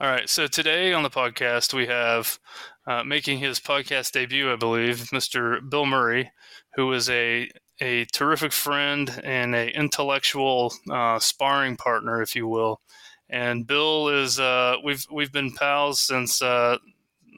All 0.00 0.08
right. 0.08 0.30
So 0.30 0.46
today 0.46 0.94
on 0.94 1.02
the 1.02 1.10
podcast, 1.10 1.74
we 1.74 1.86
have 1.86 2.38
uh, 2.86 3.04
making 3.04 3.38
his 3.38 3.60
podcast 3.60 4.12
debut, 4.12 4.50
I 4.50 4.56
believe, 4.56 5.10
Mr. 5.12 5.60
Bill 5.68 5.84
Murray, 5.84 6.32
who 6.74 6.90
is 6.94 7.10
a 7.10 7.50
a 7.82 8.06
terrific 8.06 8.52
friend 8.52 9.20
and 9.22 9.54
a 9.54 9.68
intellectual 9.76 10.72
uh, 10.90 11.18
sparring 11.18 11.76
partner, 11.76 12.22
if 12.22 12.34
you 12.34 12.46
will. 12.46 12.80
And 13.28 13.66
Bill 13.66 14.08
is 14.08 14.40
uh, 14.40 14.76
we've 14.82 15.04
we've 15.12 15.32
been 15.32 15.52
pals 15.52 16.00
since 16.00 16.40
uh, 16.40 16.78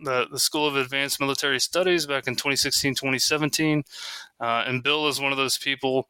the, 0.04 0.28
the 0.30 0.38
School 0.38 0.68
of 0.68 0.76
Advanced 0.76 1.18
Military 1.18 1.58
Studies 1.58 2.06
back 2.06 2.28
in 2.28 2.34
2016, 2.34 2.94
2017. 2.94 3.82
Uh, 4.40 4.64
and 4.68 4.84
Bill 4.84 5.08
is 5.08 5.20
one 5.20 5.32
of 5.32 5.38
those 5.38 5.58
people 5.58 6.06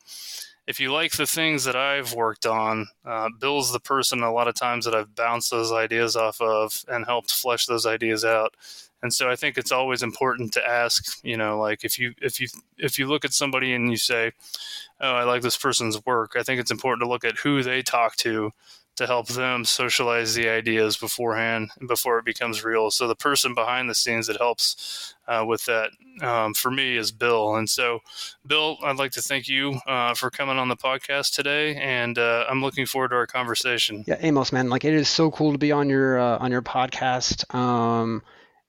if 0.67 0.79
you 0.79 0.93
like 0.93 1.13
the 1.13 1.27
things 1.27 1.65
that 1.65 1.77
I've 1.77 2.15
worked 2.15 2.47
on, 2.47 2.87
uh, 3.05 3.29
Bill's 3.41 3.73
the 3.73 3.81
person 3.81 4.23
a 4.23 4.33
lot 4.33 4.49
of 4.49 4.55
times 4.55 4.85
that 4.85 4.95
I've 4.95 5.15
bounced 5.15 5.51
those 5.51 5.73
ideas 5.73 6.17
off 6.17 6.41
of 6.41 6.85
and 6.89 7.05
helped 7.05 7.33
flesh 7.33 7.67
those 7.67 7.85
ideas 7.87 8.25
out. 8.25 8.55
And 9.03 9.13
so 9.13 9.29
I 9.29 9.35
think 9.35 9.59
it's 9.59 9.73
always 9.73 10.05
important 10.05 10.53
to 10.53 10.67
ask, 10.67 11.19
you 11.25 11.37
know, 11.37 11.59
like 11.59 11.85
if 11.85 11.99
you 11.99 12.15
if 12.23 12.41
you 12.41 12.47
if 12.79 12.99
you 12.99 13.09
look 13.09 13.25
at 13.25 13.33
somebody 13.33 13.75
and 13.75 13.91
you 13.91 13.97
say, 13.97 14.31
"Oh, 15.01 15.13
I 15.13 15.25
like 15.25 15.43
this 15.43 15.57
person's 15.57 16.05
work," 16.07 16.37
I 16.37 16.45
think 16.45 16.61
it's 16.61 16.71
important 16.71 17.05
to 17.05 17.11
look 17.11 17.25
at 17.25 17.39
who 17.39 17.65
they 17.65 17.83
talk 17.83 18.15
to 18.19 18.53
to 18.97 19.07
help 19.07 19.27
them 19.29 19.65
socialize 19.65 20.35
the 20.35 20.49
ideas 20.49 20.97
beforehand 20.97 21.71
and 21.79 21.89
before 21.89 22.19
it 22.19 22.25
becomes 22.25 22.65
real. 22.65 22.91
So 22.91 23.09
the 23.09 23.17
person 23.17 23.55
behind 23.55 23.89
the 23.89 23.95
scenes 23.95 24.27
that 24.27 24.37
helps 24.37 25.15
uh, 25.27 25.45
with 25.47 25.65
that 25.67 25.91
um, 26.21 26.53
for 26.55 26.71
me 26.71 26.97
is 26.97 27.11
Bill. 27.11 27.57
And 27.57 27.69
so, 27.69 28.01
Bill, 28.47 28.77
I'd 28.83 28.97
like 28.97 29.13
to 29.13 29.23
thank 29.23 29.49
you 29.49 29.81
uh, 29.87 30.15
for 30.15 30.31
coming 30.31 30.59
on 30.59 30.69
the 30.69 30.77
podcast 30.77 31.35
today, 31.35 31.77
and 31.77 32.19
uh, 32.19 32.45
I'm 32.49 32.61
looking 32.61 32.87
forward 32.87 33.09
to 33.09 33.17
our 33.17 33.27
conversation. 33.27 34.05
Yeah, 34.07 34.17
Amos, 34.21 34.53
man, 34.53 34.69
like 34.69 34.85
it 34.85 34.95
is 34.95 35.09
so 35.09 35.31
cool 35.31 35.53
to 35.53 35.59
be 35.59 35.73
on 35.73 35.89
your 35.89 36.19
uh, 36.19 36.39
on 36.39 36.51
your 36.51 36.63
podcast. 36.63 37.53
Um, 37.55 38.23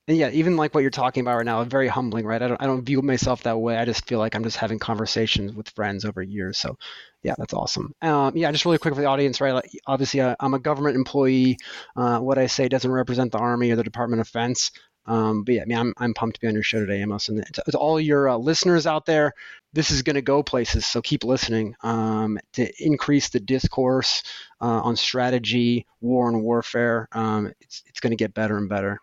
and 0.08 0.18
yeah, 0.18 0.30
even 0.32 0.58
like 0.58 0.74
what 0.74 0.82
you're 0.82 0.90
talking 0.90 1.22
about 1.22 1.38
right 1.38 1.46
now, 1.46 1.64
very 1.64 1.88
humbling, 1.88 2.26
right? 2.26 2.42
I 2.42 2.48
don't 2.48 2.62
I 2.62 2.66
don't 2.66 2.84
view 2.84 3.02
myself 3.02 3.44
that 3.44 3.58
way. 3.58 3.78
I 3.78 3.86
just 3.86 4.06
feel 4.08 4.20
like 4.20 4.36
I'm 4.36 4.44
just 4.44 4.58
having 4.58 4.80
conversations 4.80 5.54
with 5.54 5.70
friends 5.70 6.04
over 6.04 6.22
years. 6.22 6.58
So, 6.58 6.78
yeah, 7.22 7.36
that's 7.38 7.54
awesome. 7.54 7.94
Um, 8.02 8.36
yeah, 8.36 8.52
just 8.52 8.66
really 8.66 8.80
quick 8.80 8.96
for 8.96 9.02
the 9.02 9.08
audience, 9.08 9.40
right? 9.40 9.54
Like, 9.54 9.72
obviously, 9.88 10.20
uh, 10.20 10.36
I'm 10.40 10.54
a 10.54 10.60
government 10.60 10.98
employee. 10.98 11.58
Uh, 11.96 12.20
what 12.20 12.38
I 12.38 12.48
say 12.48 12.68
doesn't 12.68 12.92
represent 12.92 13.32
the 13.32 13.38
Army 13.38 13.72
or 13.72 13.78
the 13.78 13.84
Department 13.84 14.20
of 14.20 14.28
Defense. 14.28 14.72
Um, 15.06 15.44
but 15.44 15.56
yeah, 15.56 15.62
I 15.64 15.66
mean, 15.66 15.78
I'm, 15.78 15.94
I'm 15.98 16.14
pumped 16.14 16.36
to 16.36 16.42
be 16.42 16.48
on 16.48 16.54
your 16.54 16.64
show 16.64 16.80
today, 16.80 17.02
Amos. 17.02 17.30
And 17.30 17.44
to, 17.54 17.64
to 17.72 17.78
all 17.78 18.00
your 18.00 18.30
uh, 18.30 18.38
listeners 18.38 18.88
out 18.88 19.06
there, 19.06 19.34
this 19.74 19.92
is 19.92 20.02
going 20.02 20.16
to 20.16 20.22
go 20.22 20.44
places. 20.44 20.86
So 20.86 21.02
keep 21.02 21.24
listening 21.24 21.76
um, 21.82 22.40
to 22.54 22.70
increase 22.84 23.30
the 23.30 23.40
discourse 23.40 24.24
uh, 24.62 24.82
on 24.82 24.96
strategy, 24.96 25.86
war, 26.00 26.30
and 26.30 26.44
warfare. 26.44 27.10
Um, 27.12 27.54
it's 27.60 27.84
it's 27.88 28.00
going 28.00 28.12
to 28.12 28.18
get 28.18 28.34
better 28.34 28.58
and 28.58 28.70
better. 28.70 29.00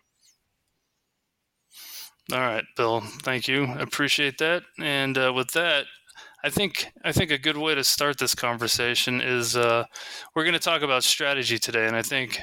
All 2.32 2.38
right, 2.38 2.64
Bill. 2.76 3.00
Thank 3.00 3.48
you. 3.48 3.64
Appreciate 3.78 4.38
that. 4.38 4.62
And 4.78 5.18
uh, 5.18 5.32
with 5.34 5.50
that, 5.52 5.86
I 6.44 6.50
think 6.50 6.86
I 7.04 7.10
think 7.10 7.32
a 7.32 7.38
good 7.38 7.56
way 7.56 7.74
to 7.74 7.82
start 7.82 8.18
this 8.18 8.36
conversation 8.36 9.20
is 9.20 9.56
uh, 9.56 9.84
we're 10.34 10.44
going 10.44 10.54
to 10.54 10.60
talk 10.60 10.82
about 10.82 11.02
strategy 11.02 11.58
today, 11.58 11.86
and 11.86 11.96
I 11.96 12.02
think 12.02 12.40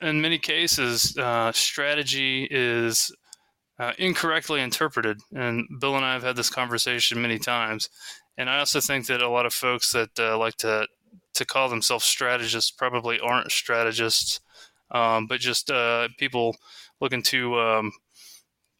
in 0.00 0.20
many 0.20 0.38
cases 0.38 1.16
uh, 1.18 1.50
strategy 1.52 2.46
is 2.50 3.10
uh, 3.80 3.92
incorrectly 3.98 4.60
interpreted. 4.60 5.18
And 5.34 5.66
Bill 5.80 5.96
and 5.96 6.04
I 6.04 6.12
have 6.12 6.22
had 6.22 6.36
this 6.36 6.50
conversation 6.50 7.20
many 7.20 7.38
times, 7.38 7.88
and 8.38 8.48
I 8.48 8.60
also 8.60 8.80
think 8.80 9.06
that 9.06 9.22
a 9.22 9.28
lot 9.28 9.44
of 9.44 9.52
folks 9.52 9.90
that 9.92 10.10
uh, 10.20 10.38
like 10.38 10.56
to 10.58 10.86
to 11.34 11.44
call 11.44 11.68
themselves 11.68 12.04
strategists 12.04 12.70
probably 12.70 13.18
aren't 13.18 13.50
strategists, 13.50 14.40
um, 14.92 15.26
but 15.26 15.40
just 15.40 15.68
uh, 15.70 16.08
people 16.16 16.54
looking 17.00 17.22
to 17.24 17.58
um, 17.58 17.92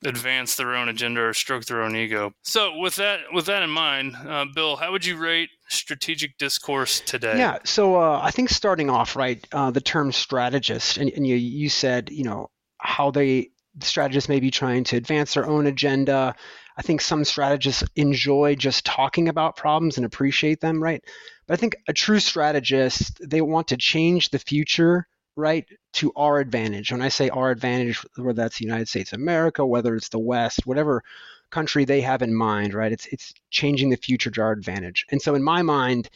advance 0.05 0.57
their 0.57 0.75
own 0.75 0.89
agenda 0.89 1.23
or 1.23 1.35
stroke 1.35 1.65
their 1.65 1.83
own 1.83 1.97
ego. 1.97 2.33
So, 2.43 2.79
with 2.79 2.97
that 2.97 3.21
with 3.33 3.47
that 3.47 3.63
in 3.63 3.71
mind, 3.71 4.17
uh, 4.17 4.47
Bill, 4.55 4.77
how 4.77 4.93
would 4.93 5.05
you 5.05 5.17
rate 5.17 5.51
strategic 5.69 6.39
discourse 6.39 7.01
today? 7.01 7.39
Yeah, 7.39 7.59
so 7.65 7.97
uh, 7.97 8.21
I 8.23 8.31
think 8.31 8.51
starting 8.51 8.91
off 8.91 9.17
right, 9.17 9.47
uh, 9.53 9.71
the 9.71 9.81
term 9.81 10.13
strategist, 10.13 10.97
and, 10.97 11.11
and 11.11 11.27
you 11.27 11.37
you 11.37 11.69
said 11.69 12.11
you 12.11 12.25
know 12.25 12.51
how 12.79 13.11
they 13.11 13.51
strategists 13.81 14.29
may 14.29 14.41
be 14.41 14.51
trying 14.51 14.85
to 14.85 14.97
advance 14.97 15.35
their 15.35 15.47
own 15.47 15.67
agenda. 15.67 16.35
I 16.77 16.83
think 16.83 17.01
some 17.01 17.25
strategists 17.25 17.85
enjoy 17.97 18.55
just 18.55 18.85
talking 18.85 19.29
about 19.29 19.57
problems 19.57 19.97
and 19.97 20.07
appreciate 20.07 20.61
them, 20.61 20.83
right? 20.83 21.03
But 21.47 21.55
I 21.55 21.57
think 21.57 21.77
a 21.87 21.93
true 21.93 22.21
strategist, 22.21 23.21
they 23.23 23.41
want 23.41 23.69
to 23.69 23.77
change 23.77 24.31
the 24.31 24.39
future 24.39 25.07
right 25.37 25.67
to 25.93 26.13
our 26.17 26.39
advantage 26.39 26.93
when 26.93 27.03
i 27.03 27.09
say 27.09 27.29
our 27.31 27.51
advantage 27.51 28.05
whether 28.17 28.33
that's 28.35 28.59
the 28.59 28.65
united 28.65 28.89
states 28.89 29.13
of 29.13 29.21
america 29.21 29.65
whether 29.65 29.95
it's 29.95 30.11
the 30.11 30.19
west 30.19 30.67
whatever 30.67 31.03
country 31.51 31.85
they 31.85 32.01
have 32.01 32.23
in 32.23 32.35
mind 32.35 32.75
right 32.75 32.93
it's 32.93 33.07
it's 33.07 33.35
changing 33.51 33.91
the 33.91 33.97
future 33.97 34.31
to 34.31 34.41
our 34.41 34.53
advantage 34.53 35.07
and 35.11 35.21
so 35.21 35.35
in 35.35 35.43
my 35.43 35.63
mind 35.63 36.11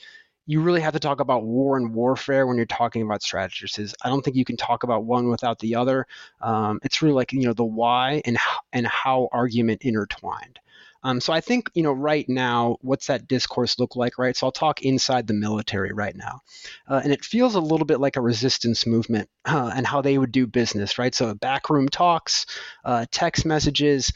you 0.46 0.60
really 0.60 0.80
have 0.80 0.92
to 0.92 1.00
talk 1.00 1.20
about 1.20 1.44
war 1.44 1.76
and 1.76 1.92
warfare 1.92 2.46
when 2.46 2.56
you're 2.56 2.66
talking 2.66 3.02
about 3.02 3.22
strategies. 3.22 3.94
I 4.02 4.08
don't 4.08 4.24
think 4.24 4.36
you 4.36 4.44
can 4.44 4.56
talk 4.56 4.84
about 4.84 5.04
one 5.04 5.28
without 5.28 5.58
the 5.58 5.74
other. 5.74 6.06
Um, 6.40 6.78
it's 6.84 7.02
really 7.02 7.14
like 7.14 7.32
you 7.32 7.40
know 7.40 7.52
the 7.52 7.64
why 7.64 8.22
and 8.24 8.38
and 8.72 8.86
how 8.86 9.28
argument 9.32 9.82
intertwined. 9.82 10.60
Um, 11.06 11.20
so 11.20 11.32
I 11.32 11.40
think 11.40 11.70
you 11.74 11.84
know 11.84 11.92
right 11.92 12.28
now, 12.28 12.78
what's 12.80 13.06
that 13.06 13.28
discourse 13.28 13.78
look 13.78 13.94
like, 13.94 14.18
right? 14.18 14.36
So 14.36 14.48
I'll 14.48 14.52
talk 14.52 14.82
inside 14.82 15.28
the 15.28 15.34
military 15.34 15.92
right 15.92 16.16
now, 16.16 16.40
uh, 16.88 17.00
and 17.04 17.12
it 17.12 17.24
feels 17.24 17.54
a 17.54 17.60
little 17.60 17.86
bit 17.86 18.00
like 18.00 18.16
a 18.16 18.20
resistance 18.20 18.86
movement 18.86 19.28
uh, 19.44 19.70
and 19.72 19.86
how 19.86 20.02
they 20.02 20.18
would 20.18 20.32
do 20.32 20.48
business, 20.48 20.98
right? 20.98 21.14
So 21.14 21.32
backroom 21.32 21.88
talks, 21.88 22.46
uh, 22.84 23.06
text 23.12 23.46
messages 23.46 24.12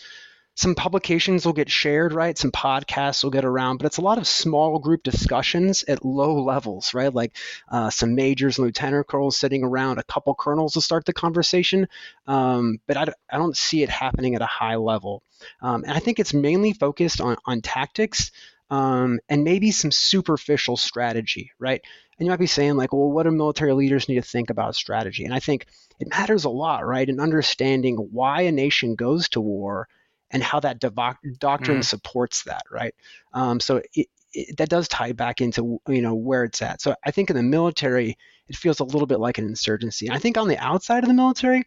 some 0.54 0.74
publications 0.74 1.46
will 1.46 1.52
get 1.52 1.70
shared, 1.70 2.12
right? 2.12 2.36
Some 2.36 2.50
podcasts 2.50 3.24
will 3.24 3.30
get 3.30 3.44
around, 3.44 3.78
but 3.78 3.86
it's 3.86 3.96
a 3.96 4.02
lot 4.02 4.18
of 4.18 4.26
small 4.26 4.78
group 4.78 5.02
discussions 5.02 5.84
at 5.84 6.04
low 6.04 6.42
levels, 6.42 6.92
right? 6.92 7.12
Like 7.12 7.36
uh, 7.70 7.90
some 7.90 8.14
majors 8.14 8.58
and 8.58 8.66
lieutenant 8.66 9.06
colonels 9.06 9.38
sitting 9.38 9.64
around, 9.64 9.98
a 9.98 10.02
couple 10.02 10.34
colonels 10.34 10.74
to 10.74 10.80
start 10.80 11.06
the 11.06 11.12
conversation. 11.12 11.88
Um, 12.26 12.78
but 12.86 12.96
I, 12.96 13.06
I 13.30 13.38
don't 13.38 13.56
see 13.56 13.82
it 13.82 13.88
happening 13.88 14.34
at 14.34 14.42
a 14.42 14.46
high 14.46 14.76
level. 14.76 15.22
Um, 15.62 15.84
and 15.84 15.92
I 15.92 15.98
think 15.98 16.18
it's 16.18 16.34
mainly 16.34 16.72
focused 16.72 17.20
on, 17.20 17.36
on 17.46 17.62
tactics 17.62 18.30
um, 18.70 19.18
and 19.28 19.44
maybe 19.44 19.70
some 19.70 19.90
superficial 19.90 20.76
strategy, 20.76 21.52
right? 21.58 21.80
And 22.18 22.26
you 22.26 22.30
might 22.30 22.38
be 22.38 22.46
saying, 22.46 22.76
like, 22.76 22.92
well, 22.92 23.10
what 23.10 23.22
do 23.22 23.30
military 23.30 23.72
leaders 23.72 24.08
need 24.08 24.16
to 24.16 24.22
think 24.22 24.50
about 24.50 24.76
strategy? 24.76 25.24
And 25.24 25.32
I 25.32 25.40
think 25.40 25.66
it 25.98 26.10
matters 26.10 26.44
a 26.44 26.50
lot, 26.50 26.86
right? 26.86 27.08
In 27.08 27.18
understanding 27.18 27.96
why 27.96 28.42
a 28.42 28.52
nation 28.52 28.94
goes 28.94 29.28
to 29.30 29.40
war 29.40 29.88
and 30.30 30.42
how 30.42 30.60
that 30.60 30.78
doctrine 30.80 31.80
mm. 31.80 31.84
supports 31.84 32.44
that, 32.44 32.62
right? 32.70 32.94
Um, 33.32 33.60
so 33.60 33.82
it, 33.94 34.06
it, 34.32 34.56
that 34.58 34.68
does 34.68 34.88
tie 34.88 35.12
back 35.12 35.40
into 35.40 35.80
you 35.88 36.02
know 36.02 36.14
where 36.14 36.44
it's 36.44 36.62
at. 36.62 36.80
So 36.80 36.94
I 37.04 37.10
think 37.10 37.30
in 37.30 37.36
the 37.36 37.42
military, 37.42 38.16
it 38.48 38.56
feels 38.56 38.80
a 38.80 38.84
little 38.84 39.06
bit 39.06 39.20
like 39.20 39.38
an 39.38 39.44
insurgency. 39.44 40.06
And 40.06 40.14
I 40.14 40.18
think 40.18 40.36
on 40.36 40.48
the 40.48 40.58
outside 40.58 41.02
of 41.02 41.08
the 41.08 41.14
military, 41.14 41.64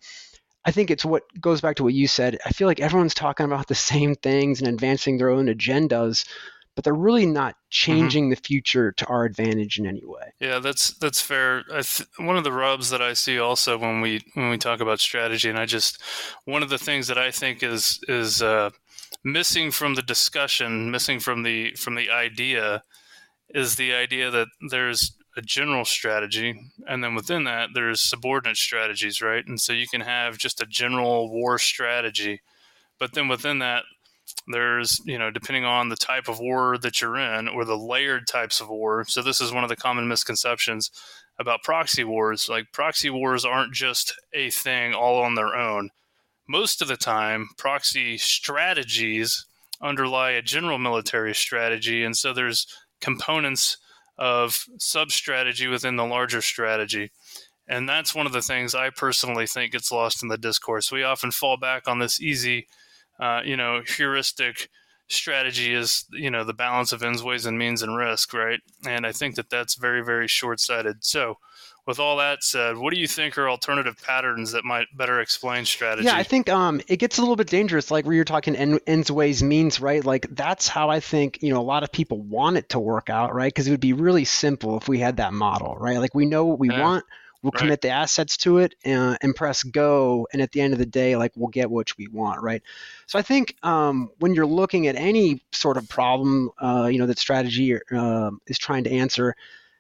I 0.66 0.72
think 0.72 0.92
it's 0.92 1.04
what 1.04 1.24
goes 1.40 1.62
back 1.62 1.78
to 1.78 1.84
what 1.84 1.94
you 1.94 2.08
said. 2.08 2.38
I 2.46 2.52
feel 2.52 2.68
like 2.68 2.80
everyone's 2.80 3.14
talking 3.14 3.46
about 3.46 3.68
the 3.68 3.76
same 3.94 4.16
things 4.16 4.60
and 4.60 4.68
advancing 4.68 5.18
their 5.18 5.30
own 5.30 5.48
agendas, 5.48 6.26
but 6.76 6.84
they're 6.84 6.94
really 6.94 7.26
not 7.26 7.54
mm-hmm. 7.54 7.70
changing 7.70 8.24
mm-hmm. 8.26 8.30
the 8.32 8.48
future 8.48 8.92
to 8.92 9.06
our 9.08 9.26
advantage 9.26 9.80
in 9.80 9.86
any 9.86 10.04
way. 10.04 10.34
Yeah, 10.40 10.60
that's 10.60 10.94
that's 10.96 11.22
fair. 11.22 11.64
Th- 11.64 12.08
one 12.18 12.38
of 12.38 12.44
the 12.44 12.52
rubs 12.52 12.90
that 12.90 13.02
I 13.02 13.14
see 13.14 13.40
also 13.40 13.78
when 13.78 14.02
we 14.02 14.22
when 14.34 14.50
we 14.50 14.58
talk 14.58 14.80
about 14.80 15.00
strategy, 15.00 15.50
and 15.50 15.60
I 15.60 15.66
just 15.66 16.02
one 16.46 16.64
of 16.64 16.70
the 16.70 16.78
things 16.78 17.08
that 17.08 17.18
I 17.18 17.32
think 17.32 17.64
is 17.64 18.00
is 18.08 18.42
uh, 18.42 18.72
missing 19.24 19.72
from 19.72 19.96
the 19.96 20.02
discussion, 20.02 20.92
missing 20.92 21.20
from 21.20 21.44
the 21.44 21.74
from 21.76 21.96
the 21.96 22.10
idea, 22.10 22.84
is 23.50 23.76
the 23.76 23.94
idea 23.94 24.32
that 24.32 24.48
there's 24.70 25.16
a 25.36 25.42
general 25.42 25.86
strategy, 25.86 26.60
and 26.88 27.04
then 27.04 27.16
within 27.16 27.44
that 27.46 27.70
there's 27.74 28.02
subordinate 28.02 28.58
strategies, 28.58 29.22
right? 29.22 29.46
And 29.48 29.60
so 29.60 29.74
you 29.74 29.88
can 29.88 30.02
have 30.02 30.38
just 30.38 30.62
a 30.62 30.66
general 30.66 31.32
war 31.32 31.58
strategy, 31.58 32.42
but 33.00 33.14
then 33.14 33.28
within 33.28 33.60
that 33.60 33.84
there's, 34.48 35.00
you 35.06 35.18
know, 35.18 35.32
depending 35.32 35.66
on 35.66 35.90
the 35.90 35.96
type 35.96 36.28
of 36.28 36.40
war 36.40 36.78
that 36.80 37.02
you're 37.02 37.18
in 37.18 37.48
or 37.48 37.66
the 37.66 37.78
layered 37.78 38.28
types 38.28 38.60
of 38.60 38.70
war. 38.70 39.06
So, 39.08 39.22
this 39.22 39.40
is 39.40 39.54
one 39.54 39.64
of 39.64 39.70
the 39.70 39.76
common 39.76 40.08
misconceptions 40.08 40.92
about 41.40 41.64
proxy 41.64 42.04
wars. 42.04 42.50
Like, 42.50 42.72
proxy 42.72 43.10
wars 43.10 43.46
aren't 43.46 43.74
just 43.74 44.14
a 44.34 44.50
thing 44.50 44.94
all 44.94 45.22
on 45.22 45.36
their 45.36 45.56
own. 45.56 45.90
Most 46.48 46.82
of 46.82 46.88
the 46.88 46.98
time, 46.98 47.50
proxy 47.58 48.18
strategies 48.18 49.46
underlie 49.82 50.32
a 50.32 50.42
general 50.42 50.78
military 50.78 51.34
strategy. 51.34 52.04
And 52.04 52.18
so, 52.18 52.34
there's 52.34 52.68
components 53.00 53.78
of 54.18 54.66
sub 54.78 55.12
strategy 55.12 55.68
within 55.68 55.96
the 55.96 56.06
larger 56.06 56.42
strategy. 56.42 57.12
And 57.68 57.88
that's 57.88 58.14
one 58.14 58.26
of 58.26 58.34
the 58.34 58.42
things 58.42 58.76
I 58.76 58.90
personally 58.90 59.48
think 59.48 59.72
gets 59.72 59.92
lost 59.92 60.22
in 60.22 60.28
the 60.28 60.38
discourse. 60.38 60.92
We 60.92 61.04
often 61.04 61.32
fall 61.32 61.58
back 61.58 61.88
on 61.88 62.00
this 62.00 62.22
easy 62.22 62.68
uh, 63.20 63.42
you 63.44 63.58
know, 63.58 63.82
heuristic 63.86 64.70
strategy 65.08 65.74
is, 65.74 66.06
you 66.12 66.32
know, 66.32 66.44
the 66.44 66.54
balance 66.54 66.92
of 66.92 67.04
ends, 67.04 67.24
ways, 67.24 67.46
and 67.46 67.58
means 67.58 67.82
and 67.82 67.96
risk, 67.96 68.34
right? 68.34 68.60
And 68.86 69.06
I 69.06 69.12
think 69.12 69.36
that 69.36 69.50
that's 69.50 69.76
very, 69.76 70.04
very 70.04 70.28
short 70.28 70.60
sighted. 70.60 71.04
So, 71.04 71.38
with 71.86 72.00
all 72.00 72.18
that 72.18 72.44
said, 72.44 72.78
what 72.78 72.94
do 72.94 73.00
you 73.00 73.08
think 73.08 73.38
are 73.38 73.50
alternative 73.50 74.02
patterns 74.02 74.54
that 74.54 74.64
might 74.64 74.88
better 74.96 75.20
explain 75.20 75.66
strategy? 75.66 76.06
Yeah, 76.06 76.16
I 76.16 76.24
think 76.24 76.48
um, 76.48 76.80
it 76.88 76.98
gets 76.98 77.18
a 77.18 77.22
little 77.22 77.36
bit 77.36 77.48
dangerous, 77.48 77.92
like 77.92 78.06
where 78.06 78.16
you're 78.16 78.24
talking 78.24 78.56
end, 78.56 78.80
ends, 78.88 79.12
ways, 79.12 79.44
means, 79.44 79.82
right? 79.82 80.04
Like 80.04 80.28
that's 80.32 80.70
how 80.70 80.90
I 80.90 81.02
think 81.02 81.40
you 81.44 81.54
know 81.54 81.60
a 81.60 81.64
lot 81.64 81.84
of 81.84 81.92
people 81.92 82.22
want 82.22 82.56
it 82.56 82.70
to 82.70 82.80
work 82.80 83.10
out, 83.10 83.36
right? 83.36 83.54
Because 83.54 83.68
it 83.68 83.72
would 83.72 83.82
be 83.82 83.94
really 83.94 84.24
simple 84.24 84.78
if 84.78 84.88
we 84.88 85.00
had 85.00 85.18
that 85.18 85.34
model, 85.34 85.76
right? 85.78 85.98
Like 85.98 86.16
we 86.16 86.26
know 86.26 86.46
what 86.46 86.60
we 86.60 86.70
yeah. 86.70 86.82
want, 86.82 87.06
we'll 87.44 87.52
right. 87.52 87.60
commit 87.60 87.82
the 87.82 87.90
assets 87.90 88.38
to 88.38 88.58
it 88.58 88.74
and, 88.84 89.18
and, 89.22 89.36
press 89.36 89.64
go 89.64 90.28
and 90.32 90.42
at 90.42 90.52
the 90.52 90.62
end 90.62 90.74
of 90.74 90.80
the 90.80 90.86
day 90.86 91.16
like 91.16 91.32
we'll 91.36 91.50
get 91.50 91.70
what 91.70 91.96
we 91.98 92.08
want 92.08 92.42
right 92.42 92.64
so 93.06 93.20
i 93.20 93.22
think 93.22 93.56
um, 93.64 94.10
when 94.20 94.34
you're 94.34 94.46
looking 94.46 94.88
at 94.88 94.96
any 94.96 95.44
sort 95.52 95.78
of 95.78 95.88
problem 95.90 96.50
uh, 96.60 96.88
you 96.92 96.98
know 96.98 97.06
that 97.06 97.20
strategy 97.20 97.78
uh, 97.92 98.32
is 98.48 98.58
trying 98.58 98.84
to 98.84 98.92
answer 98.92 99.36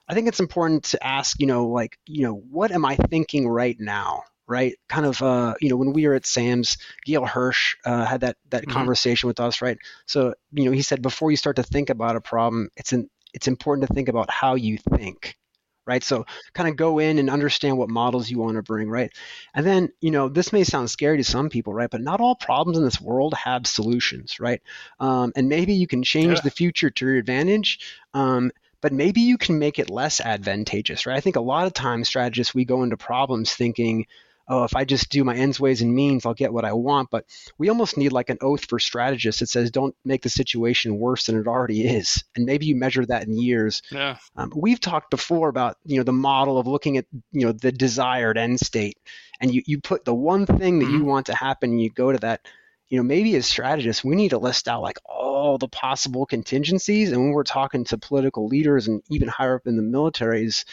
i 0.07 0.13
think 0.13 0.27
it's 0.27 0.39
important 0.39 0.83
to 0.83 1.03
ask 1.05 1.39
you 1.39 1.47
know 1.47 1.67
like 1.67 1.97
you 2.05 2.23
know 2.23 2.35
what 2.35 2.71
am 2.71 2.85
i 2.85 2.95
thinking 2.95 3.47
right 3.47 3.79
now 3.79 4.23
right 4.47 4.75
kind 4.89 5.05
of 5.05 5.21
uh, 5.21 5.53
you 5.61 5.69
know 5.69 5.77
when 5.77 5.93
we 5.93 6.07
were 6.07 6.15
at 6.15 6.25
sam's 6.25 6.77
Gail 7.05 7.25
hirsch 7.25 7.75
uh, 7.85 8.05
had 8.05 8.21
that 8.21 8.37
that 8.49 8.63
mm-hmm. 8.63 8.71
conversation 8.71 9.27
with 9.27 9.39
us 9.39 9.61
right 9.61 9.77
so 10.05 10.33
you 10.51 10.65
know 10.65 10.71
he 10.71 10.81
said 10.81 11.01
before 11.01 11.31
you 11.31 11.37
start 11.37 11.55
to 11.57 11.63
think 11.63 11.89
about 11.89 12.15
a 12.15 12.21
problem 12.21 12.69
it's 12.75 12.91
an 12.91 13.09
it's 13.33 13.47
important 13.47 13.87
to 13.87 13.93
think 13.93 14.09
about 14.09 14.29
how 14.29 14.55
you 14.55 14.77
think 14.77 15.37
right? 15.85 16.03
So 16.03 16.25
kind 16.53 16.69
of 16.69 16.75
go 16.75 16.99
in 16.99 17.19
and 17.19 17.29
understand 17.29 17.77
what 17.77 17.89
models 17.89 18.29
you 18.29 18.39
want 18.39 18.55
to 18.55 18.63
bring, 18.63 18.89
right? 18.89 19.11
And 19.53 19.65
then, 19.65 19.89
you 20.01 20.11
know, 20.11 20.29
this 20.29 20.53
may 20.53 20.63
sound 20.63 20.89
scary 20.89 21.17
to 21.17 21.23
some 21.23 21.49
people, 21.49 21.73
right? 21.73 21.89
But 21.89 22.01
not 22.01 22.21
all 22.21 22.35
problems 22.35 22.77
in 22.77 22.83
this 22.83 23.01
world 23.01 23.33
have 23.33 23.67
solutions, 23.67 24.39
right? 24.39 24.61
Um, 24.99 25.33
and 25.35 25.49
maybe 25.49 25.73
you 25.73 25.87
can 25.87 26.03
change 26.03 26.37
yeah. 26.37 26.41
the 26.41 26.51
future 26.51 26.89
to 26.89 27.05
your 27.05 27.17
advantage. 27.17 27.79
Um, 28.13 28.51
but 28.81 28.91
maybe 28.91 29.21
you 29.21 29.37
can 29.37 29.59
make 29.59 29.79
it 29.79 29.89
less 29.89 30.19
advantageous, 30.19 31.05
right? 31.05 31.15
I 31.15 31.21
think 31.21 31.37
a 31.37 31.41
lot 31.41 31.67
of 31.67 31.73
times 31.73 32.09
strategists 32.09 32.53
we 32.53 32.65
go 32.65 32.83
into 32.83 32.97
problems 32.97 33.53
thinking, 33.53 34.07
oh, 34.47 34.63
if 34.63 34.75
I 34.75 34.83
just 34.83 35.09
do 35.09 35.23
my 35.23 35.35
ends, 35.35 35.59
ways, 35.59 35.81
and 35.81 35.93
means, 35.93 36.25
I'll 36.25 36.33
get 36.33 36.53
what 36.53 36.65
I 36.65 36.73
want. 36.73 37.09
But 37.09 37.25
we 37.57 37.69
almost 37.69 37.97
need 37.97 38.11
like 38.11 38.29
an 38.29 38.39
oath 38.41 38.65
for 38.65 38.79
strategists 38.79 39.39
that 39.39 39.47
says, 39.47 39.71
don't 39.71 39.95
make 40.03 40.21
the 40.21 40.29
situation 40.29 40.99
worse 40.99 41.25
than 41.25 41.39
it 41.39 41.47
already 41.47 41.87
is. 41.87 42.23
And 42.35 42.45
maybe 42.45 42.65
you 42.65 42.75
measure 42.75 43.05
that 43.05 43.25
in 43.27 43.37
years. 43.37 43.81
Yeah. 43.91 44.17
Um, 44.35 44.51
we've 44.55 44.79
talked 44.79 45.09
before 45.11 45.49
about, 45.49 45.77
you 45.85 45.97
know, 45.97 46.03
the 46.03 46.11
model 46.11 46.57
of 46.57 46.67
looking 46.67 46.97
at, 46.97 47.05
you 47.31 47.45
know, 47.45 47.51
the 47.53 47.71
desired 47.71 48.37
end 48.37 48.59
state. 48.59 48.97
And 49.39 49.53
you, 49.53 49.61
you 49.65 49.79
put 49.79 50.05
the 50.05 50.13
one 50.13 50.45
thing 50.45 50.79
that 50.79 50.85
mm-hmm. 50.85 50.97
you 50.97 51.05
want 51.05 51.27
to 51.27 51.35
happen 51.35 51.71
and 51.71 51.81
you 51.81 51.89
go 51.89 52.11
to 52.11 52.19
that. 52.19 52.41
You 52.89 52.97
know, 52.97 53.03
maybe 53.03 53.35
as 53.35 53.47
strategists, 53.47 54.03
we 54.03 54.15
need 54.15 54.29
to 54.29 54.37
list 54.37 54.67
out 54.67 54.83
like 54.83 54.99
all 55.03 55.57
the 55.57 55.67
possible 55.67 56.27
contingencies. 56.27 57.11
And 57.11 57.19
when 57.21 57.31
we're 57.31 57.43
talking 57.43 57.85
to 57.85 57.97
political 57.97 58.45
leaders 58.45 58.87
and 58.87 59.01
even 59.09 59.29
higher 59.29 59.55
up 59.55 59.65
in 59.65 59.77
the 59.77 59.97
militaries, 59.97 60.63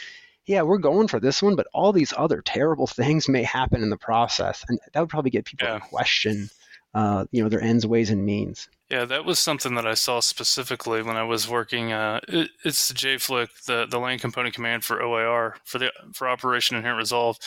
yeah, 0.50 0.62
we're 0.62 0.78
going 0.78 1.07
for 1.07 1.21
this 1.21 1.40
one, 1.40 1.54
but 1.54 1.69
all 1.73 1.92
these 1.92 2.12
other 2.16 2.42
terrible 2.42 2.88
things 2.88 3.28
may 3.28 3.45
happen 3.45 3.85
in 3.85 3.90
the 3.90 3.97
process, 3.97 4.64
and 4.69 4.80
that 4.92 4.99
would 4.99 5.09
probably 5.09 5.30
get 5.30 5.45
people 5.45 5.69
yeah. 5.69 5.75
to 5.75 5.80
question, 5.80 6.50
uh, 6.92 7.25
you 7.30 7.40
know, 7.40 7.49
their 7.49 7.62
ends, 7.62 7.87
ways, 7.87 8.11
and 8.11 8.26
means. 8.26 8.69
Yeah, 8.90 9.04
that 9.04 9.25
was 9.25 9.38
something 9.38 9.76
that 9.76 9.87
I 9.87 9.95
saw 9.95 10.19
specifically 10.19 11.02
when 11.02 11.16
I 11.16 11.23
was 11.23 11.49
working. 11.49 11.92
Uh, 11.92 12.19
it, 12.26 12.50
it's 12.64 12.88
the 12.88 12.95
JFLC, 12.95 13.49
the 13.66 13.87
the 13.88 14.00
Land 14.00 14.23
Component 14.23 14.52
Command 14.52 14.83
for 14.83 15.00
OIR 15.00 15.54
for 15.62 15.78
the 15.78 15.92
for 16.12 16.28
Operation 16.28 16.76
Inherent 16.76 16.99
Resolve. 16.99 17.38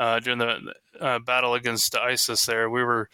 Uh, 0.00 0.18
during 0.18 0.38
the 0.38 0.72
uh, 0.98 1.18
battle 1.18 1.52
against 1.52 1.94
ISIS, 1.96 2.46
there 2.46 2.70
we 2.70 2.82
were, 2.82 3.10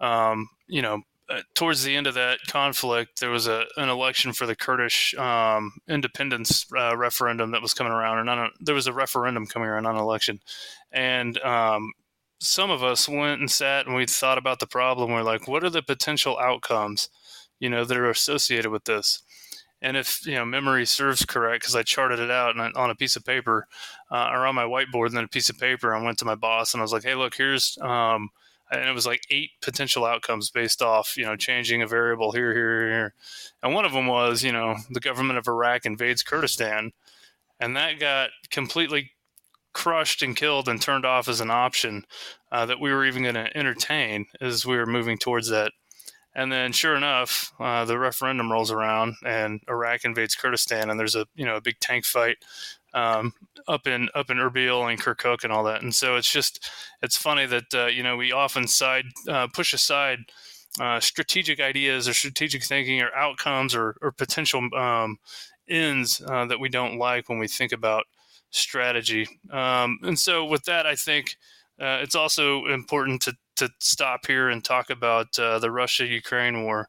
um, 0.00 0.48
you 0.66 0.82
know, 0.82 1.02
uh, 1.32 1.40
towards 1.54 1.82
the 1.82 1.96
end 1.96 2.06
of 2.06 2.14
that 2.14 2.38
conflict, 2.46 3.20
there 3.20 3.30
was 3.30 3.46
a, 3.46 3.64
an 3.76 3.88
election 3.88 4.32
for 4.32 4.46
the 4.46 4.54
Kurdish 4.54 5.14
um, 5.14 5.72
independence 5.88 6.66
uh, 6.76 6.96
referendum 6.96 7.52
that 7.52 7.62
was 7.62 7.72
coming 7.72 7.92
around, 7.92 8.18
or 8.18 8.24
not. 8.24 8.50
There 8.60 8.74
was 8.74 8.86
a 8.86 8.92
referendum 8.92 9.46
coming 9.46 9.68
around 9.68 9.86
on 9.86 9.96
election, 9.96 10.40
and 10.92 11.38
um, 11.38 11.92
some 12.38 12.70
of 12.70 12.82
us 12.82 13.08
went 13.08 13.40
and 13.40 13.50
sat 13.50 13.86
and 13.86 13.94
we 13.94 14.04
thought 14.04 14.36
about 14.36 14.58
the 14.58 14.66
problem. 14.66 15.10
We're 15.10 15.22
like, 15.22 15.48
what 15.48 15.64
are 15.64 15.70
the 15.70 15.82
potential 15.82 16.38
outcomes, 16.38 17.08
you 17.60 17.70
know, 17.70 17.84
that 17.84 17.96
are 17.96 18.10
associated 18.10 18.70
with 18.70 18.84
this? 18.84 19.22
And 19.80 19.96
if 19.96 20.24
you 20.26 20.34
know 20.34 20.44
memory 20.44 20.84
serves 20.84 21.24
correct, 21.24 21.62
because 21.62 21.76
I 21.76 21.82
charted 21.82 22.20
it 22.20 22.30
out 22.30 22.58
on 22.58 22.90
a 22.90 22.94
piece 22.94 23.16
of 23.16 23.24
paper 23.24 23.66
uh, 24.10 24.28
or 24.32 24.46
on 24.46 24.54
my 24.54 24.64
whiteboard, 24.64 25.06
and 25.06 25.16
then 25.16 25.24
a 25.24 25.28
piece 25.28 25.48
of 25.48 25.58
paper, 25.58 25.94
I 25.94 26.02
went 26.02 26.18
to 26.18 26.24
my 26.24 26.34
boss 26.34 26.74
and 26.74 26.80
I 26.80 26.84
was 26.84 26.92
like, 26.92 27.02
"Hey, 27.02 27.14
look, 27.14 27.34
here's 27.34 27.78
um, 27.80 28.30
and 28.72 28.88
it 28.88 28.92
was 28.92 29.06
like 29.06 29.22
eight 29.30 29.50
potential 29.60 30.04
outcomes 30.04 30.50
based 30.50 30.82
off 30.82 31.16
you 31.16 31.24
know 31.24 31.36
changing 31.36 31.82
a 31.82 31.86
variable 31.86 32.32
here 32.32 32.52
here 32.52 32.88
here 32.88 33.14
and 33.62 33.74
one 33.74 33.84
of 33.84 33.92
them 33.92 34.06
was 34.06 34.42
you 34.42 34.52
know 34.52 34.74
the 34.90 35.00
government 35.00 35.38
of 35.38 35.46
iraq 35.46 35.84
invades 35.84 36.22
kurdistan 36.22 36.90
and 37.60 37.76
that 37.76 38.00
got 38.00 38.30
completely 38.50 39.12
crushed 39.72 40.22
and 40.22 40.36
killed 40.36 40.68
and 40.68 40.80
turned 40.80 41.04
off 41.04 41.28
as 41.28 41.40
an 41.40 41.50
option 41.50 42.04
uh, 42.50 42.66
that 42.66 42.80
we 42.80 42.92
were 42.92 43.04
even 43.04 43.22
going 43.22 43.34
to 43.34 43.56
entertain 43.56 44.26
as 44.40 44.66
we 44.66 44.76
were 44.76 44.86
moving 44.86 45.18
towards 45.18 45.48
that. 45.48 45.72
And 46.34 46.50
then, 46.50 46.72
sure 46.72 46.96
enough, 46.96 47.52
uh, 47.60 47.84
the 47.84 47.98
referendum 47.98 48.50
rolls 48.50 48.70
around, 48.70 49.16
and 49.24 49.60
Iraq 49.68 50.04
invades 50.04 50.34
Kurdistan, 50.34 50.88
and 50.88 50.98
there's 50.98 51.14
a 51.14 51.26
you 51.34 51.44
know 51.44 51.56
a 51.56 51.60
big 51.60 51.78
tank 51.78 52.06
fight 52.06 52.38
um, 52.94 53.32
up 53.68 53.86
in 53.86 54.08
up 54.14 54.30
in 54.30 54.38
Erbil 54.38 54.90
and 54.90 55.00
Kirkuk 55.00 55.44
and 55.44 55.52
all 55.52 55.64
that. 55.64 55.82
And 55.82 55.94
so 55.94 56.16
it's 56.16 56.30
just 56.30 56.70
it's 57.02 57.16
funny 57.16 57.46
that 57.46 57.74
uh, 57.74 57.86
you 57.86 58.02
know 58.02 58.16
we 58.16 58.32
often 58.32 58.66
side 58.66 59.04
uh, 59.28 59.48
push 59.52 59.72
aside 59.72 60.18
uh, 60.80 61.00
strategic 61.00 61.60
ideas 61.60 62.08
or 62.08 62.14
strategic 62.14 62.64
thinking 62.64 63.00
or 63.00 63.14
outcomes 63.14 63.74
or, 63.74 63.96
or 64.00 64.12
potential 64.12 64.62
um, 64.74 65.18
ends 65.68 66.22
uh, 66.26 66.46
that 66.46 66.60
we 66.60 66.68
don't 66.68 66.98
like 66.98 67.28
when 67.28 67.38
we 67.38 67.48
think 67.48 67.72
about 67.72 68.04
strategy. 68.50 69.28
Um, 69.50 69.98
and 70.02 70.18
so 70.18 70.44
with 70.44 70.64
that, 70.64 70.86
I 70.86 70.94
think 70.94 71.36
uh, 71.80 71.98
it's 72.02 72.14
also 72.14 72.66
important 72.66 73.22
to 73.22 73.34
to 73.56 73.68
stop 73.80 74.26
here 74.26 74.48
and 74.48 74.64
talk 74.64 74.88
about 74.88 75.38
uh, 75.38 75.58
the 75.58 75.70
Russia 75.70 76.06
Ukraine 76.06 76.64
war. 76.64 76.88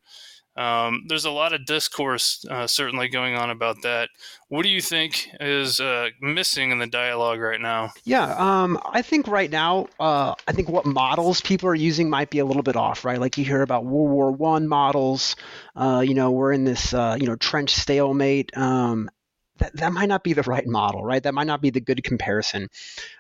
Um, 0.56 1.06
there's 1.08 1.26
a 1.26 1.32
lot 1.32 1.54
of 1.54 1.66
discourse 1.66 2.46
uh, 2.50 2.68
certainly 2.68 3.08
going 3.10 3.36
on 3.36 3.50
about 3.50 3.82
that. 3.84 4.10
What 4.50 4.64
do 4.64 4.70
you 4.70 4.82
think 4.82 5.28
is 5.40 5.80
uh, 5.80 6.10
missing 6.22 6.72
in 6.72 6.78
the 6.78 6.88
dialogue 6.88 7.40
right 7.40 7.60
now? 7.60 7.92
Yeah, 8.04 8.36
um, 8.38 8.80
I 8.86 9.02
think 9.02 9.28
right 9.28 9.50
now, 9.50 9.88
uh, 10.00 10.36
I 10.48 10.52
think 10.52 10.70
what 10.70 10.86
models 10.86 11.42
people 11.42 11.70
are 11.70 11.76
using 11.76 12.10
might 12.10 12.30
be 12.30 12.40
a 12.40 12.46
little 12.46 12.62
bit 12.62 12.76
off, 12.76 13.04
right? 13.04 13.20
Like 13.20 13.38
you 13.38 13.46
hear 13.46 13.64
about 13.64 13.86
World 13.86 14.12
War 14.12 14.32
One 14.32 14.68
models. 14.68 15.36
Uh, 15.76 16.04
you 16.06 16.14
know, 16.14 16.30
we're 16.30 16.52
in 16.52 16.66
this, 16.66 16.94
uh, 16.94 17.18
you 17.20 17.26
know, 17.26 17.36
trench 17.36 17.74
stalemate. 17.74 18.56
Um, 18.56 19.10
that 19.58 19.76
that 19.78 19.94
might 19.94 20.10
not 20.10 20.24
be 20.24 20.34
the 20.34 20.44
right 20.44 20.68
model, 20.68 21.04
right? 21.04 21.22
That 21.22 21.34
might 21.34 21.48
not 21.48 21.62
be 21.62 21.70
the 21.70 21.82
good 21.82 22.04
comparison. 22.04 22.70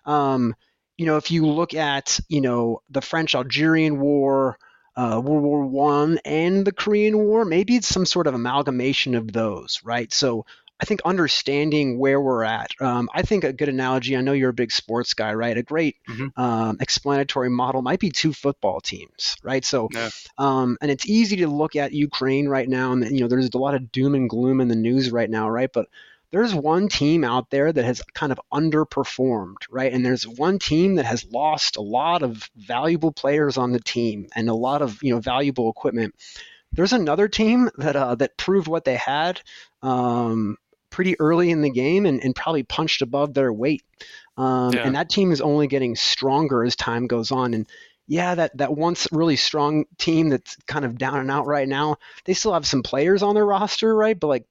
Um, 0.05 0.55
you 0.97 1.05
know, 1.05 1.17
if 1.17 1.31
you 1.31 1.47
look 1.47 1.73
at, 1.73 2.19
you 2.27 2.41
know, 2.41 2.81
the 2.89 3.01
French 3.01 3.33
Algerian 3.33 3.99
War, 3.99 4.57
uh, 4.95 5.21
World 5.23 5.43
War 5.43 5.65
One, 5.65 6.19
and 6.25 6.65
the 6.65 6.71
Korean 6.71 7.17
War, 7.17 7.45
maybe 7.45 7.75
it's 7.75 7.88
some 7.88 8.05
sort 8.05 8.27
of 8.27 8.33
amalgamation 8.33 9.15
of 9.15 9.31
those, 9.31 9.81
right? 9.83 10.12
So 10.13 10.45
I 10.79 10.85
think 10.85 11.01
understanding 11.05 11.97
where 11.97 12.19
we're 12.19 12.43
at. 12.43 12.71
Um, 12.81 13.07
I 13.13 13.21
think 13.21 13.43
a 13.43 13.53
good 13.53 13.69
analogy. 13.69 14.17
I 14.17 14.21
know 14.21 14.33
you're 14.33 14.50
a 14.50 14.53
big 14.53 14.71
sports 14.71 15.13
guy, 15.13 15.33
right? 15.33 15.57
A 15.57 15.63
great 15.63 15.95
mm-hmm. 16.09 16.39
um, 16.41 16.77
explanatory 16.81 17.50
model 17.50 17.81
might 17.81 18.00
be 18.00 18.09
two 18.09 18.33
football 18.33 18.81
teams, 18.81 19.38
right? 19.43 19.63
So, 19.63 19.88
yeah. 19.93 20.09
um, 20.38 20.77
and 20.81 20.91
it's 20.91 21.07
easy 21.07 21.38
to 21.38 21.47
look 21.47 21.75
at 21.75 21.93
Ukraine 21.93 22.50
right 22.50 22.67
now, 22.67 22.91
and 22.91 23.09
you 23.09 23.21
know, 23.21 23.27
there's 23.27 23.50
a 23.53 23.57
lot 23.57 23.75
of 23.75 23.91
doom 23.91 24.13
and 24.13 24.29
gloom 24.29 24.59
in 24.59 24.67
the 24.67 24.75
news 24.75 25.09
right 25.09 25.29
now, 25.29 25.50
right? 25.50 25.71
But 25.71 25.88
there's 26.33 26.55
one 26.55 26.87
team 26.87 27.23
out 27.23 27.51
there 27.51 27.71
that 27.71 27.85
has 27.85 28.01
kind 28.15 28.31
of 28.31 28.41
underperformed, 28.51 29.57
right? 29.69 29.93
And 29.93 30.03
there's 30.03 30.27
one 30.27 30.57
team 30.57 30.95
that 30.95 31.05
has 31.05 31.23
lost 31.31 31.77
a 31.77 31.81
lot 31.81 32.23
of 32.23 32.49
valuable 32.55 33.11
players 33.11 33.55
on 33.55 33.71
the 33.71 33.79
team 33.79 34.27
and 34.35 34.49
a 34.49 34.55
lot 34.55 34.81
of 34.81 35.01
you 35.03 35.13
know 35.13 35.19
valuable 35.19 35.69
equipment. 35.69 36.15
There's 36.71 36.91
another 36.91 37.27
team 37.27 37.69
that 37.77 37.95
uh, 37.95 38.15
that 38.15 38.35
proved 38.35 38.67
what 38.67 38.83
they 38.83 38.95
had 38.95 39.41
um, 39.83 40.57
pretty 40.89 41.19
early 41.19 41.51
in 41.51 41.61
the 41.61 41.69
game 41.69 42.07
and, 42.07 42.19
and 42.23 42.35
probably 42.35 42.63
punched 42.63 43.03
above 43.03 43.35
their 43.35 43.53
weight. 43.53 43.83
Um, 44.35 44.73
yeah. 44.73 44.87
And 44.87 44.95
that 44.95 45.09
team 45.09 45.31
is 45.31 45.39
only 45.39 45.67
getting 45.67 45.95
stronger 45.95 46.63
as 46.63 46.75
time 46.75 47.05
goes 47.05 47.31
on. 47.31 47.53
And 47.53 47.67
yeah, 48.07 48.33
that, 48.33 48.57
that 48.57 48.75
once 48.75 49.07
really 49.11 49.35
strong 49.35 49.85
team 49.99 50.29
that's 50.29 50.57
kind 50.65 50.83
of 50.83 50.97
down 50.97 51.19
and 51.19 51.29
out 51.29 51.45
right 51.45 51.67
now, 51.67 51.97
they 52.25 52.33
still 52.33 52.53
have 52.53 52.65
some 52.65 52.81
players 52.81 53.21
on 53.21 53.35
their 53.35 53.45
roster, 53.45 53.95
right? 53.95 54.19
But 54.19 54.27
like 54.27 54.45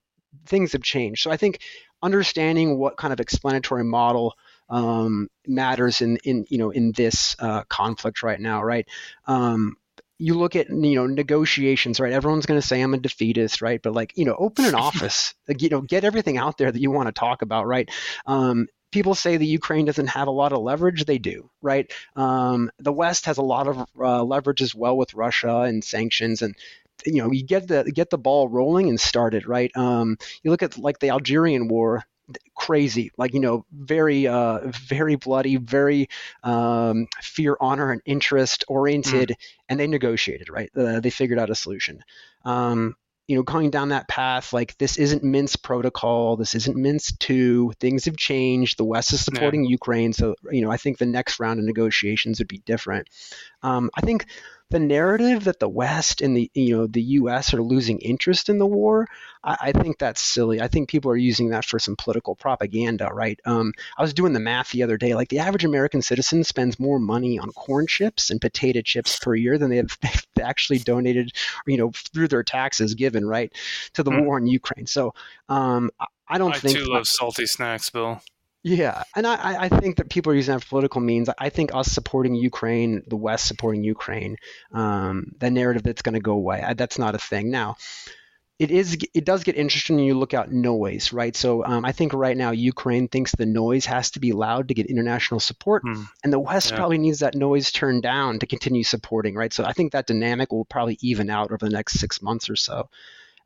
things 0.47 0.73
have 0.73 0.83
changed. 0.83 1.23
So 1.23 1.31
I 1.31 1.37
think 1.37 1.61
understanding 2.03 2.79
what 2.79 2.97
kind 2.97 3.13
of 3.13 3.21
explanatory 3.21 3.85
model 3.85 4.35
um, 4.69 5.29
matters 5.47 6.01
in, 6.01 6.17
in 6.25 6.47
you 6.49 6.59
know 6.59 6.71
in 6.71 6.93
this 6.93 7.37
uh, 7.39 7.63
conflict 7.65 8.23
right 8.23 8.41
now, 8.41 8.63
right? 8.63 8.89
Um, 9.27 9.77
you 10.19 10.35
look 10.35 10.57
at 10.57 10.71
you 10.71 10.95
know 10.95 11.07
negotiations, 11.07 12.01
right? 12.01 12.13
Everyone's 12.13 12.47
going 12.47 12.61
to 12.61 12.67
say 12.67 12.81
I'm 12.81 12.95
a 12.95 12.99
defeatist, 12.99 13.61
right? 13.61 13.81
But 13.83 13.93
like 13.93 14.17
you 14.17 14.25
know, 14.25 14.37
open 14.39 14.65
an 14.65 14.75
office, 14.89 15.35
you 15.59 15.69
know, 15.69 15.81
get 15.81 16.05
everything 16.05 16.39
out 16.39 16.59
there 16.59 16.71
that 16.71 16.81
you 16.81 16.91
want 16.91 17.09
to 17.09 17.13
talk 17.13 17.43
about, 17.43 17.67
right? 17.67 17.91
Um, 18.27 18.69
people 18.93 19.15
say 19.15 19.37
that 19.37 19.45
Ukraine 19.45 19.87
doesn't 19.87 20.09
have 20.09 20.29
a 20.29 20.33
lot 20.33 20.53
of 20.53 20.61
leverage. 20.61 21.05
They 21.05 21.19
do, 21.19 21.51
right? 21.61 21.91
Um, 22.15 22.71
the 22.79 22.93
West 22.93 23.27
has 23.27 23.39
a 23.39 23.43
lot 23.43 23.67
of 23.67 23.85
uh, 23.99 24.23
leverage 24.23 24.63
as 24.63 24.75
well 24.75 24.97
with 24.97 25.15
Russia 25.15 25.61
and 25.63 25.83
sanctions, 25.83 26.43
and 26.43 26.55
you 27.07 27.23
know 27.23 27.31
you 27.31 27.45
get 27.45 27.69
the 27.69 27.85
get 27.85 28.11
the 28.11 28.19
ball 28.19 28.49
rolling 28.49 28.89
and 28.89 29.01
start 29.01 29.35
it 29.35 29.47
right. 29.47 29.71
Um, 29.77 30.17
you 30.43 30.51
look 30.51 30.63
at 30.63 30.79
like 30.79 30.99
the 30.99 31.11
Algerian 31.11 31.69
War, 31.69 32.05
crazy 32.55 33.11
like 33.19 33.35
you 33.35 33.41
know 33.41 33.65
very 33.73 34.27
uh 34.27 34.61
very 34.89 35.17
bloody 35.17 35.57
very 35.57 36.09
um 36.45 37.09
fear 37.21 37.57
honor 37.61 37.91
and 37.91 38.01
interest 38.05 38.65
oriented 38.69 39.31
mm. 39.31 39.37
and 39.69 39.81
they 39.81 39.87
negotiated 39.87 40.49
right 40.49 40.71
uh, 40.77 41.01
they 41.01 41.11
figured 41.11 41.39
out 41.39 41.51
a 41.51 41.55
solution 41.55 42.03
um 42.45 42.95
you 43.27 43.37
know 43.37 43.43
going 43.43 43.71
down 43.71 43.89
that 43.89 44.09
path 44.09 44.53
like 44.53 44.77
this 44.79 44.99
isn't 44.99 45.25
minsk 45.25 45.63
protocol 45.63 46.37
this 46.37 46.55
isn't 46.55 46.77
minsk 46.77 47.19
2 47.19 47.73
things 47.81 48.05
have 48.05 48.17
changed 48.17 48.79
the 48.79 48.85
west 48.85 49.13
is 49.13 49.25
supporting 49.25 49.65
yeah. 49.65 49.71
ukraine 49.71 50.13
so 50.13 50.35
you 50.51 50.63
know 50.63 50.71
i 50.71 50.77
think 50.77 50.99
the 50.99 51.07
next 51.07 51.41
round 51.41 51.59
of 51.59 51.67
negotiations 51.67 52.39
would 52.39 52.49
be 52.49 52.59
different 52.59 53.09
um, 53.63 53.91
i 53.95 54.01
think 54.01 54.27
the 54.73 54.79
narrative 54.79 55.45
that 55.45 55.61
the 55.61 55.69
West 55.69 56.23
and 56.23 56.37
the 56.37 56.51
you 56.55 56.77
know 56.77 56.87
the 56.87 57.03
U.S. 57.03 57.53
are 57.53 57.63
losing 57.63 57.99
interest 57.99 58.49
in 58.49 58.59
the 58.59 58.67
war, 58.67 59.07
I, 59.45 59.57
I 59.61 59.73
think 59.73 59.99
that's 59.99 60.21
silly. 60.21 60.61
I 60.63 60.69
think 60.69 60.89
people 60.89 61.11
are 61.11 61.17
using 61.17 61.51
that 61.51 61.67
for 61.67 61.79
some 61.79 61.95
political 61.95 62.35
propaganda, 62.35 63.11
right? 63.13 63.39
Um, 63.45 63.75
I 63.99 64.03
was 64.03 64.15
doing 64.15 64.33
the 64.33 64.41
math 64.41 64.73
the 64.73 64.83
other 64.83 64.97
day. 64.97 65.15
Like 65.15 65.29
the 65.29 65.41
average 65.41 65.65
American 65.65 66.01
citizen 66.01 66.43
spends 66.43 66.81
more 66.81 66.99
money 66.99 67.39
on 67.39 67.53
corn 67.53 67.87
chips 67.87 68.31
and 68.31 68.41
potato 68.41 68.81
chips 68.81 69.19
per 69.19 69.35
year 69.35 69.59
than 69.59 69.69
they 69.69 69.77
have 69.77 69.99
actually 70.41 70.79
donated, 70.79 71.33
you 71.67 71.77
know, 71.77 71.93
through 71.93 72.29
their 72.29 72.43
taxes 72.43 72.95
given 72.95 73.27
right 73.27 73.53
to 73.93 74.03
the 74.03 74.11
mm. 74.11 74.25
war 74.25 74.39
in 74.39 74.47
Ukraine. 74.47 74.87
So 74.87 75.15
um, 75.51 75.91
I 76.27 76.39
don't 76.39 76.55
I 76.55 76.59
think. 76.59 76.79
I 76.79 76.81
too 76.81 76.87
love 76.91 77.07
salty 77.07 77.45
snacks, 77.45 77.91
Bill. 77.91 78.23
Yeah, 78.65 79.03
and 79.17 79.27
I, 79.27 79.65
I 79.65 79.69
think 79.69 79.97
that 79.97 80.09
people 80.09 80.33
are 80.33 80.37
using 80.37 80.55
that 80.55 80.63
for 80.63 80.69
political 80.69 81.01
means. 81.01 81.29
I 81.37 81.49
think 81.49 81.75
us 81.75 81.91
supporting 81.91 82.37
Ukraine, 82.37 83.03
the 83.09 83.17
West 83.17 83.47
supporting 83.47 83.83
Ukraine, 83.83 84.37
um, 84.73 85.33
the 85.39 85.51
narrative 85.51 85.83
that's 85.83 86.03
going 86.03 86.15
to 86.15 86.21
go 86.21 86.35
away. 86.35 86.63
I, 86.63 86.75
that's 86.75 86.99
not 86.99 87.17
a 87.17 87.19
thing 87.19 87.51
now. 87.51 87.77
It 88.61 88.71
is. 88.71 88.97
It 89.15 89.25
does 89.25 89.43
get 89.43 89.57
interesting 89.57 89.97
when 89.97 90.05
you 90.05 90.15
look 90.15 90.33
at 90.33 90.53
noise, 90.53 91.13
right? 91.13 91.35
So 91.35 91.65
um, 91.65 91.85
I 91.85 91.91
think 91.91 92.15
right 92.15 92.37
now 92.37 92.53
Ukraine 92.53 93.09
thinks 93.09 93.33
the 93.33 93.47
noise 93.47 93.87
has 93.87 94.13
to 94.13 94.21
be 94.21 94.33
loud 94.33 94.69
to 94.69 94.75
get 94.75 94.87
international 94.87 95.41
support, 95.41 95.83
hmm. 95.85 96.05
and 96.23 96.33
the 96.33 96.39
West 96.39 96.71
yeah. 96.71 96.77
probably 96.77 96.99
needs 96.99 97.19
that 97.19 97.35
noise 97.35 97.73
turned 97.73 98.05
down 98.05 98.39
to 98.39 98.47
continue 98.47 98.85
supporting, 98.85 99.35
right? 99.35 99.53
So 99.53 99.65
I 99.65 99.73
think 99.73 99.91
that 99.93 100.07
dynamic 100.07 100.53
will 100.53 100.67
probably 100.67 100.99
even 101.01 101.31
out 101.31 101.51
over 101.51 101.67
the 101.67 101.71
next 101.71 101.99
six 101.99 102.23
months 102.23 102.49
or 102.49 102.55
so. 102.55 102.89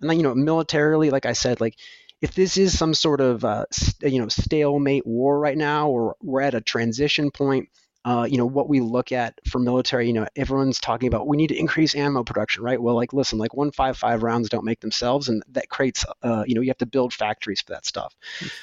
And 0.02 0.10
then 0.10 0.18
you 0.18 0.22
know, 0.22 0.34
militarily, 0.34 1.08
like 1.08 1.24
I 1.24 1.32
said, 1.32 1.62
like 1.62 1.78
if 2.22 2.34
this 2.34 2.56
is 2.56 2.76
some 2.76 2.94
sort 2.94 3.20
of 3.20 3.44
uh, 3.44 3.66
you 4.02 4.20
know 4.20 4.28
stalemate 4.28 5.06
war 5.06 5.38
right 5.38 5.56
now, 5.56 5.88
or 5.88 6.16
we're 6.22 6.40
at 6.40 6.54
a 6.54 6.60
transition 6.60 7.30
point, 7.30 7.68
uh, 8.06 8.26
you 8.28 8.38
know 8.38 8.46
what 8.46 8.68
we 8.68 8.80
look 8.80 9.12
at 9.12 9.38
for 9.48 9.58
military, 9.58 10.06
you 10.06 10.12
know 10.14 10.26
everyone's 10.34 10.80
talking 10.80 11.08
about 11.08 11.26
we 11.26 11.36
need 11.36 11.48
to 11.48 11.58
increase 11.58 11.94
ammo 11.94 12.24
production, 12.24 12.62
right? 12.62 12.80
Well, 12.80 12.94
like 12.94 13.12
listen, 13.12 13.38
like 13.38 13.52
155 13.52 14.22
rounds 14.22 14.48
don't 14.48 14.64
make 14.64 14.80
themselves, 14.80 15.28
and 15.28 15.42
that 15.50 15.68
creates 15.68 16.06
uh, 16.22 16.44
you 16.46 16.54
know 16.54 16.62
you 16.62 16.68
have 16.68 16.78
to 16.78 16.86
build 16.86 17.12
factories 17.12 17.60
for 17.60 17.72
that 17.72 17.84
stuff. 17.84 18.14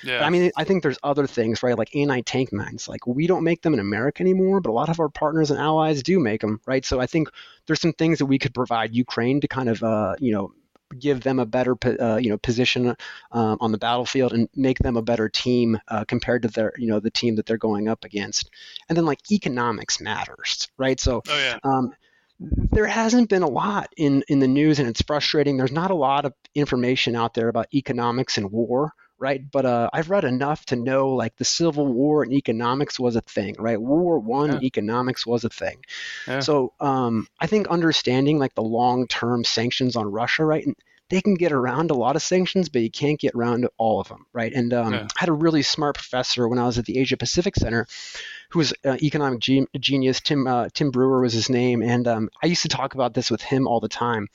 Yeah. 0.03 0.19
But, 0.19 0.25
I 0.25 0.29
mean, 0.31 0.51
I 0.57 0.63
think 0.63 0.81
there's 0.81 0.99
other 1.03 1.27
things, 1.27 1.61
right? 1.61 1.77
Like 1.77 1.95
anti-tank 1.95 2.51
mines. 2.51 2.87
Like 2.87 3.05
we 3.05 3.27
don't 3.27 3.43
make 3.43 3.61
them 3.61 3.75
in 3.75 3.79
America 3.79 4.23
anymore, 4.23 4.61
but 4.61 4.71
a 4.71 4.73
lot 4.73 4.89
of 4.89 4.99
our 4.99 5.09
partners 5.09 5.51
and 5.51 5.59
allies 5.59 6.01
do 6.01 6.19
make 6.19 6.41
them, 6.41 6.59
right? 6.65 6.83
So 6.83 6.99
I 6.99 7.05
think 7.05 7.29
there's 7.67 7.81
some 7.81 7.93
things 7.93 8.17
that 8.17 8.25
we 8.25 8.39
could 8.39 8.53
provide 8.53 8.95
Ukraine 8.95 9.41
to 9.41 9.47
kind 9.47 9.69
of 9.69 9.83
uh, 9.83 10.15
you 10.19 10.31
know 10.33 10.53
give 10.93 11.21
them 11.21 11.39
a 11.39 11.45
better 11.45 11.75
uh, 11.99 12.17
you 12.17 12.29
know 12.29 12.37
position 12.37 12.95
um, 13.31 13.57
on 13.59 13.71
the 13.71 13.77
battlefield 13.77 14.33
and 14.33 14.49
make 14.55 14.79
them 14.79 14.97
a 14.97 15.01
better 15.01 15.29
team 15.29 15.79
uh, 15.87 16.05
compared 16.05 16.43
to 16.43 16.47
their 16.47 16.73
you 16.77 16.87
know 16.87 16.99
the 16.99 17.11
team 17.11 17.35
that 17.35 17.45
they're 17.45 17.57
going 17.57 17.87
up 17.87 18.05
against. 18.05 18.49
And 18.89 18.97
then 18.97 19.05
like 19.05 19.31
economics 19.31 19.99
matters, 19.99 20.69
right? 20.77 20.99
So 20.99 21.21
oh, 21.27 21.37
yeah. 21.37 21.57
um, 21.63 21.93
there 22.39 22.87
hasn't 22.87 23.29
been 23.29 23.43
a 23.43 23.49
lot 23.49 23.93
in 23.97 24.23
in 24.27 24.39
the 24.39 24.47
news, 24.47 24.79
and 24.79 24.87
it's 24.87 25.01
frustrating. 25.01 25.57
There's 25.57 25.71
not 25.71 25.91
a 25.91 25.95
lot 25.95 26.25
of 26.25 26.33
information 26.55 27.15
out 27.15 27.33
there 27.33 27.47
about 27.47 27.73
economics 27.73 28.37
and 28.37 28.51
war 28.51 28.93
right? 29.23 29.41
But 29.49 29.65
uh, 29.65 29.89
I've 29.93 30.09
read 30.09 30.25
enough 30.25 30.65
to 30.65 30.75
know 30.75 31.07
like 31.11 31.37
the 31.37 31.45
Civil 31.45 31.87
War 31.87 32.23
and 32.23 32.33
economics 32.33 32.99
was 32.99 33.15
a 33.15 33.21
thing, 33.21 33.55
right? 33.57 33.81
World 33.81 34.03
War 34.03 34.19
One 34.19 34.51
yeah. 34.51 34.59
economics 34.61 35.25
was 35.25 35.45
a 35.45 35.49
thing. 35.49 35.77
Yeah. 36.27 36.41
So 36.41 36.73
um, 36.81 37.27
I 37.39 37.47
think 37.47 37.69
understanding 37.69 38.37
like 38.37 38.53
the 38.53 38.63
long 38.63 39.07
term 39.07 39.45
sanctions 39.45 39.95
on 39.95 40.11
Russia, 40.11 40.43
right? 40.43 40.65
And 40.65 40.75
they 41.09 41.21
can 41.21 41.35
get 41.35 41.53
around 41.53 41.89
a 41.89 41.93
lot 41.93 42.17
of 42.17 42.21
sanctions, 42.21 42.67
but 42.67 42.81
you 42.81 42.91
can't 42.91 43.19
get 43.19 43.33
around 43.33 43.67
all 43.77 44.01
of 44.01 44.09
them, 44.09 44.25
right? 44.33 44.51
And 44.51 44.73
um, 44.73 44.93
yeah. 44.93 45.07
I 45.15 45.19
had 45.19 45.29
a 45.29 45.33
really 45.33 45.61
smart 45.61 45.95
professor 45.95 46.47
when 46.49 46.59
I 46.59 46.65
was 46.65 46.77
at 46.77 46.85
the 46.85 46.97
Asia 46.99 47.15
Pacific 47.15 47.55
Center, 47.55 47.87
who 48.53 48.59
was 48.59 48.71
uh, 48.85 48.97
economic 49.01 49.39
ge- 49.39 49.67
genius. 49.79 50.21
Tim 50.21 50.45
uh, 50.45 50.69
Tim 50.71 50.91
Brewer 50.91 51.21
was 51.21 51.33
his 51.33 51.49
name, 51.49 51.81
and 51.81 52.07
um, 52.07 52.29
I 52.41 52.45
used 52.45 52.61
to 52.61 52.67
talk 52.67 52.93
about 52.93 53.15
this 53.15 53.31
with 53.31 53.41
him 53.41 53.67
all 53.67 53.79
the 53.79 53.89
time. 53.89 54.27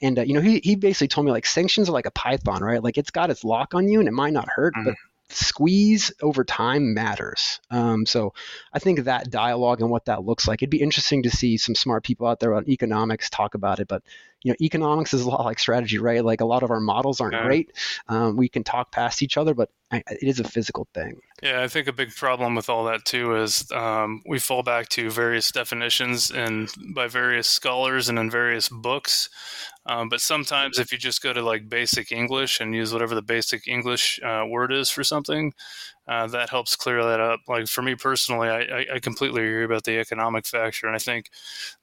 And 0.00 0.18
uh, 0.18 0.22
you 0.22 0.32
know, 0.32 0.40
he 0.40 0.60
he 0.64 0.76
basically 0.76 1.08
told 1.08 1.26
me 1.26 1.30
like 1.30 1.44
sanctions 1.44 1.90
are 1.90 1.92
like 1.92 2.06
a 2.06 2.10
python, 2.10 2.62
right? 2.62 2.82
Like 2.82 2.96
it's 2.96 3.10
got 3.10 3.28
its 3.28 3.44
lock 3.44 3.74
on 3.74 3.86
you, 3.86 3.98
and 3.98 4.08
it 4.08 4.12
might 4.12 4.32
not 4.32 4.48
hurt, 4.48 4.74
mm-hmm. 4.74 4.84
but 4.84 4.94
squeeze 5.28 6.10
over 6.22 6.42
time 6.42 6.94
matters. 6.94 7.60
Um, 7.70 8.06
so 8.06 8.32
I 8.72 8.78
think 8.78 9.00
that 9.00 9.30
dialogue 9.30 9.82
and 9.82 9.90
what 9.90 10.06
that 10.06 10.24
looks 10.24 10.48
like, 10.48 10.62
it'd 10.62 10.70
be 10.70 10.80
interesting 10.80 11.24
to 11.24 11.30
see 11.30 11.58
some 11.58 11.74
smart 11.74 12.02
people 12.02 12.26
out 12.26 12.40
there 12.40 12.54
on 12.54 12.70
economics 12.70 13.28
talk 13.28 13.54
about 13.54 13.78
it. 13.78 13.88
But 13.88 14.02
you 14.46 14.52
know, 14.52 14.56
economics 14.60 15.12
is 15.12 15.22
a 15.22 15.28
lot 15.28 15.44
like 15.44 15.58
strategy, 15.58 15.98
right? 15.98 16.24
Like 16.24 16.40
a 16.40 16.44
lot 16.44 16.62
of 16.62 16.70
our 16.70 16.78
models 16.78 17.20
aren't 17.20 17.34
Yeah. 17.34 17.42
great. 17.46 17.72
Um, 18.06 18.36
we 18.36 18.48
can 18.48 18.62
talk 18.62 18.92
past 18.92 19.20
each 19.20 19.36
other, 19.36 19.54
but 19.54 19.70
I, 19.90 20.04
it 20.08 20.22
is 20.22 20.38
a 20.38 20.44
physical 20.44 20.86
thing. 20.94 21.18
Yeah, 21.42 21.62
I 21.64 21.68
think 21.68 21.88
a 21.88 21.92
big 21.92 22.14
problem 22.14 22.54
with 22.54 22.70
all 22.70 22.84
that 22.84 23.04
too 23.04 23.34
is 23.34 23.68
um, 23.72 24.22
we 24.24 24.38
fall 24.38 24.62
back 24.62 24.88
to 24.90 25.10
various 25.10 25.50
definitions 25.50 26.30
and 26.30 26.72
by 26.94 27.08
various 27.08 27.48
scholars 27.48 28.08
and 28.08 28.20
in 28.20 28.30
various 28.30 28.68
books. 28.68 29.28
Um, 29.86 30.08
but 30.08 30.20
sometimes, 30.20 30.78
if 30.78 30.92
you 30.92 30.98
just 30.98 31.22
go 31.22 31.32
to 31.32 31.42
like 31.42 31.68
basic 31.68 32.12
English 32.12 32.60
and 32.60 32.72
use 32.72 32.92
whatever 32.92 33.16
the 33.16 33.22
basic 33.22 33.66
English 33.66 34.20
uh, 34.22 34.44
word 34.46 34.72
is 34.72 34.90
for 34.90 35.02
something, 35.02 35.54
uh, 36.08 36.26
that 36.28 36.50
helps 36.50 36.76
clear 36.76 37.02
that 37.02 37.20
up. 37.20 37.40
Like 37.48 37.66
for 37.66 37.82
me 37.82 37.94
personally, 37.94 38.48
I, 38.48 38.86
I, 38.94 38.98
completely 39.00 39.42
agree 39.42 39.64
about 39.64 39.84
the 39.84 39.98
economic 39.98 40.46
factor, 40.46 40.86
and 40.86 40.94
I 40.94 41.00
think 41.00 41.30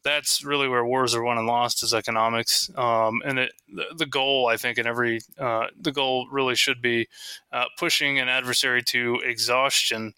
that's 0.03 0.44
really 0.44 0.68
where 0.68 0.86
wars 0.86 1.13
are 1.13 1.24
won 1.24 1.38
and 1.38 1.48
lost 1.48 1.84
is 1.84 1.94
economics. 1.94 2.70
Um, 2.75 3.22
and 3.25 3.39
it, 3.39 3.53
the, 3.74 3.86
the 3.98 4.06
goal, 4.06 4.48
I 4.48 4.56
think, 4.58 4.77
in 4.77 4.88
every 4.88 5.20
uh, 5.38 5.68
the 5.80 5.92
goal 5.92 6.27
really 6.32 6.56
should 6.56 6.82
be 6.82 7.08
uh, 7.51 7.65
pushing 7.77 8.20
an 8.20 8.30
adversary 8.30 8.82
to 8.84 9.20
exhaustion, 9.25 10.13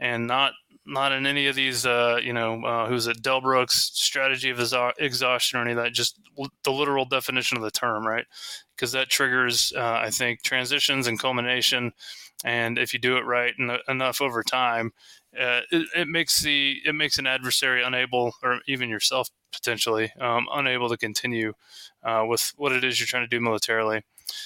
and 0.00 0.26
not 0.26 0.52
not 0.86 1.12
in 1.12 1.26
any 1.26 1.46
of 1.46 1.56
these, 1.56 1.86
uh, 1.86 2.18
you 2.22 2.32
know, 2.32 2.62
uh, 2.64 2.88
who's 2.88 3.06
it, 3.06 3.22
Delbruck's 3.22 3.90
strategy 3.94 4.50
of 4.50 4.58
exha- 4.58 4.92
exhaustion 4.98 5.58
or 5.58 5.62
any 5.62 5.70
of 5.72 5.78
that. 5.78 5.92
Just 5.92 6.18
the 6.62 6.72
literal 6.72 7.04
definition 7.04 7.56
of 7.56 7.62
the 7.62 7.70
term, 7.70 8.06
right? 8.06 8.26
Because 8.74 8.92
that 8.92 9.08
triggers, 9.08 9.72
uh, 9.76 10.00
I 10.02 10.10
think, 10.10 10.42
transitions 10.42 11.06
and 11.06 11.18
culmination. 11.18 11.92
And 12.44 12.78
if 12.78 12.92
you 12.92 12.98
do 12.98 13.16
it 13.16 13.24
right 13.24 13.54
en- 13.58 13.78
enough 13.88 14.20
over 14.20 14.42
time, 14.42 14.92
uh, 15.38 15.62
it, 15.72 15.88
it 15.96 16.08
makes 16.08 16.42
the 16.42 16.76
it 16.84 16.94
makes 16.94 17.18
an 17.18 17.26
adversary 17.26 17.82
unable, 17.82 18.34
or 18.42 18.60
even 18.68 18.90
yourself 18.90 19.30
potentially 19.50 20.12
um, 20.20 20.46
unable 20.52 20.88
to 20.90 20.96
continue 20.96 21.54
uh, 22.02 22.24
with 22.28 22.52
what 22.56 22.72
it 22.72 22.84
is 22.84 23.00
you're 23.00 23.06
trying 23.06 23.24
to 23.24 23.36
do 23.36 23.40
militarily. 23.40 24.02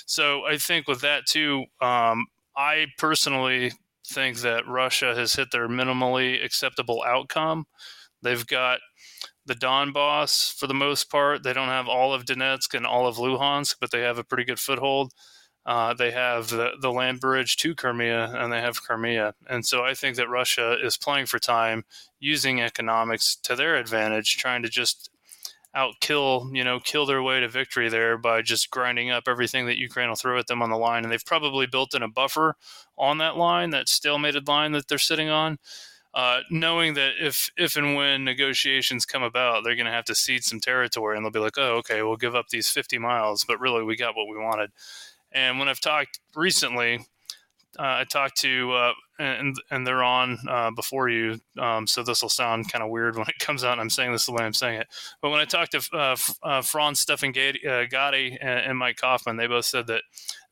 So 0.07 0.45
I 0.47 0.59
think 0.59 0.87
with 0.87 1.00
that 1.00 1.26
too, 1.26 1.64
um, 1.81 2.26
I 2.57 2.87
personally 2.99 3.73
think 4.07 4.38
that 4.38 4.67
Russia 4.67 5.14
has 5.14 5.35
hit 5.35 5.50
their 5.50 5.69
minimally 5.69 6.43
acceptable 6.43 7.02
outcome. 7.07 7.67
They've 8.23 8.47
got 8.47 8.81
the 9.45 9.55
Donbass 9.55 10.52
for 10.55 10.67
the 10.67 10.75
most 10.75 11.11
part. 11.11 11.43
They 11.43 11.52
don't 11.52 11.69
have 11.69 11.88
all 11.88 12.12
of 12.12 12.25
Donetsk 12.25 12.75
and 12.75 12.87
all 12.87 13.07
of 13.07 13.17
Luhansk, 13.17 13.76
but 13.81 13.90
they 13.90 14.00
have 14.00 14.19
a 14.19 14.25
pretty 14.25 14.45
good 14.45 14.61
foothold. 14.61 15.12
Uh, 15.69 15.93
they 15.93 16.11
have 16.11 16.49
the, 16.49 16.71
the 16.81 16.91
land 16.91 17.21
bridge 17.21 17.59
to 17.59 17.75
Crimea 17.75 18.33
and 18.35 18.51
they 18.51 18.63
have 18.63 18.83
Crimea. 18.83 19.35
And 19.51 19.67
so 19.67 19.85
I 19.85 19.93
think 19.93 20.17
that 20.17 20.31
Russia 20.31 20.79
is 20.83 20.97
playing 20.97 21.27
for 21.27 21.39
time, 21.39 21.85
using 22.19 22.63
economics 22.63 23.37
to 23.43 23.55
their 23.55 23.77
advantage, 23.77 24.39
trying 24.39 24.63
to 24.63 24.71
just 24.71 25.11
outkill, 25.77 26.57
you 26.57 26.65
know, 26.65 26.81
kill 26.81 27.05
their 27.05 27.23
way 27.23 27.41
to 27.41 27.49
victory 27.51 27.91
there 27.91 28.17
by 28.17 28.41
just 28.41 28.71
grinding 28.71 29.11
up 29.11 29.25
everything 29.29 29.67
that 29.67 29.77
Ukraine 29.77 30.09
will 30.09 30.17
throw 30.17 30.39
at 30.39 30.47
them 30.47 30.63
on 30.63 30.71
the 30.71 30.79
line. 30.79 31.05
And 31.05 31.13
they've 31.13 31.23
probably 31.23 31.67
built 31.67 31.95
in 31.95 32.03
a 32.03 32.09
buffer 32.09 32.57
on 32.97 33.19
that 33.19 33.37
line, 33.37 33.69
that 33.69 33.89
stalemated 33.89 34.49
line 34.49 34.73
that 34.73 34.89
they're 34.89 34.97
sitting 34.97 35.29
on, 35.29 35.59
uh, 36.15 36.41
knowing 36.51 36.95
that 36.95 37.13
if 37.21 37.51
if 37.59 37.77
and 37.77 37.95
when 37.95 38.25
negotiations 38.25 39.05
come 39.05 39.23
about, 39.23 39.65
they're 39.65 39.77
going 39.77 39.85
to 39.85 39.93
have 39.93 40.07
to 40.07 40.15
cede 40.15 40.45
some 40.45 40.61
territory, 40.61 41.15
and 41.15 41.25
they'll 41.27 41.31
be 41.31 41.39
like, 41.39 41.59
oh, 41.59 41.77
okay, 41.77 42.03
we'll 42.03 42.17
give 42.17 42.35
up 42.35 42.49
these 42.49 42.71
50 42.71 42.97
miles, 42.97 43.45
but 43.45 43.61
really 43.61 43.83
we 43.83 43.97
got 43.97 44.17
what 44.17 44.29
we 44.29 44.43
wanted. 44.43 44.71
And 45.33 45.59
when 45.59 45.69
I've 45.69 45.81
talked 45.81 46.21
recently, 46.35 47.01
uh, 47.79 48.01
I 48.01 48.05
talked 48.05 48.39
to 48.39 48.73
uh, 48.73 48.93
and 49.19 49.57
and 49.71 49.87
they're 49.87 50.03
on 50.03 50.39
uh, 50.49 50.71
before 50.71 51.09
you, 51.09 51.41
um, 51.59 51.87
so 51.87 52.03
this 52.03 52.23
will 52.23 52.29
sound 52.29 52.71
kind 52.73 52.83
of 52.83 52.91
weird 52.91 53.17
when 53.17 53.27
it 53.29 53.39
comes 53.39 53.63
out. 53.63 53.79
I'm 53.79 53.91
saying 53.91 54.13
this 54.13 54.27
the 54.27 54.33
way 54.33 54.45
I'm 54.45 54.53
saying 54.53 54.81
it, 54.81 54.89
but 55.21 55.31
when 55.31 55.41
I 55.41 55.45
talked 55.45 55.73
to 55.73 55.97
uh, 55.97 56.17
uh, 56.43 56.63
Franz 56.63 57.01
Stefan 57.01 57.31
uh, 57.31 57.33
Gady 57.33 58.37
and, 58.41 58.61
and 58.61 58.79
Mike 58.79 58.97
Kofman, 58.97 59.37
they 59.37 59.47
both 59.47 59.67
said 59.67 59.87
that 59.89 60.03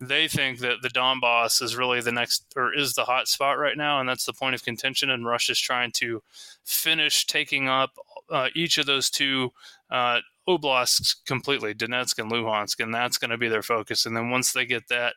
they 0.00 0.28
think 0.28 0.60
that 0.60 0.82
the 0.82 0.88
Donbass 0.88 1.62
is 1.62 1.76
really 1.76 2.00
the 2.00 2.12
next 2.12 2.44
or 2.56 2.72
is 2.74 2.94
the 2.94 3.04
hot 3.04 3.28
spot 3.28 3.58
right 3.58 3.76
now, 3.76 3.98
and 3.98 4.08
that's 4.08 4.26
the 4.26 4.32
point 4.32 4.54
of 4.54 4.64
contention. 4.64 5.10
And 5.10 5.26
Russia's 5.26 5.60
trying 5.60 5.92
to 5.96 6.22
finish 6.64 7.26
taking 7.26 7.68
up 7.68 7.90
uh, 8.30 8.48
each 8.54 8.78
of 8.78 8.86
those 8.86 9.10
two 9.10 9.52
oblasts 10.48 11.14
completely, 11.26 11.74
Donetsk 11.74 12.18
and 12.18 12.30
Luhansk, 12.30 12.80
and 12.80 12.94
that's 12.94 13.18
going 13.18 13.30
to 13.30 13.38
be 13.38 13.48
their 13.48 13.62
focus. 13.62 14.06
And 14.06 14.16
then 14.16 14.30
once 14.30 14.52
they 14.52 14.66
get 14.66 14.88
that, 14.88 15.14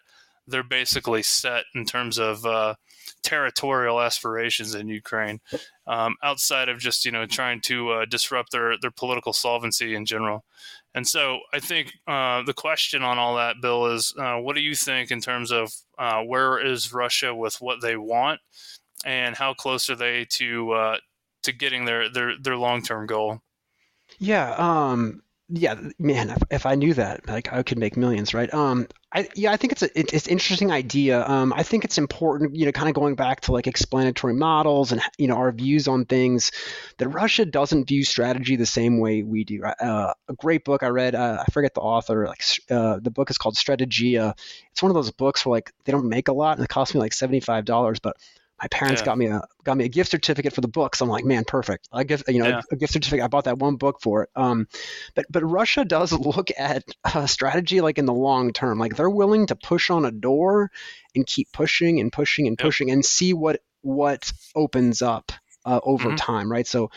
they're 0.48 0.63
basically 0.63 1.24
set 1.24 1.65
in 1.76 1.86
terms 1.86 2.18
of 2.18 2.46
uh, 2.46 2.76
territorial 3.24 4.02
aspirations 4.02 4.76
in 4.76 4.88
Ukraine, 4.88 5.39
um, 5.88 6.15
outside 6.24 6.70
of 6.70 6.80
just 6.80 7.06
you 7.06 7.12
know 7.12 7.26
trying 7.26 7.62
to 7.62 7.89
uh, 7.92 8.06
disrupt 8.06 8.52
their 8.52 8.78
their 8.80 8.92
political 8.92 9.34
solvency 9.34 9.96
in 9.96 10.06
general. 10.06 10.44
And 10.96 11.08
so 11.08 11.39
I 11.54 11.60
think 11.60 11.94
uh, 12.08 12.42
the 12.44 12.54
question 12.54 13.04
on 13.04 13.20
all 13.20 13.36
that, 13.36 13.62
Bill, 13.62 13.86
is 13.88 14.13
uh, 14.18 14.38
what 14.38 14.56
do 14.56 14.62
you 14.62 14.76
think 14.76 15.12
in 15.12 15.22
terms 15.22 15.52
of 15.52 15.72
uh, 15.98 16.22
where 16.22 16.60
is 16.60 16.92
Russia 16.92 17.34
with 17.34 17.62
what 17.62 17.82
they 17.82 17.96
want, 17.96 18.39
and 19.06 19.36
how 19.36 19.54
close 19.54 19.89
are 19.89 19.96
they 19.96 20.26
to 20.32 20.72
uh, 20.72 20.98
to 21.44 21.52
getting 21.52 21.86
their 21.86 22.10
their 22.10 22.34
their 22.42 22.58
long 22.58 22.82
term 22.82 23.06
goal? 23.06 23.42
Yeah, 24.19 24.51
um, 24.58 25.21
yeah, 25.51 25.75
man, 25.97 26.29
if, 26.29 26.38
if 26.51 26.65
I 26.67 26.75
knew 26.75 26.93
that, 26.93 27.27
like 27.27 27.51
I 27.51 27.63
could 27.63 27.79
make 27.79 27.97
millions, 27.97 28.34
right? 28.36 28.53
Um, 28.53 28.88
I 29.12 29.27
yeah, 29.36 29.51
I 29.51 29.58
think 29.58 29.71
it's 29.73 29.82
a 29.82 29.99
it, 29.99 30.13
it's 30.13 30.27
an 30.27 30.34
interesting 30.34 30.71
idea. 30.71 31.25
Um, 31.27 31.51
I 31.55 31.63
think 31.63 31.86
it's 31.86 31.97
important, 31.97 32.55
you 32.55 32.65
know, 32.67 32.71
kind 32.71 32.88
of 32.88 32.93
going 32.93 33.15
back 33.15 33.41
to 33.41 33.51
like 33.53 33.65
explanatory 33.65 34.34
models 34.36 34.91
and 34.91 35.01
you 35.17 35.27
know 35.27 35.36
our 35.38 35.51
views 35.51 35.88
on 35.88 36.05
things. 36.05 36.51
That 36.97 37.08
Russia 37.10 37.45
doesn't 37.45 37.88
view 37.88 38.03
strategy 38.03 38.58
the 38.58 38.67
same 38.67 38.99
way 38.99 39.23
we 39.23 39.43
do. 39.43 39.63
Uh, 39.63 40.13
a 40.27 40.34
great 40.34 40.63
book 40.65 40.84
I 40.84 40.88
read, 40.89 41.15
uh, 41.15 41.43
I 41.47 41.51
forget 41.51 41.73
the 41.73 41.82
author. 41.82 42.27
Like 42.27 42.43
uh, 42.69 42.99
the 43.01 43.10
book 43.12 43.32
is 43.32 43.39
called 43.39 43.55
Strategia. 43.55 44.38
It's 44.71 44.84
one 44.84 44.91
of 44.91 44.95
those 44.95 45.12
books 45.12 45.45
where 45.45 45.55
like 45.58 45.71
they 45.86 45.91
don't 45.91 46.10
make 46.10 46.27
a 46.27 46.34
lot 46.34 46.58
and 46.58 46.65
it 46.65 46.69
cost 46.69 46.93
me 46.93 46.99
like 46.99 47.13
seventy 47.13 47.39
five 47.39 47.65
dollars, 47.65 47.99
but 47.99 48.17
my 48.62 48.67
parents 48.69 49.02
Yeah. 49.02 49.04
got 49.04 49.17
me 49.17 49.28
a 49.28 49.41
got 49.63 49.78
me 49.78 49.86
a 49.86 49.89
gift 49.89 50.12
certificate 50.12 50.54
for 50.54 50.62
the 50.62 50.67
book. 50.67 50.95
So 50.95 51.06
I'm 51.06 51.12
like, 51.12 51.26
man, 51.26 51.43
perfect. 51.45 51.88
I 51.91 52.04
give 52.04 52.24
you 52.28 52.39
know 52.39 52.50
Yeah. 52.50 52.62
a 52.72 52.76
gift 52.76 52.93
certificate. 52.93 53.24
I 53.24 53.28
bought 53.28 53.45
that 53.45 53.58
one 53.60 53.76
book 53.78 54.00
for 54.02 54.24
it. 54.24 54.30
Um, 54.36 54.67
but 55.15 55.26
but 55.30 55.43
Russia 55.43 55.86
does 55.86 56.12
look 56.13 56.50
at 56.58 56.84
uh, 57.04 57.26
strategy 57.28 57.82
like 57.82 57.98
in 57.98 58.06
the 58.06 58.13
long 58.13 58.54
term. 58.54 58.80
Like 58.80 58.95
they're 58.95 59.10
willing 59.10 59.48
to 59.48 59.56
push 59.56 59.89
on 59.89 60.06
a 60.06 60.12
door 60.12 60.72
and 61.15 61.26
keep 61.26 61.52
pushing 61.52 62.00
and 62.00 62.12
pushing 62.12 62.48
and 62.48 62.58
Yep. 62.60 62.74
pushing 62.74 62.91
and 62.91 63.04
see 63.06 63.34
what 63.34 63.62
what 63.82 64.32
opens 64.56 65.02
up 65.02 65.32
uh, 65.65 65.80
over 65.84 66.12
Mhm. 66.12 66.17
time, 66.17 66.52
right? 66.52 66.67
So. 66.67 66.91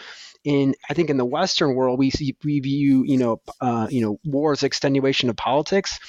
In, 0.44 0.74
I 0.90 0.94
think 0.94 1.08
in 1.08 1.18
the 1.18 1.24
Western 1.24 1.76
world, 1.76 2.00
we 2.00 2.10
see, 2.10 2.36
we 2.42 2.58
view 2.58 3.04
you 3.06 3.16
know 3.16 3.40
uh, 3.60 3.86
you 3.88 4.00
know 4.02 4.18
war 4.24 4.50
as 4.52 4.64
extenuation 4.64 5.30
of 5.30 5.36
politics. 5.36 6.00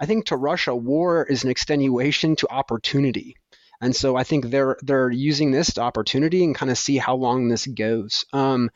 I 0.00 0.06
think 0.06 0.26
to 0.26 0.36
Russia, 0.36 0.74
war 0.74 1.24
is 1.24 1.44
an 1.44 1.50
extenuation 1.50 2.36
to 2.36 2.48
opportunity. 2.50 3.36
And 3.84 3.94
so 3.94 4.16
I 4.16 4.24
think 4.24 4.46
they're 4.46 4.78
they're 4.80 5.10
using 5.10 5.50
this 5.50 5.76
opportunity 5.76 6.42
and 6.42 6.54
kind 6.54 6.70
of 6.70 6.78
see 6.78 6.96
how 6.96 7.16
long 7.16 7.48
this 7.48 7.66
goes. 7.66 8.24
Um, 8.32 8.70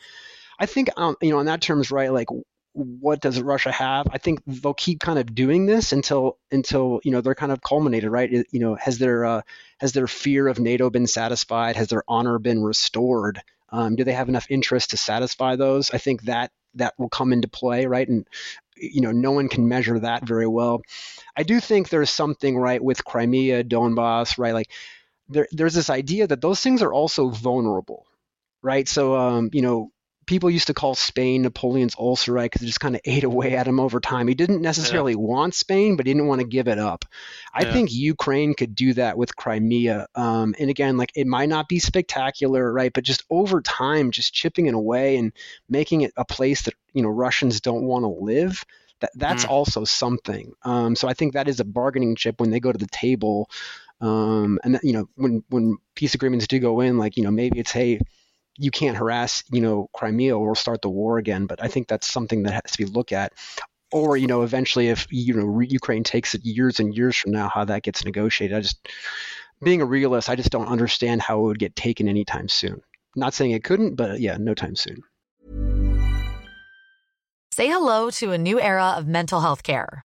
I 0.58 0.66
think 0.66 0.90
um, 0.98 1.16
you 1.22 1.30
know, 1.30 1.38
on 1.38 1.46
that 1.46 1.62
terms, 1.62 1.90
right? 1.90 2.12
Like, 2.12 2.28
what 2.74 3.22
does 3.22 3.40
Russia 3.40 3.72
have? 3.72 4.06
I 4.12 4.18
think 4.18 4.40
they'll 4.46 4.74
keep 4.74 5.00
kind 5.00 5.18
of 5.18 5.34
doing 5.34 5.64
this 5.64 5.92
until 5.92 6.36
until 6.52 7.00
you 7.04 7.10
know 7.10 7.22
they're 7.22 7.34
kind 7.34 7.52
of 7.52 7.62
culminated, 7.62 8.10
right? 8.10 8.30
You 8.30 8.60
know, 8.60 8.74
has 8.74 8.98
their 8.98 9.24
uh, 9.24 9.42
has 9.80 9.92
their 9.92 10.06
fear 10.06 10.46
of 10.46 10.60
NATO 10.60 10.90
been 10.90 11.06
satisfied? 11.06 11.76
Has 11.76 11.88
their 11.88 12.04
honor 12.06 12.38
been 12.38 12.62
restored? 12.62 13.40
Um, 13.70 13.96
do 13.96 14.04
they 14.04 14.12
have 14.12 14.28
enough 14.28 14.46
interest 14.50 14.90
to 14.90 14.98
satisfy 14.98 15.56
those? 15.56 15.90
I 15.90 15.96
think 15.98 16.22
that 16.24 16.52
that 16.74 16.92
will 16.98 17.08
come 17.08 17.32
into 17.32 17.48
play, 17.48 17.86
right? 17.86 18.06
And 18.06 18.26
you 18.76 19.00
know, 19.00 19.12
no 19.12 19.32
one 19.32 19.48
can 19.48 19.68
measure 19.68 19.98
that 19.98 20.26
very 20.26 20.46
well. 20.46 20.82
I 21.36 21.42
do 21.42 21.60
think 21.60 21.88
there's 21.88 22.10
something 22.10 22.56
right 22.56 22.82
with 22.82 23.04
Crimea, 23.04 23.64
Donbass, 23.64 24.38
right? 24.38 24.54
Like 24.54 24.70
there, 25.28 25.48
there's 25.52 25.74
this 25.74 25.90
idea 25.90 26.26
that 26.26 26.40
those 26.40 26.60
things 26.60 26.82
are 26.82 26.92
also 26.92 27.28
vulnerable, 27.30 28.06
right? 28.62 28.88
So, 28.88 29.16
um, 29.16 29.50
you 29.52 29.62
know, 29.62 29.90
people 30.26 30.50
used 30.50 30.66
to 30.68 30.74
call 30.74 30.94
Spain 30.94 31.42
Napoleon's 31.42 31.96
ulcer, 31.98 32.32
right? 32.32 32.50
Because 32.50 32.62
it 32.62 32.66
just 32.66 32.80
kind 32.80 32.94
of 32.94 33.00
ate 33.06 33.24
away 33.24 33.56
at 33.56 33.66
him 33.66 33.80
over 33.80 33.98
time. 34.00 34.28
He 34.28 34.34
didn't 34.34 34.62
necessarily 34.62 35.16
want 35.16 35.54
Spain, 35.54 35.96
but 35.96 36.06
he 36.06 36.12
didn't 36.12 36.28
want 36.28 36.40
to 36.40 36.46
give 36.46 36.68
it 36.68 36.78
up. 36.78 37.04
I 37.52 37.64
Yeah. 37.64 37.72
think 37.72 37.92
Ukraine 37.92 38.54
could 38.54 38.74
do 38.74 38.92
that 38.94 39.16
with 39.18 39.34
Crimea. 39.36 40.06
Um, 40.14 40.54
and 40.58 40.70
again, 40.70 40.96
like 40.96 41.12
it 41.16 41.26
might 41.26 41.48
not 41.48 41.68
be 41.68 41.78
spectacular, 41.78 42.72
right? 42.72 42.92
But 42.92 43.04
just 43.04 43.24
over 43.30 43.60
time, 43.62 44.10
just 44.10 44.34
chipping 44.34 44.66
it 44.66 44.74
away 44.74 45.16
and 45.16 45.32
making 45.68 46.02
it 46.02 46.12
a 46.16 46.24
place 46.24 46.62
that 46.62 46.74
you 46.92 47.02
know 47.02 47.08
Russians 47.08 47.60
don't 47.60 47.84
want 47.84 48.04
to 48.04 48.08
live. 48.08 48.64
That 49.00 49.12
that's 49.14 49.44
Mm. 49.44 49.48
also 49.48 49.84
something. 49.84 50.52
Um, 50.62 50.96
so 50.96 51.08
I 51.08 51.14
think 51.14 51.32
that 51.32 51.48
is 51.48 51.60
a 51.60 51.64
bargaining 51.64 52.16
chip 52.16 52.40
when 52.40 52.50
they 52.50 52.60
go 52.60 52.72
to 52.72 52.78
the 52.78 52.86
table. 52.88 53.48
Um, 54.00 54.58
and 54.62 54.78
you 54.82 54.92
know 54.92 55.08
when 55.16 55.42
when 55.48 55.78
peace 55.94 56.14
agreements 56.14 56.46
do 56.46 56.58
go 56.58 56.80
in, 56.80 56.98
like 56.98 57.16
you 57.16 57.22
know 57.22 57.30
maybe 57.30 57.58
it's 57.58 57.72
hey 57.72 58.00
you 58.56 58.70
can't 58.70 58.96
harass 58.96 59.44
you 59.50 59.60
know 59.60 59.88
Crimea 59.94 60.36
or 60.36 60.46
we'll 60.46 60.54
start 60.54 60.82
the 60.82 60.90
war 60.90 61.18
again. 61.18 61.46
But 61.46 61.62
I 61.62 61.68
think 61.68 61.88
that's 61.88 62.10
something 62.12 62.44
that 62.44 62.52
has 62.52 62.72
to 62.72 62.78
be 62.78 62.84
looked 62.84 63.12
at. 63.12 63.32
Or 63.90 64.16
you 64.16 64.26
know 64.26 64.42
eventually 64.42 64.88
if 64.88 65.06
you 65.10 65.34
know 65.34 65.60
Ukraine 65.60 66.04
takes 66.04 66.34
it 66.34 66.44
years 66.44 66.78
and 66.80 66.94
years 66.94 67.16
from 67.16 67.32
now 67.32 67.48
how 67.48 67.64
that 67.64 67.82
gets 67.82 68.04
negotiated. 68.04 68.56
I 68.56 68.60
just 68.60 68.88
being 69.62 69.82
a 69.82 69.86
realist, 69.86 70.28
I 70.28 70.36
just 70.36 70.50
don't 70.50 70.68
understand 70.68 71.20
how 71.22 71.40
it 71.40 71.42
would 71.42 71.58
get 71.58 71.74
taken 71.74 72.08
anytime 72.08 72.48
soon. 72.48 72.80
Not 73.16 73.34
saying 73.34 73.50
it 73.50 73.64
couldn't, 73.64 73.96
but 73.96 74.20
yeah, 74.20 74.36
no 74.38 74.54
time 74.54 74.76
soon. 74.76 75.02
Say 77.52 77.68
hello 77.68 78.10
to 78.10 78.30
a 78.30 78.38
new 78.38 78.60
era 78.60 78.94
of 78.96 79.08
mental 79.08 79.40
health 79.40 79.64
care. 79.64 80.04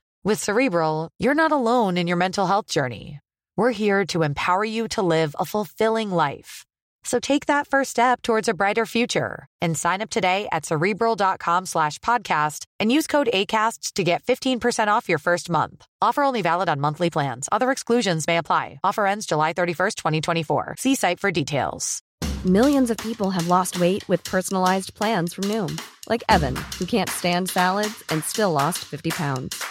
With 0.23 0.43
Cerebral, 0.43 1.09
you're 1.17 1.33
not 1.33 1.51
alone 1.51 1.97
in 1.97 2.05
your 2.05 2.15
mental 2.15 2.45
health 2.45 2.67
journey. 2.67 3.19
We're 3.57 3.71
here 3.71 4.05
to 4.07 4.21
empower 4.21 4.63
you 4.63 4.87
to 4.89 5.01
live 5.01 5.35
a 5.39 5.45
fulfilling 5.45 6.11
life. 6.11 6.63
So 7.03 7.19
take 7.19 7.47
that 7.47 7.65
first 7.65 7.89
step 7.89 8.21
towards 8.21 8.47
a 8.47 8.53
brighter 8.53 8.85
future 8.85 9.47
and 9.61 9.75
sign 9.75 9.99
up 9.99 10.11
today 10.11 10.47
at 10.51 10.63
cerebral.com 10.63 11.65
slash 11.65 11.97
podcast 11.99 12.65
and 12.79 12.91
use 12.91 13.07
code 13.07 13.29
ACasts 13.33 13.93
to 13.93 14.03
get 14.03 14.21
15% 14.21 14.89
off 14.89 15.09
your 15.09 15.17
first 15.17 15.49
month. 15.49 15.87
Offer 16.03 16.21
only 16.21 16.43
valid 16.43 16.69
on 16.69 16.79
monthly 16.79 17.09
plans. 17.09 17.49
Other 17.51 17.71
exclusions 17.71 18.27
may 18.27 18.37
apply. 18.37 18.79
Offer 18.83 19.07
ends 19.07 19.25
July 19.25 19.53
31st, 19.53 19.95
2024. 19.95 20.75
See 20.77 20.93
site 20.93 21.19
for 21.19 21.31
details. 21.31 22.03
Millions 22.45 22.91
of 22.91 22.97
people 22.97 23.31
have 23.31 23.47
lost 23.47 23.79
weight 23.79 24.07
with 24.07 24.23
personalized 24.23 24.93
plans 24.93 25.33
from 25.33 25.45
Noom, 25.45 25.81
like 26.07 26.23
Evan, 26.29 26.55
who 26.77 26.85
can't 26.85 27.09
stand 27.09 27.49
salads 27.49 28.03
and 28.09 28.23
still 28.23 28.51
lost 28.51 28.85
50 28.85 29.09
pounds. 29.09 29.70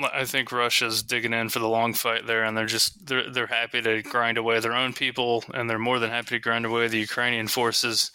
I 0.00 0.24
think 0.24 0.50
Russia's 0.50 1.02
digging 1.02 1.32
in 1.32 1.48
for 1.48 1.60
the 1.60 1.68
long 1.68 1.94
fight 1.94 2.26
there, 2.26 2.42
and 2.44 2.56
they're 2.56 2.66
just 2.66 3.06
they're 3.06 3.30
they're 3.30 3.46
happy 3.46 3.80
to 3.82 4.02
grind 4.02 4.38
away 4.38 4.58
their 4.58 4.74
own 4.74 4.92
people, 4.92 5.44
and 5.54 5.70
they're 5.70 5.78
more 5.78 6.00
than 6.00 6.10
happy 6.10 6.30
to 6.30 6.38
grind 6.40 6.66
away 6.66 6.88
the 6.88 6.98
Ukrainian 6.98 7.46
forces. 7.46 8.10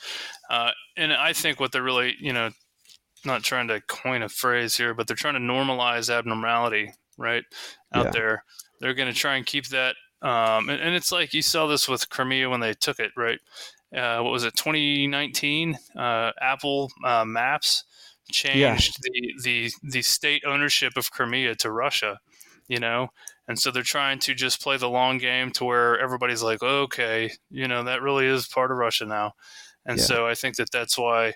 Uh, 0.49 0.71
and 0.97 1.13
I 1.13 1.31
think 1.31 1.59
what 1.59 1.71
they're 1.71 1.83
really, 1.83 2.15
you 2.19 2.33
know, 2.33 2.49
not 3.25 3.43
trying 3.43 3.69
to 3.69 3.81
coin 3.87 4.23
a 4.23 4.29
phrase 4.29 4.75
here, 4.75 4.93
but 4.93 5.07
they're 5.07 5.15
trying 5.15 5.35
to 5.35 5.39
normalize 5.39 6.13
abnormality, 6.13 6.91
right, 7.17 7.43
out 7.93 8.05
Yeah. 8.07 8.11
there. 8.11 8.43
They're 8.81 8.93
going 8.93 9.11
to 9.13 9.17
try 9.17 9.35
and 9.35 9.45
keep 9.45 9.67
that. 9.67 9.95
Um, 10.21 10.69
and, 10.69 10.81
and 10.81 10.95
it's 10.95 11.11
like 11.13 11.33
you 11.33 11.41
saw 11.41 11.67
this 11.67 11.87
with 11.87 12.09
Crimea 12.09 12.49
when 12.49 12.59
they 12.59 12.73
took 12.73 12.99
it, 12.99 13.11
right? 13.15 13.39
Uh, 13.95 14.19
what 14.19 14.31
was 14.31 14.43
it, 14.43 14.55
2019? 14.55 15.77
Uh, 15.97 16.31
Apple 16.41 16.91
uh, 17.05 17.23
Maps 17.25 17.85
changed 18.31 18.97
the, 19.03 19.33
the 19.43 19.71
the 19.83 20.01
state 20.01 20.43
ownership 20.45 20.93
of 20.97 21.11
Crimea 21.11 21.55
to 21.55 21.71
Russia, 21.71 22.19
you 22.67 22.79
know, 22.79 23.09
and 23.47 23.59
so 23.59 23.71
they're 23.71 23.83
trying 23.83 24.19
to 24.19 24.33
just 24.33 24.61
play 24.61 24.77
the 24.77 24.89
long 24.89 25.17
game 25.17 25.51
to 25.53 25.65
where 25.65 25.99
everybody's 25.99 26.43
like, 26.43 26.61
okay, 26.63 27.31
you 27.49 27.67
know, 27.67 27.83
that 27.83 28.01
really 28.01 28.25
is 28.27 28.47
part 28.47 28.71
of 28.71 28.77
Russia 28.77 29.05
now, 29.05 29.33
and 29.85 29.99
Yeah. 29.99 30.05
so 30.05 30.27
I 30.27 30.35
think 30.35 30.55
that 30.57 30.71
that's 30.71 30.97
why 30.97 31.33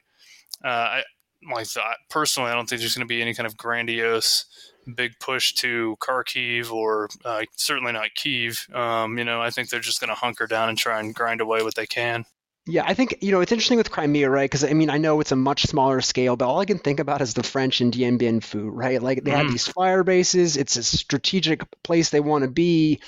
uh, 0.63 0.67
I 0.67 1.03
like 1.51 1.69
that 1.73 1.97
personally. 2.09 2.49
I 2.51 2.55
don't 2.55 2.67
think 2.69 2.81
there's 2.81 2.95
going 2.95 3.07
to 3.07 3.13
be 3.13 3.21
any 3.21 3.33
kind 3.33 3.47
of 3.47 3.57
grandiose 3.57 4.45
big 4.95 5.13
push 5.19 5.53
to 5.53 5.95
Kharkiv 6.01 6.71
or 6.71 7.09
uh, 7.25 7.43
certainly 7.55 7.91
not 7.93 8.13
Kiev. 8.15 8.67
Um, 8.73 9.17
you 9.17 9.23
know, 9.23 9.41
I 9.41 9.49
think 9.49 9.69
they're 9.69 9.79
just 9.79 9.99
going 9.99 10.09
to 10.09 10.15
hunker 10.15 10.47
down 10.47 10.69
and 10.69 10.77
try 10.77 10.99
and 10.99 11.15
grind 11.15 11.41
away 11.41 11.63
what 11.63 11.75
they 11.75 11.85
can. 11.85 12.25
Yeah, 12.65 12.83
I 12.87 12.93
think 12.93 13.17
you 13.19 13.31
know 13.31 13.41
it's 13.41 13.51
interesting 13.51 13.77
with 13.77 13.91
Crimea, 13.91 14.29
right? 14.29 14.49
Because 14.49 14.63
I 14.63 14.71
mean, 14.71 14.89
I 14.89 14.97
know 14.97 15.19
it's 15.19 15.33
a 15.33 15.35
much 15.35 15.63
smaller 15.63 15.99
scale, 15.99 16.37
but 16.37 16.45
all 16.47 16.59
I 16.59 16.65
can 16.65 16.79
think 16.79 17.01
about 17.01 17.21
is 17.21 17.33
the 17.33 17.43
French 17.43 17.81
in 17.81 17.91
Dien 17.91 18.17
Bien 18.17 18.39
Phu, 18.39 18.69
right? 18.71 19.01
Like 19.03 19.23
they 19.25 19.31
have 19.31 19.47
Mm. 19.47 19.51
these 19.51 19.67
fire 19.67 20.03
bases. 20.05 20.55
It's 20.55 20.77
a 20.77 20.83
strategic 20.83 21.61
place 21.83 22.09
they 22.09 22.21
want 22.21 22.45
to 22.45 22.49
be, 22.49 23.01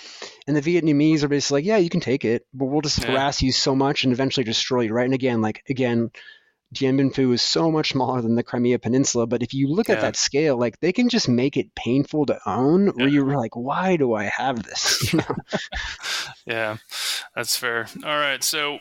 and 0.45 0.57
the 0.57 0.61
Vietnamese 0.61 1.23
are 1.23 1.29
basically 1.29 1.59
like, 1.61 1.65
yeah, 1.67 1.77
you 1.77 1.89
can 1.89 2.01
take 2.01 2.25
it, 2.25 2.45
but 2.53 2.65
we'll 2.65 2.81
just 2.81 3.01
Yeah. 3.01 3.07
harass 3.07 3.41
you 3.41 3.53
so 3.53 3.75
much 3.75 4.03
and 4.03 4.11
eventually 4.11 4.43
destroy 4.43 4.81
you, 4.81 4.93
right? 4.93 5.05
And 5.05 5.13
again, 5.13 5.41
like 5.41 5.63
again, 5.69 6.11
Dien 6.73 6.97
Bien 6.97 7.11
Phu 7.11 7.33
is 7.33 7.41
so 7.41 7.71
much 7.71 7.91
smaller 7.91 8.21
than 8.21 8.35
the 8.35 8.43
Crimea 8.43 8.79
Peninsula, 8.79 9.25
but 9.25 9.41
if 9.41 9.53
you 9.53 9.69
look 9.69 9.89
at 9.89 10.01
that 10.01 10.17
scale, 10.17 10.57
like 10.57 10.79
they 10.81 10.91
can 10.91 11.07
just 11.07 11.29
make 11.29 11.55
it 11.55 11.73
painful 11.75 12.25
to 12.25 12.39
own, 12.45 12.87
where 12.89 13.07
you're 13.09 13.37
like, 13.37 13.55
why 13.55 13.95
do 13.95 14.13
I 14.15 14.25
have 14.25 14.63
this? 14.63 15.13
You 15.13 15.19
know? 15.19 15.35
Yeah, 16.45 16.77
that's 17.35 17.57
fair. 17.57 17.87
All 18.03 18.17
right, 18.19 18.43
so 18.43 18.79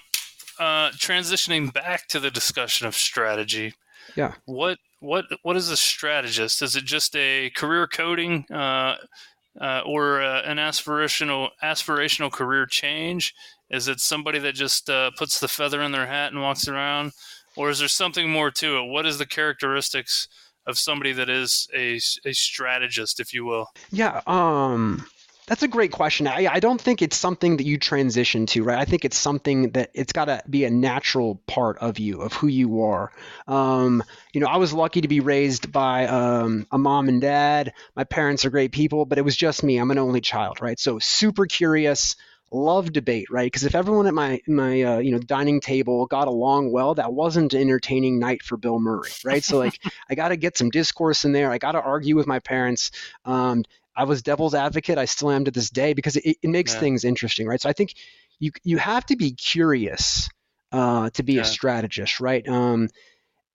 uh, 0.59 0.91
transitioning 0.91 1.73
back 1.73 2.07
to 2.09 2.21
the 2.21 2.31
discussion 2.31 2.87
of 2.87 2.95
strategy. 2.95 3.75
Yeah. 4.17 4.35
What 4.47 4.79
what 5.01 5.25
what 5.43 5.57
is 5.57 5.69
a 5.71 5.77
strategist? 5.77 6.63
Is 6.63 6.77
it 6.77 6.85
just 6.85 7.15
a 7.17 7.51
career 7.51 7.87
coding 7.87 8.47
uh, 8.51 8.97
uh, 9.61 9.83
or 9.87 10.23
uh, 10.23 10.43
an 10.43 10.59
aspirational 10.59 11.51
aspirational 11.63 12.31
career 12.31 12.67
change? 12.67 13.35
Is 13.71 13.89
it 13.89 14.01
somebody 14.01 14.39
that 14.41 14.55
just 14.55 14.91
uh, 14.91 15.11
puts 15.17 15.41
the 15.41 15.49
feather 15.49 15.83
in 15.83 15.93
their 15.93 16.07
hat 16.07 16.33
and 16.33 16.43
walks 16.43 16.69
around, 16.69 17.13
or 17.57 17.71
is 17.71 17.79
there 17.79 17.89
something 17.89 18.31
more 18.31 18.51
to 18.53 18.79
it? 18.79 18.91
What 18.91 19.07
is 19.07 19.19
the 19.19 19.27
characteristics 19.27 20.29
of 20.67 20.79
somebody 20.79 21.13
that 21.13 21.29
is 21.29 21.69
a, 21.75 21.97
a 22.25 22.33
strategist, 22.33 23.21
if 23.21 23.35
you 23.35 23.45
will? 23.45 23.67
Yeah, 23.91 24.21
um, 24.27 25.07
that's 25.47 25.63
a 25.63 25.69
great 25.69 25.93
question. 25.93 26.27
I, 26.27 26.47
I 26.47 26.61
don't 26.61 26.81
think 26.81 27.03
it's 27.03 27.17
something 27.17 27.59
that 27.59 27.65
you 27.65 27.79
transition 27.79 28.47
to, 28.47 28.65
right? 28.65 28.79
I 28.79 28.87
think 28.87 29.05
it's 29.05 29.19
something 29.19 29.71
that 29.73 29.91
it's 29.93 30.13
got 30.13 30.27
to 30.27 30.43
be 30.49 30.65
a 30.65 30.71
natural 30.71 31.37
part 31.47 31.79
of 31.79 31.99
you, 31.99 32.23
of 32.23 32.33
who 32.33 32.47
you 32.47 32.83
are. 32.83 33.13
Um, 33.47 34.03
you 34.33 34.41
know, 34.41 34.47
I 34.47 34.57
was 34.57 34.73
lucky 34.73 35.03
to 35.03 35.09
be 35.09 35.21
raised 35.21 35.71
by 35.71 36.07
um, 36.07 36.67
a 36.71 36.79
mom 36.79 37.09
and 37.09 37.21
dad. 37.21 37.75
My 37.95 38.05
parents 38.05 38.47
are 38.47 38.51
great 38.51 38.73
people, 38.73 39.05
but 39.05 39.19
it 39.19 39.25
was 39.25 39.37
just 39.37 39.63
me. 39.63 39.77
I'm 39.77 39.91
an 39.91 39.99
only 39.99 40.23
child, 40.23 40.63
right? 40.63 40.79
So 40.81 40.99
super 40.99 41.45
curious, 41.45 42.17
love 42.51 42.91
debate, 42.91 43.27
right? 43.31 43.47
Because 43.47 43.65
if 43.65 43.75
everyone 43.75 44.07
at 44.07 44.15
my 44.15 44.41
my 44.47 44.83
uh, 44.83 44.99
you 44.99 45.11
know 45.11 45.19
dining 45.19 45.61
table 45.61 46.07
got 46.07 46.27
along 46.27 46.73
well, 46.73 46.95
that 46.95 47.13
wasn't 47.13 47.53
an 47.53 47.61
entertaining 47.61 48.19
night 48.19 48.43
for 48.43 48.57
Bill 48.57 48.81
Murray, 48.81 49.11
right? 49.25 49.45
So 49.45 49.59
like, 49.59 49.79
I 50.09 50.15
got 50.15 50.29
to 50.29 50.37
get 50.37 50.57
some 50.57 50.71
discourse 50.71 51.27
in 51.27 51.33
there. 51.33 51.51
I 51.51 51.59
got 51.59 51.73
to 51.73 51.83
argue 51.83 52.17
with 52.17 52.27
my 52.27 52.39
parents. 52.39 52.93
Um, 53.27 53.65
I 53.97 54.05
was 54.05 54.23
devil's 54.23 54.55
advocate. 54.55 54.99
I 54.99 55.05
still 55.07 55.31
am 55.31 55.45
to 55.45 55.51
this 55.51 55.71
day 55.71 55.93
because 55.95 56.17
it, 56.17 56.37
it 56.43 56.49
makes 56.49 56.75
Yeah. 56.75 56.81
things 56.81 57.05
interesting, 57.05 57.47
right? 57.47 57.61
So 57.61 57.69
I 57.69 57.73
think 57.73 57.95
you 58.39 58.51
you 58.65 58.79
have 58.79 59.07
to 59.07 59.17
be 59.17 59.33
curious 59.33 60.29
uh, 60.73 61.11
to 61.11 61.23
be 61.23 61.37
Yeah. 61.37 61.41
a 61.41 61.45
strategist, 61.45 62.21
right? 62.21 62.47
Um, 62.49 62.89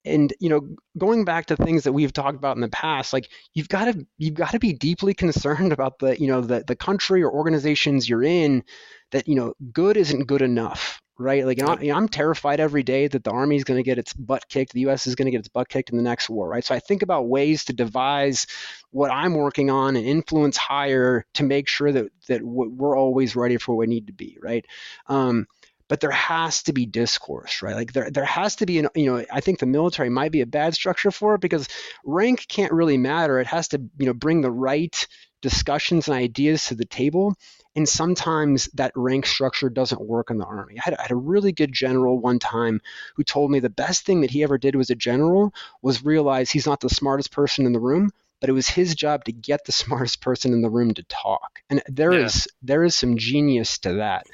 and 0.05 0.33
you 0.39 0.49
know, 0.49 0.61
going 0.97 1.25
back 1.25 1.47
to 1.47 1.55
things 1.55 1.83
that 1.83 1.93
we've 1.93 2.13
talked 2.13 2.37
about 2.37 2.55
in 2.55 2.61
the 2.61 2.69
past, 2.69 3.13
like 3.13 3.29
you've 3.53 3.69
got 3.69 3.85
to 3.85 4.05
you've 4.17 4.35
got 4.35 4.51
to 4.51 4.59
be 4.59 4.73
deeply 4.73 5.13
concerned 5.25 5.73
about 5.73 5.99
the 5.99 6.19
you 6.19 6.27
know 6.27 6.41
the 6.41 6.63
the 6.65 6.75
country 6.75 7.23
or 7.23 7.31
organizations 7.31 8.07
you're 8.07 8.23
in. 8.23 8.63
That 9.11 9.27
you 9.27 9.35
know, 9.35 9.53
good 9.73 9.97
isn't 9.97 10.27
good 10.27 10.43
enough, 10.43 11.01
right? 11.19 11.45
Like, 11.45 11.57
you 11.57 11.65
know, 11.65 11.77
I'm 11.95 12.07
terrified 12.07 12.59
every 12.59 12.81
day 12.81 13.07
that 13.07 13.23
the 13.23 13.31
Army 13.31 13.57
is 13.57 13.63
going 13.63 13.77
to 13.77 13.83
get 13.83 13.97
its 13.97 14.13
butt 14.13 14.47
kicked, 14.47 14.73
the 14.73 14.81
U.S. 14.81 15.05
is 15.05 15.15
going 15.15 15.25
to 15.25 15.31
get 15.31 15.39
its 15.39 15.49
butt 15.49 15.67
kicked 15.67 15.89
in 15.89 15.97
the 15.97 16.03
next 16.03 16.29
war, 16.29 16.47
right? 16.47 16.63
So 16.63 16.73
I 16.73 16.79
think 16.79 17.01
about 17.01 17.27
ways 17.27 17.65
to 17.65 17.73
devise 17.73 18.47
what 18.91 19.11
I'm 19.11 19.33
working 19.33 19.69
on 19.69 19.95
and 19.95 20.05
influence 20.05 20.57
higher 20.57 21.25
to 21.33 21.43
make 21.43 21.67
sure 21.67 21.91
that 21.91 22.05
that 22.27 22.41
we're 22.41 22.97
always 22.97 23.35
ready 23.35 23.57
for 23.57 23.75
what 23.75 23.87
we 23.87 23.93
need 23.93 24.07
to 24.07 24.13
be, 24.13 24.37
right? 24.41 24.65
Um, 25.07 25.45
but 25.89 25.99
there 25.99 26.11
has 26.11 26.63
to 26.63 26.73
be 26.73 26.85
discourse, 26.85 27.61
right? 27.61 27.75
Like 27.75 27.93
there 27.93 28.09
there 28.11 28.25
has 28.25 28.55
to 28.57 28.65
be 28.67 28.79
an 28.79 28.89
you 28.95 29.07
know 29.07 29.25
I 29.31 29.41
think 29.41 29.59
the 29.59 29.65
military 29.65 30.09
might 30.09 30.31
be 30.31 30.41
a 30.41 30.47
bad 30.47 30.75
structure 30.75 31.11
for 31.11 31.35
it 31.35 31.41
because 31.41 31.67
rank 32.05 32.45
can't 32.47 32.71
really 32.73 32.97
matter. 32.97 33.39
It 33.39 33.47
has 33.47 33.67
to 33.69 33.81
you 33.97 34.05
know 34.07 34.13
bring 34.13 34.41
the 34.41 34.51
right 34.51 35.07
discussions 35.41 36.07
and 36.07 36.15
ideas 36.17 36.65
to 36.65 36.75
the 36.75 36.85
table. 36.85 37.35
And 37.75 37.87
sometimes 37.87 38.65
that 38.73 38.91
rank 38.95 39.25
structure 39.25 39.69
doesn't 39.69 40.01
work 40.01 40.31
in 40.31 40.37
the 40.37 40.45
army. 40.45 40.75
I 40.79 40.81
had, 40.83 40.93
I 40.95 41.01
had 41.03 41.11
a 41.11 41.15
really 41.15 41.51
good 41.51 41.71
general 41.71 42.19
one 42.19 42.39
time 42.39 42.81
who 43.15 43.23
told 43.23 43.51
me 43.51 43.59
the 43.59 43.69
best 43.69 44.05
thing 44.05 44.21
that 44.21 44.31
he 44.31 44.43
ever 44.43 44.57
did 44.57 44.75
as 44.75 44.89
a 44.89 44.95
general 44.95 45.53
was 45.81 46.03
realize 46.03 46.49
he's 46.49 46.65
not 46.65 46.81
the 46.81 46.89
smartest 46.89 47.31
person 47.31 47.65
in 47.65 47.73
the 47.73 47.79
room, 47.79 48.09
but 48.41 48.49
it 48.49 48.53
was 48.53 48.67
his 48.67 48.95
job 48.95 49.23
to 49.25 49.31
get 49.31 49.65
the 49.65 49.71
smartest 49.83 50.21
person 50.21 50.51
in 50.53 50.61
the 50.61 50.69
room 50.69 50.93
to 50.95 51.03
talk. 51.03 51.61
And 51.69 51.81
there 51.87 52.17
Yeah. 52.17 52.17
is 52.17 52.47
there 52.61 52.83
is 52.83 52.95
some 52.95 53.17
genius 53.17 53.77
to 53.79 53.93
that. 53.95 54.25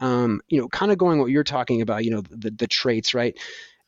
Um, 0.00 0.40
you 0.48 0.60
know, 0.60 0.68
kind 0.68 0.92
of 0.92 0.98
going 0.98 1.18
what 1.18 1.30
you're 1.30 1.44
talking 1.44 1.82
about, 1.82 2.04
you 2.04 2.10
know, 2.10 2.20
the, 2.20 2.50
the 2.50 2.66
traits, 2.66 3.14
right? 3.14 3.36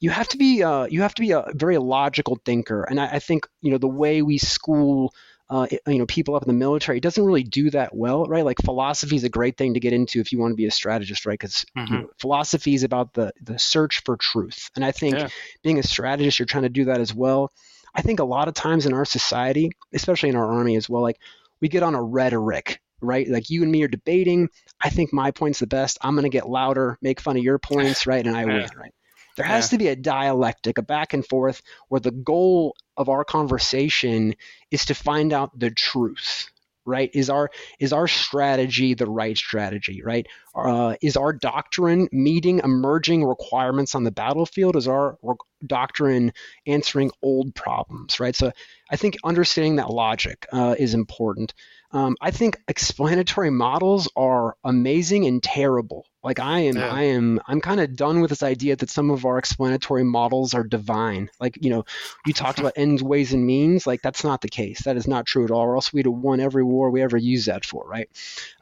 You 0.00 0.10
have 0.10 0.28
to 0.28 0.38
be 0.38 0.62
uh, 0.62 0.86
you 0.86 1.02
have 1.02 1.14
to 1.14 1.22
be 1.22 1.32
a 1.32 1.44
very 1.54 1.78
logical 1.78 2.40
thinker, 2.44 2.84
and 2.84 2.98
I, 2.98 3.06
I 3.06 3.18
think 3.18 3.46
you 3.60 3.70
know 3.70 3.78
the 3.78 3.86
way 3.86 4.22
we 4.22 4.38
school 4.38 5.12
uh, 5.50 5.66
you 5.88 5.98
know, 5.98 6.06
people 6.06 6.36
up 6.36 6.42
in 6.42 6.48
the 6.48 6.54
military, 6.54 6.98
it 6.98 7.02
doesn't 7.02 7.24
really 7.24 7.42
do 7.42 7.70
that 7.70 7.94
well, 7.94 8.24
right? 8.26 8.44
Like 8.44 8.58
philosophy 8.64 9.16
is 9.16 9.24
a 9.24 9.28
great 9.28 9.56
thing 9.56 9.74
to 9.74 9.80
get 9.80 9.92
into 9.92 10.20
if 10.20 10.30
you 10.30 10.38
want 10.38 10.52
to 10.52 10.56
be 10.56 10.66
a 10.66 10.70
strategist, 10.70 11.26
right? 11.26 11.38
Because 11.38 11.64
mm-hmm. 11.76 11.92
you 11.92 12.00
know, 12.02 12.10
philosophy 12.20 12.74
is 12.74 12.84
about 12.84 13.14
the 13.14 13.32
the 13.42 13.58
search 13.58 14.02
for 14.04 14.16
truth, 14.16 14.70
and 14.76 14.84
I 14.84 14.92
think 14.92 15.16
yeah. 15.16 15.28
being 15.64 15.80
a 15.80 15.82
strategist, 15.82 16.38
you're 16.38 16.46
trying 16.46 16.62
to 16.62 16.68
do 16.68 16.84
that 16.84 17.00
as 17.00 17.12
well. 17.12 17.50
I 17.92 18.02
think 18.02 18.20
a 18.20 18.24
lot 18.24 18.46
of 18.46 18.54
times 18.54 18.86
in 18.86 18.92
our 18.92 19.04
society, 19.04 19.72
especially 19.92 20.28
in 20.28 20.36
our 20.36 20.46
army 20.46 20.76
as 20.76 20.88
well, 20.88 21.02
like 21.02 21.18
we 21.60 21.68
get 21.68 21.82
on 21.82 21.96
a 21.96 22.02
rhetoric, 22.02 22.80
right? 23.00 23.28
Like 23.28 23.50
you 23.50 23.62
and 23.62 23.72
me 23.72 23.82
are 23.82 23.88
debating. 23.88 24.48
I 24.82 24.90
think 24.90 25.12
my 25.12 25.30
point's 25.30 25.60
the 25.60 25.66
best. 25.66 25.98
I'm 26.02 26.14
going 26.14 26.24
to 26.24 26.28
get 26.30 26.48
louder, 26.48 26.98
make 27.02 27.20
fun 27.20 27.36
of 27.36 27.42
your 27.42 27.58
points, 27.58 28.06
right? 28.06 28.26
And 28.26 28.36
I 28.36 28.44
win, 28.44 28.68
right? 28.76 28.94
There 29.36 29.46
has 29.46 29.66
yeah. 29.66 29.70
to 29.70 29.78
be 29.78 29.88
a 29.88 29.96
dialectic, 29.96 30.78
a 30.78 30.82
back 30.82 31.14
and 31.14 31.26
forth, 31.26 31.62
where 31.88 32.00
the 32.00 32.10
goal 32.10 32.76
of 32.96 33.08
our 33.08 33.24
conversation 33.24 34.34
is 34.70 34.84
to 34.86 34.94
find 34.94 35.32
out 35.32 35.58
the 35.58 35.70
truth, 35.70 36.50
right? 36.84 37.10
Is 37.14 37.30
our 37.30 37.50
is 37.78 37.92
our 37.92 38.08
strategy 38.08 38.94
the 38.94 39.10
right 39.10 39.36
strategy, 39.36 40.02
right? 40.02 40.26
Uh, 40.54 40.96
is 41.00 41.16
our 41.16 41.32
doctrine 41.32 42.08
meeting 42.10 42.60
emerging 42.64 43.24
requirements 43.24 43.94
on 43.94 44.04
the 44.04 44.10
battlefield? 44.10 44.76
Is 44.76 44.88
our 44.88 45.16
re- 45.22 45.36
doctrine 45.66 46.32
answering 46.66 47.10
old 47.22 47.54
problems, 47.54 48.18
right? 48.20 48.34
So 48.34 48.52
I 48.90 48.96
think 48.96 49.16
understanding 49.24 49.76
that 49.76 49.90
logic 49.90 50.46
uh, 50.52 50.74
is 50.78 50.94
important. 50.94 51.54
Um, 51.92 52.16
I 52.20 52.30
think 52.30 52.56
explanatory 52.68 53.50
models 53.50 54.08
are 54.14 54.56
amazing 54.62 55.26
and 55.26 55.42
terrible. 55.42 56.06
Like 56.22 56.38
I 56.38 56.60
am, 56.60 56.76
yeah. 56.76 56.92
I 56.92 57.02
am, 57.04 57.40
I'm 57.46 57.60
kind 57.60 57.80
of 57.80 57.96
done 57.96 58.20
with 58.20 58.28
this 58.28 58.42
idea 58.42 58.76
that 58.76 58.90
some 58.90 59.10
of 59.10 59.24
our 59.24 59.38
explanatory 59.38 60.04
models 60.04 60.54
are 60.54 60.62
divine. 60.62 61.30
Like 61.40 61.58
you 61.60 61.70
know, 61.70 61.84
you 62.26 62.32
talked 62.32 62.60
about 62.60 62.74
ends, 62.76 63.02
ways, 63.02 63.32
and 63.32 63.44
means. 63.44 63.86
Like 63.86 64.02
that's 64.02 64.22
not 64.22 64.42
the 64.42 64.48
case. 64.48 64.82
That 64.82 64.96
is 64.96 65.08
not 65.08 65.26
true 65.26 65.44
at 65.44 65.50
all. 65.50 65.62
Or 65.62 65.74
else 65.74 65.92
we'd 65.92 66.06
have 66.06 66.14
won 66.14 66.38
every 66.38 66.62
war 66.62 66.90
we 66.90 67.02
ever 67.02 67.16
used 67.16 67.48
that 67.48 67.64
for, 67.64 67.88
right? 67.88 68.08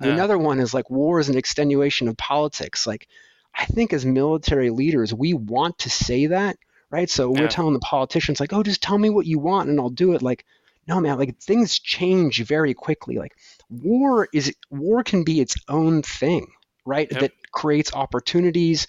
Yeah. 0.01 0.13
Another 0.13 0.39
one 0.39 0.61
is 0.61 0.73
like 0.73 0.89
war 0.89 1.19
is 1.19 1.29
an 1.29 1.37
extenuation 1.79 2.09
of 2.09 2.17
politics. 2.17 2.87
Like 2.87 3.09
I 3.55 3.65
think 3.65 3.93
as 3.93 4.05
military 4.05 4.71
leaders, 4.71 5.15
we 5.15 5.35
want 5.35 5.79
to 5.79 5.91
say 5.91 6.27
that, 6.27 6.57
right? 6.91 7.11
So 7.11 7.35
yeah. 7.35 7.43
we're 7.43 7.49
telling 7.49 7.75
the 7.75 7.81
politicians 7.81 8.41
like, 8.41 8.53
oh, 8.53 8.63
just 8.63 8.83
tell 8.83 8.99
me 8.99 9.11
what 9.11 9.27
you 9.27 9.39
want 9.39 9.69
and 9.69 9.79
I'll 9.79 9.91
do 9.91 10.15
it. 10.15 10.23
Like 10.23 10.45
no 10.87 11.01
man 11.01 11.19
like 11.19 11.39
things 11.39 11.79
change 11.79 12.43
very 12.45 12.73
quickly 12.73 13.19
like 13.19 13.37
war 13.69 14.27
is 14.33 14.55
war 14.71 15.05
can 15.05 15.23
be 15.23 15.39
its 15.39 15.55
own 15.69 16.01
thing 16.03 16.47
right 16.87 17.09
yep. 17.11 17.21
that 17.21 17.33
creates 17.53 17.93
opportunities 17.93 18.87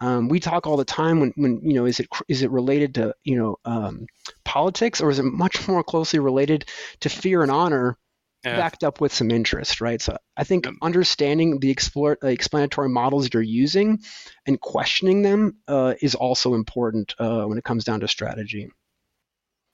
um, 0.00 0.28
we 0.28 0.38
talk 0.38 0.68
all 0.68 0.76
the 0.76 0.84
time 0.84 1.18
when, 1.18 1.32
when 1.36 1.60
you 1.64 1.74
know 1.74 1.86
is 1.86 1.98
it 1.98 2.06
is 2.28 2.42
it 2.42 2.52
related 2.52 2.94
to 2.94 3.12
you 3.24 3.36
know 3.36 3.56
um, 3.64 4.06
politics 4.44 5.00
or 5.00 5.10
is 5.10 5.18
it 5.18 5.24
much 5.24 5.66
more 5.66 5.82
closely 5.82 6.20
related 6.20 6.64
to 7.00 7.08
fear 7.08 7.42
and 7.42 7.50
honor 7.50 7.98
yeah. 8.44 8.56
backed 8.56 8.84
up 8.84 9.00
with 9.00 9.12
some 9.12 9.30
interest 9.30 9.80
right 9.80 10.00
so 10.00 10.16
i 10.36 10.44
think 10.44 10.66
understanding 10.82 11.60
the 11.60 11.70
explore, 11.70 12.18
uh, 12.22 12.28
explanatory 12.28 12.88
models 12.88 13.28
you're 13.32 13.42
using 13.42 13.98
and 14.46 14.60
questioning 14.60 15.22
them 15.22 15.56
uh, 15.68 15.94
is 16.00 16.14
also 16.14 16.54
important 16.54 17.14
uh, 17.18 17.44
when 17.44 17.58
it 17.58 17.64
comes 17.64 17.84
down 17.84 18.00
to 18.00 18.08
strategy 18.08 18.70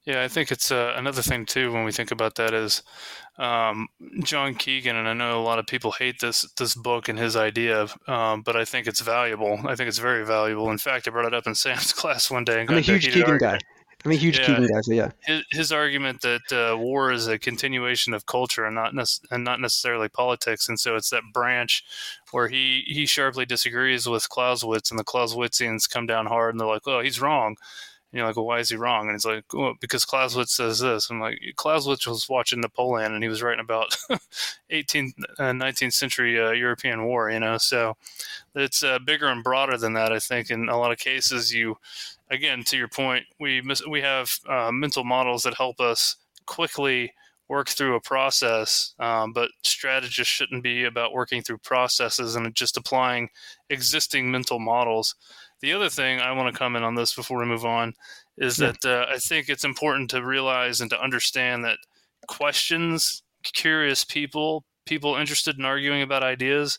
yeah, 0.07 0.22
I 0.22 0.29
think 0.29 0.52
it's 0.52 0.70
uh, 0.70 0.94
another 0.96 1.20
thing 1.20 1.46
too 1.46 1.72
when 1.72 1.83
we 1.83 1.90
think 1.90 2.12
about 2.12 2.37
that 2.37 2.55
is 2.55 2.85
um, 3.38 3.88
John 4.22 4.55
Keegan, 4.55 4.94
and 4.94 5.09
I 5.09 5.14
know 5.14 5.40
a 5.40 5.42
lot 5.42 5.59
of 5.59 5.66
people 5.66 5.90
hate 5.90 6.20
this 6.20 6.48
this 6.52 6.76
book 6.76 7.09
and 7.09 7.18
his 7.18 7.35
idea, 7.35 7.88
um, 8.07 8.42
but 8.42 8.55
I 8.55 8.64
think 8.64 8.87
it's 8.87 9.00
valuable. 9.00 9.59
I 9.66 9.74
think 9.74 9.88
it's 9.88 9.98
very 9.98 10.24
valuable. 10.24 10.70
In 10.70 10.79
fact, 10.79 11.09
I 11.09 11.11
brought 11.11 11.26
it 11.26 11.35
up 11.35 11.48
in 11.48 11.57
Sam's 11.57 11.92
class 11.92 12.31
one 12.31 12.44
day. 12.44 12.61
And 12.61 12.70
I'm 12.70 12.79
a 12.79 12.81
huge 12.83 13.07
Keegan 13.07 13.33
argument. 13.33 13.62
guy. 13.64 13.76
I'm 14.07 14.12
a 14.12 14.14
huge 14.14 14.38
yeah, 14.38 14.61
guy. 14.61 14.81
So 14.83 14.92
yeah, 14.92 15.11
his, 15.25 15.45
his 15.51 15.73
argument 15.73 16.21
that 16.21 16.53
uh, 16.53 16.79
war 16.79 17.11
is 17.11 17.27
a 17.27 17.40
continuation 17.40 18.14
of 18.14 18.25
culture 18.27 18.64
and 18.64 18.77
not 18.77 18.95
and 19.33 19.42
not 19.42 19.61
necessarily 19.61 20.09
politics, 20.09 20.69
and 20.69 20.79
so 20.79 20.95
it's 20.95 21.11
that 21.11 21.25
branch 21.35 21.83
where 22.31 22.47
he 22.47 22.85
he 22.87 23.05
sharply 23.05 23.45
disagrees 23.45 24.09
with 24.09 24.29
Clausewitz, 24.29 24.92
and 24.92 25.01
the 25.01 25.05
Clausewitzians 25.05 25.90
come 25.90 26.07
down 26.07 26.27
hard, 26.27 26.55
and 26.55 26.61
they're 26.61 26.69
like, 26.69 26.87
"Oh, 26.87 27.01
he's 27.01 27.21
wrong." 27.21 27.57
And 28.16 28.20
you're 28.20 28.29
like, 28.29 28.37
well, 28.37 28.46
why 28.46 28.61
is 28.61 28.70
he 28.70 28.76
wrong? 28.76 29.09
And 29.09 29.14
he's 29.14 29.26
like, 29.26 29.44
well, 29.52 29.74
because 29.79 30.07
Clausewitz 30.07 30.57
says 30.57 30.79
this. 30.79 31.11
I'm 31.11 31.20
like, 31.20 31.38
Clausewitz 31.57 32.07
was 32.07 32.31
watching 32.31 32.62
Napoleon 32.62 33.12
and 33.12 33.22
he 33.22 33.29
was 33.29 33.42
writing 33.42 33.61
about 33.61 33.94
18th, 34.72 35.12
uh, 35.38 35.52
19th 35.52 35.92
century 35.92 36.42
uh, 36.42 36.52
European 36.52 37.05
war, 37.05 37.31
you 37.31 37.38
know? 37.38 37.59
So 37.59 37.98
it's 38.55 38.83
uh, 38.83 39.00
bigger 39.00 39.26
and 39.26 39.44
broader 39.44 39.76
than 39.76 39.92
that, 39.92 40.12
I 40.12 40.18
think. 40.18 40.48
In 40.48 40.70
a 40.70 40.79
lot 40.79 40.92
of 40.92 40.98
cases, 40.98 41.52
you, 41.52 41.76
again, 42.31 42.64
to 42.64 42.79
your 42.79 42.88
point, 42.88 43.26
we, 43.38 43.61
mis- 43.61 43.87
we 43.87 44.00
have 44.00 44.31
uh, 44.48 44.72
mental 44.72 45.05
models 45.05 45.42
that 45.42 45.52
help 45.52 45.79
us 45.79 46.16
quickly 46.46 47.12
work 47.48 47.68
through 47.68 47.96
a 47.96 48.00
process, 48.00 48.94
um, 48.98 49.35
but 49.35 49.50
strategists 49.62 50.33
shouldn't 50.33 50.62
be 50.62 50.85
about 50.85 51.12
working 51.12 51.42
through 51.42 51.59
processes 51.59 52.35
and 52.35 52.55
just 52.55 52.79
applying 52.79 53.29
existing 53.68 54.31
mental 54.31 54.59
models. 54.59 55.14
The 55.61 55.73
other 55.73 55.88
thing 55.88 56.21
I 56.21 56.33
want 56.33 56.53
to 56.53 56.59
comment 56.59 56.85
on 56.85 56.95
this 56.95 57.14
before 57.14 57.38
we 57.38 57.47
move 57.47 57.64
on 57.64 57.95
is 58.37 58.59
yeah. 58.59 58.73
that 58.83 58.85
uh, 58.85 59.07
I 59.12 59.19
think 59.19 59.49
it's 59.49 59.64
important 59.64 60.11
to 60.11 60.25
realize 60.25 60.81
and 60.81 60.90
to 60.90 61.01
understand 61.01 61.64
that 61.64 61.79
questions, 62.27 63.23
curious 63.42 64.05
people, 64.05 64.64
people 64.85 65.16
interested 65.16 65.59
in 65.59 65.64
arguing 65.64 66.03
about 66.03 66.23
ideas, 66.23 66.79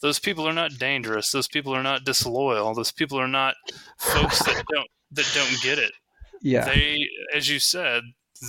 those 0.00 0.18
people 0.18 0.46
are 0.46 0.52
not 0.52 0.78
dangerous. 0.78 1.30
Those 1.30 1.48
people 1.48 1.74
are 1.74 1.82
not 1.82 2.04
disloyal. 2.04 2.74
Those 2.74 2.92
people 2.92 3.18
are 3.18 3.28
not 3.28 3.54
folks 3.98 4.38
that 4.44 4.64
don't 4.72 4.88
that 5.12 5.30
don't 5.34 5.62
get 5.62 5.78
it. 5.78 5.92
Yeah. 6.42 6.64
They, 6.64 7.08
as 7.34 7.48
you 7.48 7.58
said, 7.58 8.02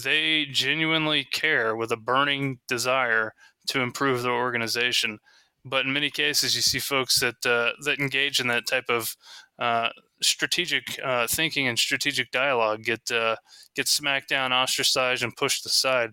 they 0.03 0.45
genuinely 0.51 1.23
care 1.23 1.75
with 1.75 1.91
a 1.91 1.97
burning 1.97 2.59
desire 2.67 3.33
to 3.67 3.81
improve 3.81 4.23
their 4.23 4.33
organization. 4.33 5.19
But 5.63 5.85
in 5.85 5.93
many 5.93 6.09
cases, 6.09 6.55
you 6.55 6.61
see 6.61 6.79
folks 6.79 7.19
that 7.19 7.45
uh, 7.45 7.71
that 7.83 7.99
engage 7.99 8.39
in 8.39 8.47
that 8.47 8.67
type 8.67 8.89
of 8.89 9.15
uh, 9.59 9.89
strategic 10.21 10.99
uh, 11.03 11.27
thinking 11.27 11.67
and 11.67 11.77
strategic 11.77 12.31
dialogue 12.31 12.83
get 12.83 13.11
uh, 13.11 13.35
get 13.75 13.87
smacked 13.87 14.29
down, 14.29 14.53
ostracized, 14.53 15.23
and 15.23 15.35
pushed 15.35 15.65
aside. 15.65 16.11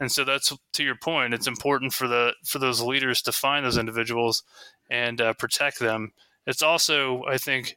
And 0.00 0.10
so 0.10 0.24
that's 0.24 0.52
to 0.72 0.84
your 0.84 0.96
point. 0.96 1.34
It's 1.34 1.46
important 1.46 1.92
for 1.92 2.08
the 2.08 2.34
for 2.44 2.58
those 2.58 2.80
leaders 2.80 3.22
to 3.22 3.32
find 3.32 3.64
those 3.64 3.78
individuals 3.78 4.42
and 4.90 5.20
uh, 5.20 5.34
protect 5.34 5.78
them. 5.78 6.12
It's 6.46 6.62
also, 6.62 7.22
I 7.24 7.38
think, 7.38 7.76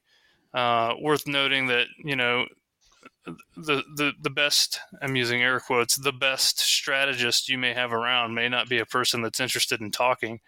uh, 0.53 0.93
worth 0.99 1.27
noting 1.27 1.67
that 1.67 1.87
you 2.03 2.15
know 2.15 2.45
the, 3.55 3.83
the 3.95 4.13
the 4.21 4.29
best 4.29 4.79
I'm 5.01 5.15
using 5.15 5.41
air 5.41 5.59
quotes 5.59 5.95
the 5.95 6.13
best 6.13 6.59
strategist 6.59 7.49
you 7.49 7.57
may 7.57 7.73
have 7.73 7.91
around 7.91 8.33
may 8.33 8.49
not 8.49 8.69
be 8.69 8.79
a 8.79 8.85
person 8.85 9.21
that's 9.21 9.39
interested 9.39 9.81
in 9.81 9.91
talking, 9.91 10.39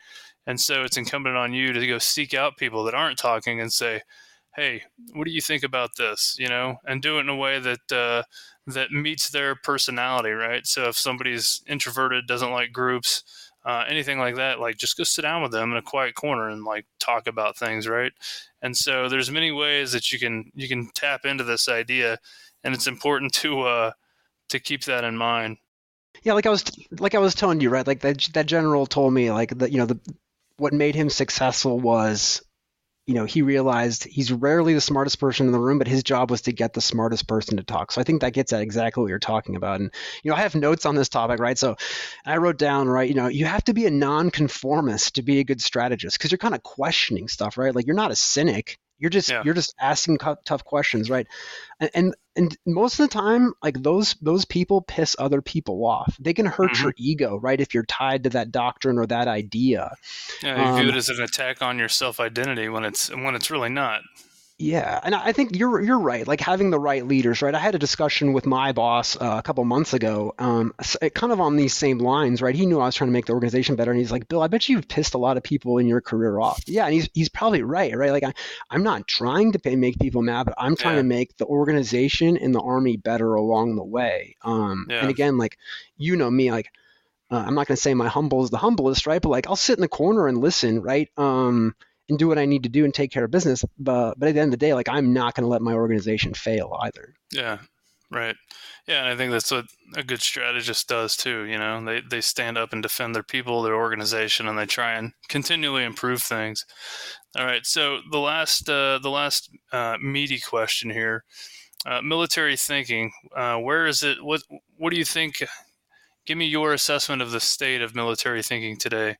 and 0.48 0.60
so 0.60 0.84
it's 0.84 0.98
incumbent 0.98 1.36
on 1.36 1.54
you 1.54 1.74
to 1.74 1.88
go 1.88 1.98
seek 1.98 2.34
out 2.34 2.58
people 2.58 2.84
that 2.86 2.96
aren't 2.96 3.18
talking 3.18 3.62
and 3.62 3.72
say, 3.72 4.02
hey, 4.56 4.84
what 5.14 5.26
do 5.26 5.32
you 5.32 5.42
think 5.42 5.64
about 5.64 5.92
this? 5.98 6.36
You 6.40 6.50
know, 6.50 6.78
and 6.86 7.02
do 7.02 7.18
it 7.18 7.22
in 7.22 7.30
a 7.30 7.36
way 7.36 7.60
that 7.60 7.92
uh, 7.92 8.24
that 8.68 8.92
meets 8.92 9.30
their 9.30 9.56
personality, 9.56 10.32
right? 10.32 10.66
So 10.66 10.90
if 10.90 10.98
somebody's 10.98 11.62
introverted, 11.68 12.28
doesn't 12.28 12.52
like 12.52 12.72
groups, 12.72 13.24
uh, 13.66 13.84
anything 13.88 14.20
like 14.20 14.36
that, 14.36 14.60
like 14.60 14.78
just 14.78 14.98
go 14.98 15.04
sit 15.04 15.22
down 15.22 15.42
with 15.42 15.52
them 15.52 15.72
in 15.72 15.78
a 15.78 15.82
quiet 15.82 16.16
corner 16.16 16.50
and 16.50 16.64
like 16.64 16.86
talk 17.00 17.28
about 17.28 17.58
things, 17.58 17.88
right? 17.88 18.12
And 18.62 18.76
so 18.76 19.10
there's 19.10 19.32
many 19.32 19.52
ways 19.52 19.92
that 19.92 20.12
you 20.12 20.20
can 20.20 20.52
you 20.56 20.68
can 20.68 20.90
tap 20.94 21.26
into 21.26 21.44
this 21.44 21.68
idea, 21.68 22.18
and 22.64 22.74
it's 22.74 22.88
important 22.88 23.34
to 23.36 23.62
uh, 23.62 23.92
to 24.50 24.60
keep 24.60 24.84
that 24.86 25.04
in 25.04 25.18
mind. 25.18 25.58
Yeah, 26.24 26.34
like 26.34 26.46
I 26.46 26.50
was 26.50 26.64
like 27.00 27.16
I 27.16 27.20
was 27.20 27.36
telling 27.36 27.62
you, 27.62 27.70
right? 27.70 27.88
Like 27.88 28.02
that 28.02 28.30
that 28.34 28.46
general 28.46 28.86
told 28.86 29.14
me 29.14 29.32
like 29.32 29.58
that 29.60 29.72
you 29.72 29.78
know 29.78 29.86
the 29.86 30.00
what 30.58 30.74
made 30.74 30.96
him 30.96 31.10
successful 31.10 31.80
was 31.80 32.42
you 33.10 33.16
know, 33.16 33.26
he 33.26 33.42
realized 33.42 34.04
he's 34.04 34.32
rarely 34.32 34.76
the 34.76 34.82
smartest 34.82 35.20
person 35.20 35.48
in 35.48 35.52
the 35.52 35.60
room, 35.60 35.80
but 35.80 35.88
his 35.88 36.04
job 36.04 36.30
was 36.30 36.42
to 36.42 36.52
get 36.52 36.74
the 36.74 36.80
smartest 36.80 37.28
person 37.28 37.58
to 37.58 37.64
talk. 37.64 37.92
So 37.92 38.00
I 38.00 38.04
think 38.04 38.22
that 38.22 38.34
gets 38.34 38.54
at 38.54 38.62
exactly 38.62 39.02
what 39.02 39.10
you're 39.10 39.18
talking 39.18 39.56
about. 39.56 39.80
And, 39.80 39.92
you 40.22 40.30
know, 40.30 40.38
I 40.38 40.42
have 40.42 40.54
notes 40.54 40.86
on 40.86 40.94
this 40.94 41.10
topic, 41.10 41.40
right? 41.40 41.58
So 41.58 41.76
I 42.24 42.38
wrote 42.38 42.60
down, 42.60 42.88
right, 42.88 43.10
you 43.10 43.16
know, 43.16 43.28
you 43.28 43.46
have 43.46 43.64
to 43.64 43.74
be 43.74 43.88
a 43.88 43.90
nonconformist 43.90 45.16
to 45.16 45.24
be 45.24 45.40
a 45.40 45.44
good 45.44 45.60
strategist 45.60 46.20
because 46.20 46.30
you're 46.32 46.38
kind 46.38 46.54
of 46.54 46.62
questioning 46.62 47.28
stuff, 47.28 47.58
right? 47.58 47.74
Like 47.74 47.88
you're 47.88 47.96
not 47.96 48.12
a 48.12 48.16
cynic. 48.16 48.78
You're 49.00 49.10
just 49.10 49.30
yeah. 49.30 49.42
you're 49.44 49.54
just 49.54 49.74
asking 49.80 50.20
tough 50.46 50.64
questions, 50.66 51.10
right? 51.10 51.26
And, 51.80 51.90
and, 51.96 52.16
and 52.36 52.58
most 52.66 53.00
of 53.00 53.10
the 53.10 53.14
time, 53.14 53.54
like 53.64 53.82
those 53.82 54.16
those 54.22 54.46
people 54.46 54.82
piss 54.82 55.16
other 55.18 55.42
people 55.42 55.86
off. 55.86 56.16
They 56.20 56.34
can 56.34 56.46
hurt 56.46 56.72
mm-hmm. 56.72 56.84
your 56.84 56.94
ego, 56.98 57.38
right? 57.38 57.60
If 57.60 57.74
you're 57.74 57.86
tied 57.86 58.26
to 58.26 58.30
that 58.32 58.52
doctrine 58.52 58.98
or 58.98 59.08
that 59.08 59.28
idea. 59.28 59.96
Yeah, 60.44 60.58
you 60.58 60.64
um, 60.64 60.80
view 60.82 60.90
it 60.90 60.96
as 60.96 61.10
an 61.10 61.22
attack 61.22 61.62
on 61.62 61.80
your 61.80 61.90
self 61.90 62.20
identity 62.20 62.70
when 62.70 62.84
it's 62.84 63.10
when 63.10 63.36
it's 63.36 63.50
really 63.50 63.70
not. 63.70 64.02
Yeah, 64.62 65.00
and 65.02 65.16
I 65.16 65.32
think 65.32 65.56
you're 65.56 65.80
you're 65.80 66.00
right. 66.00 66.28
Like 66.28 66.42
having 66.42 66.70
the 66.70 66.80
right 66.80 67.08
leaders, 67.08 67.42
right? 67.42 67.56
I 67.56 67.60
had 67.60 67.76
a 67.76 67.80
discussion 67.80 68.34
with 68.34 68.46
my 68.46 68.74
boss 68.74 69.16
uh, 69.16 69.36
a 69.40 69.42
couple 69.42 69.64
months 69.64 69.94
ago, 69.94 70.36
um, 70.38 70.74
kind 71.14 71.32
of 71.32 71.40
on 71.40 71.56
these 71.56 71.74
same 71.74 72.00
lines, 72.00 72.42
right? 72.42 72.54
He 72.54 72.66
knew 72.66 72.82
I 72.82 72.86
was 72.88 72.96
trying 72.96 73.08
to 73.08 73.14
make 73.14 73.26
the 73.26 73.32
organization 73.32 73.78
better, 73.78 73.92
and 73.92 73.98
he's 73.98 74.12
like, 74.12 74.28
"Bill, 74.28 74.42
I 74.42 74.48
bet 74.48 74.68
you've 74.68 74.90
pissed 74.90 75.14
a 75.14 75.18
lot 75.18 75.38
of 75.38 75.44
people 75.44 75.78
in 75.78 75.88
your 75.88 76.02
career 76.02 76.42
off." 76.42 76.62
Yeah, 76.68 76.84
and 76.84 76.94
he's 76.94 77.10
he's 77.14 77.30
probably 77.30 77.64
right, 77.64 77.96
right? 77.96 78.12
Like 78.12 78.24
I, 78.24 78.34
I'm 78.70 78.84
not 78.84 79.08
trying 79.08 79.54
to 79.54 79.60
pay, 79.60 79.78
make 79.78 79.98
people 79.98 80.24
mad, 80.24 80.48
but 80.48 80.56
I'm 80.58 80.76
trying 80.76 80.96
yeah. 80.96 81.04
to 81.04 81.08
make 81.08 81.38
the 81.38 81.46
organization 81.46 82.36
and 82.36 82.54
the 82.54 82.60
army 82.60 82.98
better 82.98 83.36
along 83.36 83.78
the 83.78 83.86
way. 83.86 84.36
Um, 84.42 84.88
yeah. 84.90 85.00
And 85.00 85.10
again, 85.10 85.38
like 85.38 85.58
you 85.98 86.18
know 86.18 86.30
me, 86.30 86.52
like 86.52 86.70
uh, 87.32 87.38
I'm 87.48 87.56
not 87.56 87.68
going 87.68 87.78
to 87.78 87.82
say 87.82 87.94
my 87.94 88.10
humble 88.10 88.44
is 88.44 88.50
the 88.50 88.58
humblest, 88.58 89.08
right? 89.08 89.22
But 89.22 89.30
like 89.30 89.48
I'll 89.48 89.56
sit 89.56 89.78
in 89.78 89.82
the 89.82 89.88
corner 89.88 90.28
and 90.28 90.40
listen, 90.40 90.82
right? 90.82 91.08
Um, 91.16 91.76
and 92.10 92.18
do 92.18 92.28
what 92.28 92.40
I 92.40 92.46
need 92.46 92.64
to 92.64 92.70
do 92.70 92.84
and 92.84 92.94
take 92.94 93.12
care 93.12 93.24
of 93.24 93.32
business. 93.32 93.64
But 93.78 94.20
but 94.20 94.30
at 94.30 94.36
the 94.36 94.42
end 94.42 94.54
of 94.54 94.60
the 94.60 94.66
day, 94.66 94.74
like 94.74 94.90
I'm 94.90 95.14
not 95.14 95.36
going 95.36 95.44
to 95.44 95.50
let 95.50 95.62
my 95.62 95.74
organization 95.74 96.34
fail 96.34 96.76
either. 96.82 97.14
Yeah, 97.32 97.60
right. 98.12 98.36
Yeah, 98.88 99.02
and 99.02 99.08
I 99.08 99.16
think 99.16 99.32
that's 99.32 99.52
what 99.52 99.66
a 99.96 100.04
good 100.04 100.22
strategist 100.22 100.88
does 100.88 101.16
too. 101.16 101.44
You 101.44 101.58
know, 101.58 101.84
they 101.84 102.02
they 102.02 102.22
stand 102.22 102.58
up 102.58 102.74
and 102.74 102.82
defend 102.82 103.16
their 103.16 103.24
people, 103.24 103.62
their 103.62 103.76
organization, 103.76 104.48
and 104.48 104.58
they 104.58 104.66
try 104.66 104.94
and 104.94 105.14
continually 105.28 105.84
improve 105.84 106.22
things. 106.22 106.66
All 107.38 107.46
right. 107.46 107.66
So 107.66 108.00
the 108.12 108.20
last 108.20 108.70
uh, 108.70 109.00
the 109.00 109.12
last 109.12 109.50
uh, 109.72 109.98
meaty 110.02 110.40
question 110.40 110.90
here, 110.90 111.24
uh, 111.86 112.02
military 112.02 112.58
thinking. 112.58 113.12
Uh, 113.36 113.58
where 113.58 113.86
is 113.86 114.04
it? 114.04 114.24
What 114.24 114.42
what 114.78 114.92
do 114.92 114.98
you 114.98 115.06
think? 115.06 115.44
Give 116.26 116.38
me 116.38 116.46
your 116.46 116.74
assessment 116.74 117.22
of 117.22 117.32
the 117.32 117.40
state 117.40 117.82
of 117.82 117.96
military 117.96 118.44
thinking 118.44 118.78
today. 118.78 119.18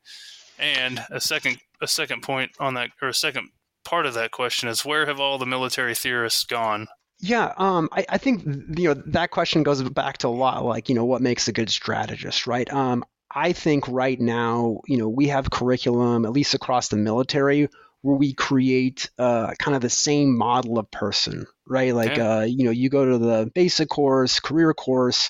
And 0.60 1.04
a 1.10 1.22
second 1.22 1.58
a 1.82 1.88
second 1.88 2.22
point 2.22 2.52
on 2.60 2.74
that, 2.74 2.90
or 3.02 3.08
a 3.08 3.14
second 3.14 3.50
part 3.86 4.06
of 4.06 4.14
that 4.14 4.32
question 4.32 4.70
is 4.70 4.86
where 4.86 5.06
have 5.06 5.20
all 5.20 5.38
the 5.38 5.46
military 5.46 5.96
theorists 5.96 6.44
gone? 6.44 6.88
Yeah, 7.22 7.54
um, 7.58 7.90
I, 7.92 8.06
I, 8.08 8.18
think 8.18 8.46
you 8.46 8.90
know 8.90 9.02
that 9.08 9.32
question 9.32 9.64
goes 9.64 9.82
back 9.90 10.20
to 10.20 10.28
a 10.28 10.30
lot 10.30 10.64
like 10.64 10.88
you 10.88 10.96
know 10.96 11.06
what 11.06 11.22
makes 11.22 11.48
a 11.48 11.52
good 11.52 11.70
strategist, 11.70 12.48
right? 12.48 12.72
Um, 12.72 13.04
I 13.32 13.54
think 13.54 13.88
right 13.88 14.20
now, 14.20 14.82
you 14.88 14.98
know, 14.98 15.10
we 15.10 15.28
have 15.28 15.52
curriculum 15.52 16.26
at 16.26 16.32
least 16.32 16.54
across 16.54 16.88
the 16.88 16.98
military 16.98 17.70
where 18.02 18.16
we 18.16 18.34
create 18.34 19.10
uh, 19.20 19.54
kind 19.60 19.76
of 19.76 19.82
the 19.82 19.90
same 19.90 20.38
model 20.38 20.80
of 20.80 20.90
person, 20.90 21.46
right? 21.68 21.94
Like, 21.94 22.18
uh, 22.18 22.46
you 22.48 22.64
know, 22.64 22.72
you 22.72 22.90
go 22.90 23.06
to 23.06 23.18
the 23.18 23.52
basic 23.54 23.90
course, 23.90 24.40
career 24.40 24.74
course, 24.74 25.30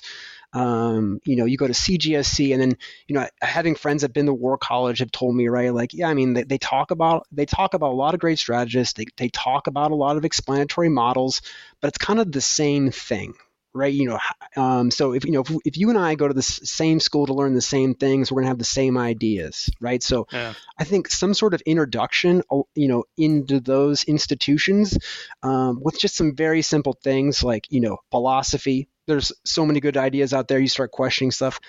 um, 0.52 1.20
you 1.24 1.36
know, 1.36 1.44
you 1.44 1.56
go 1.56 1.66
to 1.66 1.72
CGSC, 1.72 2.52
and 2.52 2.60
then 2.60 2.76
you 3.06 3.14
know, 3.14 3.26
having 3.40 3.74
friends 3.74 4.02
that 4.02 4.12
been 4.12 4.26
to 4.26 4.34
War 4.34 4.58
College 4.58 4.98
have 4.98 5.12
told 5.12 5.36
me, 5.36 5.48
right, 5.48 5.72
like, 5.72 5.94
yeah, 5.94 6.08
I 6.08 6.14
mean, 6.14 6.34
they, 6.34 6.42
they 6.42 6.58
talk 6.58 6.90
about 6.90 7.26
they 7.30 7.46
talk 7.46 7.74
about 7.74 7.92
a 7.92 7.94
lot 7.94 8.14
of 8.14 8.20
great 8.20 8.38
strategists. 8.38 8.94
They 8.94 9.06
they 9.16 9.28
talk 9.28 9.68
about 9.68 9.92
a 9.92 9.96
lot 9.96 10.16
of 10.16 10.24
explanatory 10.24 10.88
models, 10.88 11.42
but 11.80 11.88
it's 11.88 11.98
kind 11.98 12.18
of 12.18 12.32
the 12.32 12.40
same 12.40 12.90
thing, 12.90 13.34
right? 13.72 13.92
You 13.92 14.08
know, 14.08 14.18
um, 14.56 14.90
so 14.90 15.12
if 15.14 15.24
you 15.24 15.30
know 15.30 15.42
if, 15.42 15.52
if 15.64 15.76
you 15.78 15.88
and 15.90 15.98
I 15.98 16.16
go 16.16 16.26
to 16.26 16.34
the 16.34 16.42
same 16.42 16.98
school 16.98 17.26
to 17.26 17.34
learn 17.34 17.54
the 17.54 17.60
same 17.60 17.94
things, 17.94 18.32
we're 18.32 18.42
gonna 18.42 18.48
have 18.48 18.58
the 18.58 18.64
same 18.64 18.98
ideas, 18.98 19.70
right? 19.80 20.02
So 20.02 20.26
yeah. 20.32 20.54
I 20.76 20.82
think 20.82 21.10
some 21.10 21.32
sort 21.32 21.54
of 21.54 21.60
introduction, 21.60 22.42
you 22.74 22.88
know, 22.88 23.04
into 23.16 23.60
those 23.60 24.02
institutions 24.02 24.98
um, 25.44 25.80
with 25.80 25.96
just 25.96 26.16
some 26.16 26.34
very 26.34 26.62
simple 26.62 26.98
things 27.04 27.44
like 27.44 27.68
you 27.70 27.80
know 27.80 27.98
philosophy, 28.10 28.88
there's 29.10 29.32
so 29.44 29.66
many 29.66 29.80
good 29.80 29.96
ideas 29.96 30.32
out 30.32 30.48
there. 30.48 30.58
You 30.58 30.68
start 30.68 30.90
questioning 30.90 31.30
stuff. 31.30 31.60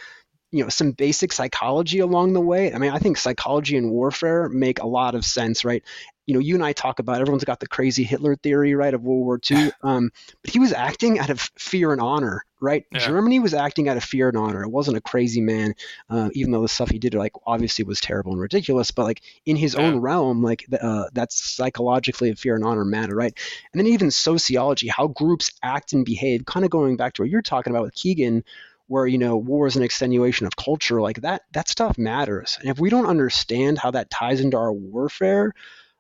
You 0.52 0.64
know, 0.64 0.70
some 0.70 0.92
basic 0.92 1.34
psychology 1.34 2.00
along 2.00 2.34
the 2.34 2.42
way. 2.42 2.74
I 2.74 2.78
mean, 2.78 2.92
I 2.92 3.00
think 3.00 3.18
psychology 3.18 3.78
and 3.78 3.92
warfare 3.92 4.50
make 4.50 4.80
a 4.80 4.88
lot 4.88 5.16
of 5.16 5.26
sense, 5.26 5.66
right? 5.66 5.84
You 6.32 6.38
know, 6.38 6.40
you 6.40 6.56
and 6.56 6.64
I 6.64 6.72
talk 6.72 7.00
about 7.00 7.20
everyone's 7.20 7.44
got 7.44 7.60
the 7.60 7.68
crazy 7.68 8.06
Hitler 8.06 8.38
theory, 8.38 8.74
right, 8.74 8.94
of 8.94 9.04
World 9.04 9.26
War 9.26 9.42
II. 9.52 9.70
Um, 9.84 10.12
but 10.42 10.54
he 10.54 10.60
was 10.60 10.72
acting 10.72 11.20
out 11.20 11.30
of 11.30 11.42
fear 11.58 11.92
and 11.92 12.00
honor, 12.00 12.46
right? 12.62 12.86
Yeah. 12.90 13.00
Germany 13.00 13.40
was 13.40 13.54
acting 13.54 13.90
out 13.90 13.98
of 13.98 14.04
fear 14.06 14.30
and 14.30 14.38
honor. 14.38 14.64
It 14.64 14.70
wasn't 14.70 14.96
a 14.96 15.02
crazy 15.02 15.42
man, 15.42 15.76
uh, 16.10 16.30
even 16.32 16.54
though 16.54 16.62
the 16.62 16.70
stuff 16.70 16.90
he 16.90 17.00
did, 17.00 17.16
like, 17.16 17.34
obviously 17.46 17.84
was 17.84 18.00
terrible 18.00 18.32
and 18.32 18.40
ridiculous. 18.40 18.92
But 18.92 19.04
like 19.04 19.22
in 19.46 19.58
his 19.58 19.74
yeah. 19.74 19.82
own 19.82 19.98
realm, 20.00 20.42
like 20.42 20.66
uh, 20.82 21.10
that's 21.12 21.36
psychologically 21.44 22.30
a 22.30 22.36
fear 22.38 22.56
and 22.56 22.64
honor 22.64 22.86
matter, 22.86 23.14
right? 23.14 23.38
And 23.74 23.78
then 23.82 23.88
even 23.88 24.10
sociology, 24.10 24.88
how 24.88 25.08
groups 25.08 25.52
act 25.62 25.92
and 25.92 26.06
behave, 26.06 26.46
kind 26.46 26.64
of 26.64 26.72
going 26.72 26.96
back 26.96 27.16
to 27.16 27.24
what 27.24 27.30
you're 27.30 27.42
talking 27.42 27.72
about 27.74 27.84
with 27.84 27.94
Keegan, 27.94 28.46
where 28.88 29.06
you 29.06 29.18
know 29.18 29.36
war 29.38 29.68
is 29.68 29.76
an 29.76 29.84
extenuation 29.84 30.46
of 30.46 30.56
culture 30.58 31.02
like 31.02 31.22
that 31.22 31.44
that 31.54 31.70
stuff 31.70 31.98
matters 31.98 32.58
and 32.60 32.70
if 32.70 32.78
we 32.78 32.90
don't 32.90 33.06
understand 33.06 33.78
how 33.78 33.90
that 33.90 34.10
ties 34.10 34.42
into 34.42 34.58
our 34.58 34.74
warfare 34.74 35.54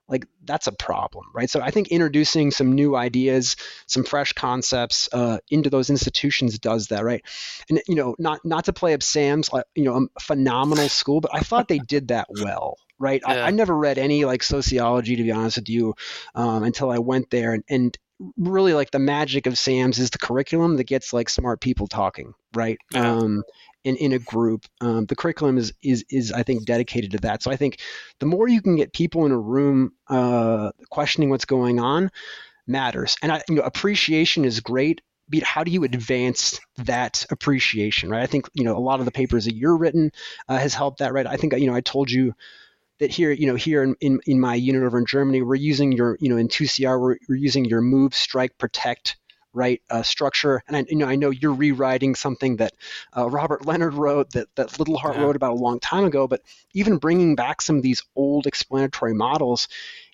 like 0.08 0.28
that's 0.44 0.68
a 0.68 0.72
problem, 0.72 1.26
right? 1.34 1.50
So 1.50 1.62
I 1.62 1.72
think 1.72 1.88
introducing 1.88 2.52
some 2.52 2.74
new 2.74 2.96
ideas, 2.96 3.56
some 3.88 4.04
fresh 4.04 4.34
concepts 4.34 5.08
uh, 5.14 5.38
into 5.50 5.70
those 5.70 5.90
institutions 5.90 6.60
does 6.60 6.88
that, 6.88 7.04
right? 7.04 7.24
And 7.70 7.82
you 7.88 7.96
know, 7.96 8.16
not 8.20 8.44
not 8.44 8.66
to 8.66 8.74
play 8.74 8.94
up 8.94 9.04
SAMS, 9.04 9.50
you 9.76 9.86
know, 9.86 10.08
a 10.16 10.20
phenomenal 10.20 10.90
school, 10.90 11.22
but 11.22 11.32
I 11.34 11.40
thought 11.40 11.68
they 11.68 11.80
did 11.80 12.10
that 12.10 12.28
well, 12.30 12.76
right? 13.00 13.22
Yeah. 13.26 13.36
I, 13.36 13.48
I, 13.48 13.52
never 13.52 13.76
read 13.76 13.98
any 13.98 14.26
like 14.26 14.44
sociology, 14.44 15.16
to 15.16 15.24
be 15.24 15.32
honest 15.32 15.58
with 15.58 15.70
you, 15.70 15.96
um, 16.36 16.64
until 16.64 16.92
I 16.92 17.00
went 17.00 17.30
there, 17.30 17.54
and, 17.54 17.64
and 17.70 17.98
really 18.38 18.74
like 18.74 18.92
the 18.92 19.00
magic 19.00 19.48
of 19.48 19.58
SAMS 19.58 20.00
is 20.00 20.10
the 20.10 20.18
curriculum 20.18 20.78
that 20.78 20.86
gets 20.86 21.14
like 21.14 21.30
smart 21.30 21.62
people 21.62 21.88
talking, 21.88 22.34
right? 22.54 22.78
Yeah. 22.92 23.12
Um, 23.12 23.44
in, 23.84 23.96
in 23.98 24.14
a 24.14 24.20
group. 24.20 24.66
Um, 24.80 25.06
the 25.06 25.16
curriculum 25.16 25.58
is, 25.58 25.74
is, 25.84 26.06
is, 26.10 26.32
I 26.32 26.44
think, 26.44 26.66
dedicated 26.66 27.12
to 27.12 27.18
that. 27.20 27.44
So 27.44 27.52
I 27.52 27.56
think 27.56 27.80
the 28.20 28.26
more 28.26 28.48
you 28.48 28.62
can 28.62 28.76
get 28.76 28.94
people 28.94 29.26
in 29.26 29.32
a 29.32 29.40
room 29.40 29.94
uh, 30.08 30.72
questioning 30.90 31.30
what's 31.30 31.46
going 31.46 31.80
on 31.80 32.12
matters. 32.68 33.18
And 33.22 33.32
I, 33.32 33.42
you 33.50 33.56
know, 33.56 33.64
appreciation 33.64 34.46
is 34.46 34.60
great. 34.60 35.02
But 35.30 35.44
how 35.44 35.64
do 35.64 35.72
you 35.72 35.86
advance 35.86 36.60
that 36.80 37.26
appreciation, 37.30 38.10
right? 38.10 38.22
I 38.22 38.26
think 38.26 38.50
you 38.54 38.66
know 38.66 38.76
a 38.76 38.80
lot 38.80 39.00
of 39.00 39.06
the 39.06 39.12
papers 39.12 39.46
that 39.46 39.56
you're 39.56 39.78
written 39.78 40.12
uh, 40.50 40.58
has 40.58 40.74
helped 40.74 41.00
that, 41.00 41.14
right? 41.14 41.26
I 41.26 41.38
think 41.38 41.54
you 41.54 41.68
know 41.68 41.76
I 41.76 41.80
told 41.80 42.12
you 42.12 42.34
that 43.02 43.12
here, 43.12 43.32
you 43.32 43.48
know, 43.48 43.56
here 43.56 43.82
in, 43.82 43.96
in, 44.00 44.22
in, 44.28 44.40
my 44.40 44.54
unit 44.54 44.84
over 44.84 45.00
in 45.00 45.08
Germany, 45.08 45.42
we're 45.42 45.56
using 45.56 45.92
your, 45.92 46.18
you 46.22 46.30
know, 46.30 46.38
in 46.38 46.48
2CR, 46.48 47.02
we're, 47.02 47.18
we're 47.28 47.36
using 47.36 47.66
your 47.66 47.82
move, 47.82 48.14
strike, 48.14 48.56
protect 48.60 49.18
right 49.54 49.82
uh, 49.90 50.04
structure. 50.04 50.64
And 50.68 50.78
I, 50.78 50.86
you 50.88 50.98
know, 50.98 51.08
I 51.08 51.16
know 51.16 51.30
you're 51.30 51.54
rewriting 51.54 52.16
something 52.16 52.58
that 52.58 52.74
uh, 53.16 53.30
Robert 53.30 53.66
Leonard 53.66 53.94
wrote, 53.94 54.32
that 54.32 54.48
that 54.56 54.80
Liddell 54.80 54.98
Hart 54.98 55.18
yeah. 55.18 55.24
wrote 55.24 55.36
about 55.36 55.54
a 55.54 55.56
long 55.56 55.80
time 55.80 56.06
ago. 56.06 56.28
But 56.28 56.42
even 56.74 56.98
bringing 56.98 57.36
back 57.36 57.62
some 57.62 57.78
of 57.78 57.84
these 57.84 58.04
old 58.16 58.48
explanatory 58.48 59.14
models, 59.14 59.68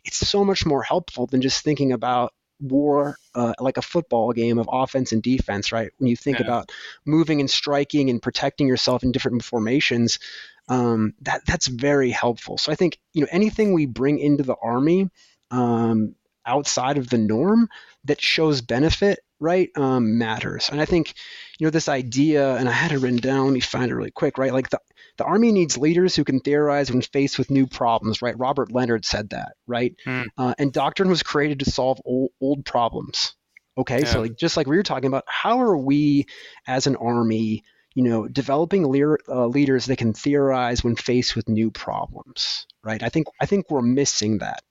it's 0.04 0.18
so 0.18 0.44
much 0.44 0.66
more 0.66 0.84
helpful 0.84 1.28
than 1.28 1.42
just 1.42 1.64
thinking 1.64 1.92
about 1.92 2.34
war 2.60 3.18
uh, 3.36 3.54
like 3.60 3.78
a 3.78 3.82
football 3.82 4.32
game 4.32 4.58
of 4.58 4.68
offense 4.72 5.12
and 5.12 5.22
defense, 5.22 5.72
right? 5.72 5.92
When 5.98 6.08
you 6.08 6.16
think 6.16 6.40
yeah. 6.40 6.46
about 6.46 6.72
moving 7.06 7.40
and 7.40 7.50
striking 7.50 8.10
and 8.10 8.22
protecting 8.22 8.68
yourself 8.68 9.04
in 9.04 9.12
different 9.12 9.44
formations, 9.44 10.20
um, 10.68 11.14
that 11.22 11.46
that's 11.46 11.68
very 11.68 12.10
helpful. 12.10 12.58
So 12.58 12.72
I 12.72 12.76
think 12.76 13.00
you 13.14 13.22
know 13.22 13.28
anything 13.32 13.74
we 13.74 13.86
bring 13.86 14.20
into 14.20 14.44
the 14.44 14.56
army 14.62 15.10
um, 15.52 16.16
outside 16.48 16.98
of 16.98 17.10
the 17.10 17.18
norm 17.18 17.70
that 18.06 18.22
shows 18.22 18.62
benefit 18.62 19.20
right 19.40 19.70
um, 19.76 20.18
matters. 20.18 20.70
And 20.72 20.82
i 20.82 20.86
think 20.86 21.14
you 21.60 21.66
know 21.66 21.72
this 21.72 21.90
idea 21.90 22.56
and 22.56 22.68
i 22.68 22.72
had 22.72 22.92
it 22.92 23.00
written 23.00 23.20
down 23.20 23.46
let 23.46 23.54
me 23.54 23.60
find 23.60 23.92
it 23.92 23.96
really 23.96 24.12
quick 24.12 24.38
right? 24.38 24.54
Like 24.54 24.70
the, 24.70 24.80
the 25.18 25.26
army 25.26 25.52
needs 25.52 25.78
leaders 25.78 26.16
who 26.16 26.24
can 26.24 26.40
theorize 26.40 26.92
when 26.92 27.02
faced 27.02 27.38
with 27.38 27.52
new 27.52 27.68
problems 27.68 28.22
right? 28.22 28.38
Robert 28.38 28.72
leonard 28.72 29.06
said 29.06 29.30
that 29.32 29.54
right? 29.68 29.96
Mm. 30.06 30.26
uh, 30.38 30.56
and 30.58 30.72
doctrine 30.72 31.10
was 31.10 31.24
created 31.24 31.60
to 31.60 31.70
solve 31.70 32.00
old, 32.06 32.32
old 32.42 32.66
problems 32.66 33.36
okay? 33.78 34.00
Yeah. 34.00 34.06
so 34.06 34.22
like 34.22 34.38
just 34.38 34.58
like 34.58 34.68
we 34.68 34.78
were 34.78 34.84
talking 34.84 35.08
about 35.08 35.26
how 35.28 35.62
are 35.62 35.78
we 35.78 36.26
as 36.66 36.88
an 36.88 36.96
army 36.96 37.64
you 37.94 38.04
know 38.04 38.28
developing 38.28 38.84
uh, 38.86 39.48
leaders 39.48 39.86
that 39.86 39.98
can 39.98 40.14
theorize 40.14 40.84
when 40.84 40.96
faced 40.96 41.36
with 41.36 41.50
new 41.50 41.70
problems 41.72 42.66
right? 42.84 43.04
I 43.04 43.10
think 43.10 43.28
i 43.40 43.46
think 43.46 43.70
we're 43.70 43.82
missing 43.82 44.40
that 44.40 44.62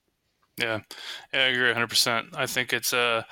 yeah, 0.59 0.81
yeah, 1.33 1.41
I 1.41 1.47
agree 1.47 1.67
100. 1.67 1.87
percent 1.89 2.27
I 2.35 2.47
think 2.47 2.73
it's 2.73 2.93
uh, 2.93 3.23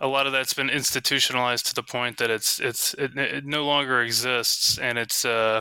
a 0.00 0.06
lot 0.06 0.26
of 0.26 0.32
that's 0.32 0.54
been 0.54 0.70
institutionalized 0.70 1.66
to 1.66 1.74
the 1.74 1.82
point 1.82 2.18
that 2.18 2.30
it's 2.30 2.58
it's 2.58 2.94
it, 2.94 3.16
it 3.16 3.44
no 3.44 3.64
longer 3.64 4.02
exists, 4.02 4.78
and 4.78 4.98
it's 4.98 5.24
uh, 5.24 5.60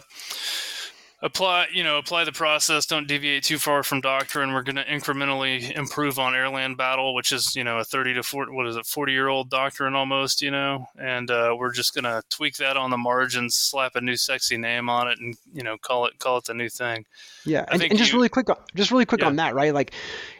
apply 1.22 1.68
you 1.74 1.84
know 1.84 1.98
apply 1.98 2.24
the 2.24 2.32
process. 2.32 2.86
Don't 2.86 3.08
deviate 3.08 3.44
too 3.44 3.58
far 3.58 3.84
from 3.84 4.00
doctrine. 4.00 4.54
We're 4.54 4.64
going 4.64 4.78
to 4.78 4.86
incrementally 4.86 5.72
improve 5.76 6.20
on 6.20 6.34
airland 6.34 6.78
battle, 6.78 7.14
which 7.14 7.34
is 7.34 7.56
you 7.56 7.64
know 7.64 7.80
a 7.80 7.84
30 7.84 8.14
to 8.16 8.24
40 8.24 8.52
what 8.54 8.68
is 8.68 8.78
it 8.78 8.86
40 8.86 9.12
year 9.12 9.28
old 9.28 9.50
doctrine 9.50 9.94
almost, 9.94 10.42
you 10.42 10.52
know, 10.52 10.86
and 10.98 11.30
uh, 11.30 11.54
we're 11.58 11.74
just 11.74 11.94
going 11.94 12.06
to 12.06 12.24
tweak 12.30 12.56
that 12.58 12.78
on 12.78 12.90
the 12.90 12.98
margins, 12.98 13.56
slap 13.58 13.96
a 13.96 14.02
new 14.02 14.16
sexy 14.16 14.58
name 14.58 14.90
on 14.90 15.10
it, 15.10 15.20
and 15.20 15.36
you 15.54 15.64
know 15.64 15.78
call 15.78 16.06
it 16.06 16.18
call 16.20 16.38
it 16.38 16.46
the 16.46 16.54
new 16.54 16.70
thing. 16.70 17.06
Yeah, 17.46 17.66
and, 17.70 17.82
and, 17.84 17.98
just 17.98 18.12
you, 18.14 18.18
really 18.18 18.30
quick, 18.30 18.48
just 18.76 18.92
really 18.92 19.06
quick 19.06 19.22
yeah. 19.22 19.28
on 19.28 19.36
that, 19.36 19.54
right? 19.54 19.74
Like 19.74 19.94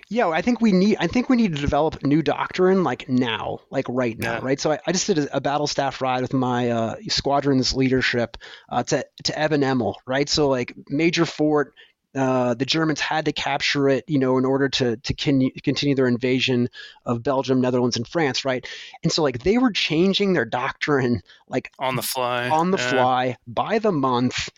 yeah, 0.10 0.28
I 0.28 0.42
think 0.42 0.60
we 0.60 0.72
need. 0.72 0.98
I 1.00 1.06
think 1.06 1.30
we 1.30 1.38
need 1.38 1.56
to 1.56 1.62
develop 1.62 2.04
new 2.04 2.24
doctrine 2.24 2.84
like 2.84 3.08
now, 3.08 3.60
like 3.70 3.86
right 3.88 4.18
now, 4.18 4.34
yeah. 4.34 4.40
right? 4.42 4.60
So 4.60 4.72
I, 4.72 4.80
I, 4.88 4.92
just 4.92 5.06
did 5.06 5.20
a, 5.20 5.38
a, 5.38 5.42
battle 5.42 5.68
staff 5.68 6.02
ride 6.02 6.22
with 6.22 6.34
my 6.34 6.72
uh, 6.72 6.96
squadron's 7.10 7.76
leadership 7.76 8.38
uh, 8.70 8.82
to 8.84 9.06
to 9.26 9.40
Eben-Emael, 9.40 9.96
right? 10.08 10.28
So 10.28 10.50
like 10.50 10.74
major 10.90 11.26
fort. 11.26 11.74
Uh, 12.16 12.56
the 12.56 12.66
Germans 12.66 13.00
had 13.00 13.26
to 13.26 13.32
capture 13.32 13.88
it, 13.88 14.04
you 14.08 14.18
know, 14.18 14.40
in 14.40 14.46
order 14.46 14.68
to 14.68 14.98
to 14.98 15.14
con- 15.14 15.52
continue 15.64 15.94
their 15.94 16.08
invasion 16.08 16.70
of 17.06 17.22
Belgium, 17.22 17.62
Netherlands, 17.62 17.98
and 17.98 18.08
France, 18.08 18.44
right? 18.44 18.68
And 19.04 19.12
so 19.12 19.22
like 19.22 19.44
they 19.44 19.60
were 19.60 19.72
changing 19.72 20.34
their 20.34 20.46
doctrine 20.46 21.22
like 21.48 21.72
on 21.78 21.96
the 21.96 22.02
fly, 22.02 22.50
on 22.50 22.72
the 22.72 22.80
yeah. 22.80 22.90
fly 22.90 23.38
by 23.46 23.78
the 23.78 23.92
month 23.92 24.50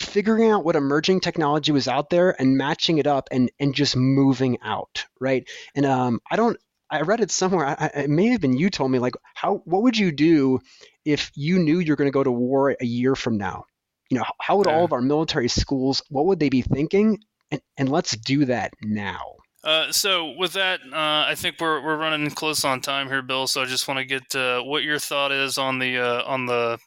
figuring 0.00 0.50
out 0.50 0.64
what 0.64 0.76
emerging 0.76 1.20
technology 1.20 1.72
was 1.72 1.88
out 1.88 2.10
there 2.10 2.38
and 2.40 2.56
matching 2.56 2.98
it 2.98 3.06
up 3.06 3.28
and 3.30 3.50
and 3.58 3.74
just 3.74 3.96
moving 3.96 4.58
out 4.62 5.04
right 5.20 5.48
and 5.74 5.84
um, 5.86 6.20
i 6.30 6.36
don't 6.36 6.56
i 6.90 7.00
read 7.00 7.20
it 7.20 7.30
somewhere 7.30 7.66
I, 7.66 7.90
it 8.02 8.10
may 8.10 8.28
have 8.28 8.40
been 8.40 8.56
you 8.56 8.70
told 8.70 8.90
me 8.90 8.98
like 8.98 9.14
how 9.34 9.62
what 9.64 9.82
would 9.82 9.96
you 9.96 10.12
do 10.12 10.60
if 11.04 11.30
you 11.34 11.58
knew 11.58 11.78
you're 11.78 11.96
going 11.96 12.10
to 12.10 12.12
go 12.12 12.24
to 12.24 12.30
war 12.30 12.76
a 12.80 12.84
year 12.84 13.14
from 13.16 13.38
now 13.38 13.64
you 14.10 14.18
know, 14.18 14.24
how 14.40 14.56
would 14.56 14.66
Yeah. 14.66 14.72
all 14.72 14.84
of 14.84 14.92
our 14.92 15.02
military 15.02 15.48
schools, 15.48 16.02
what 16.08 16.26
would 16.26 16.38
they 16.40 16.48
be 16.48 16.62
thinking? 16.62 17.18
And, 17.50 17.60
and 17.76 17.88
let's 17.88 18.16
do 18.16 18.46
that 18.46 18.72
now. 18.82 19.36
Uh, 19.64 19.90
so 19.92 20.30
with 20.38 20.52
that, 20.52 20.80
uh, 20.92 21.26
I 21.28 21.34
think 21.36 21.56
we're 21.60 21.82
we're 21.82 21.96
running 21.96 22.30
close 22.30 22.64
on 22.64 22.80
time 22.80 23.08
here, 23.08 23.22
Bill. 23.22 23.46
So 23.46 23.60
I 23.60 23.64
just 23.64 23.88
want 23.88 23.98
to 23.98 24.04
get 24.04 24.34
uh, 24.34 24.62
what 24.62 24.84
your 24.84 24.98
thought 24.98 25.32
is 25.32 25.58
on 25.58 25.78
the 25.78 25.98
uh, 25.98 26.22
on 26.24 26.46
the 26.46 26.78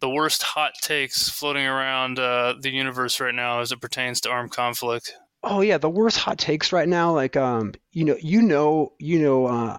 the 0.00 0.10
worst 0.10 0.42
hot 0.42 0.74
takes 0.80 1.28
floating 1.28 1.66
around 1.66 2.18
uh, 2.18 2.54
the 2.60 2.70
universe 2.70 3.20
right 3.20 3.34
now 3.34 3.60
as 3.60 3.72
it 3.72 3.80
pertains 3.80 4.20
to 4.22 4.30
armed 4.30 4.52
conflict. 4.52 5.14
Oh 5.42 5.60
yeah, 5.60 5.78
the 5.78 5.90
worst 5.90 6.18
hot 6.18 6.38
takes 6.38 6.72
right 6.72 6.88
now, 6.88 7.12
like 7.12 7.36
um, 7.36 7.72
you 7.92 8.04
know, 8.04 8.16
you 8.20 8.42
know, 8.42 8.92
you 8.98 9.20
know, 9.20 9.46
uh, 9.46 9.78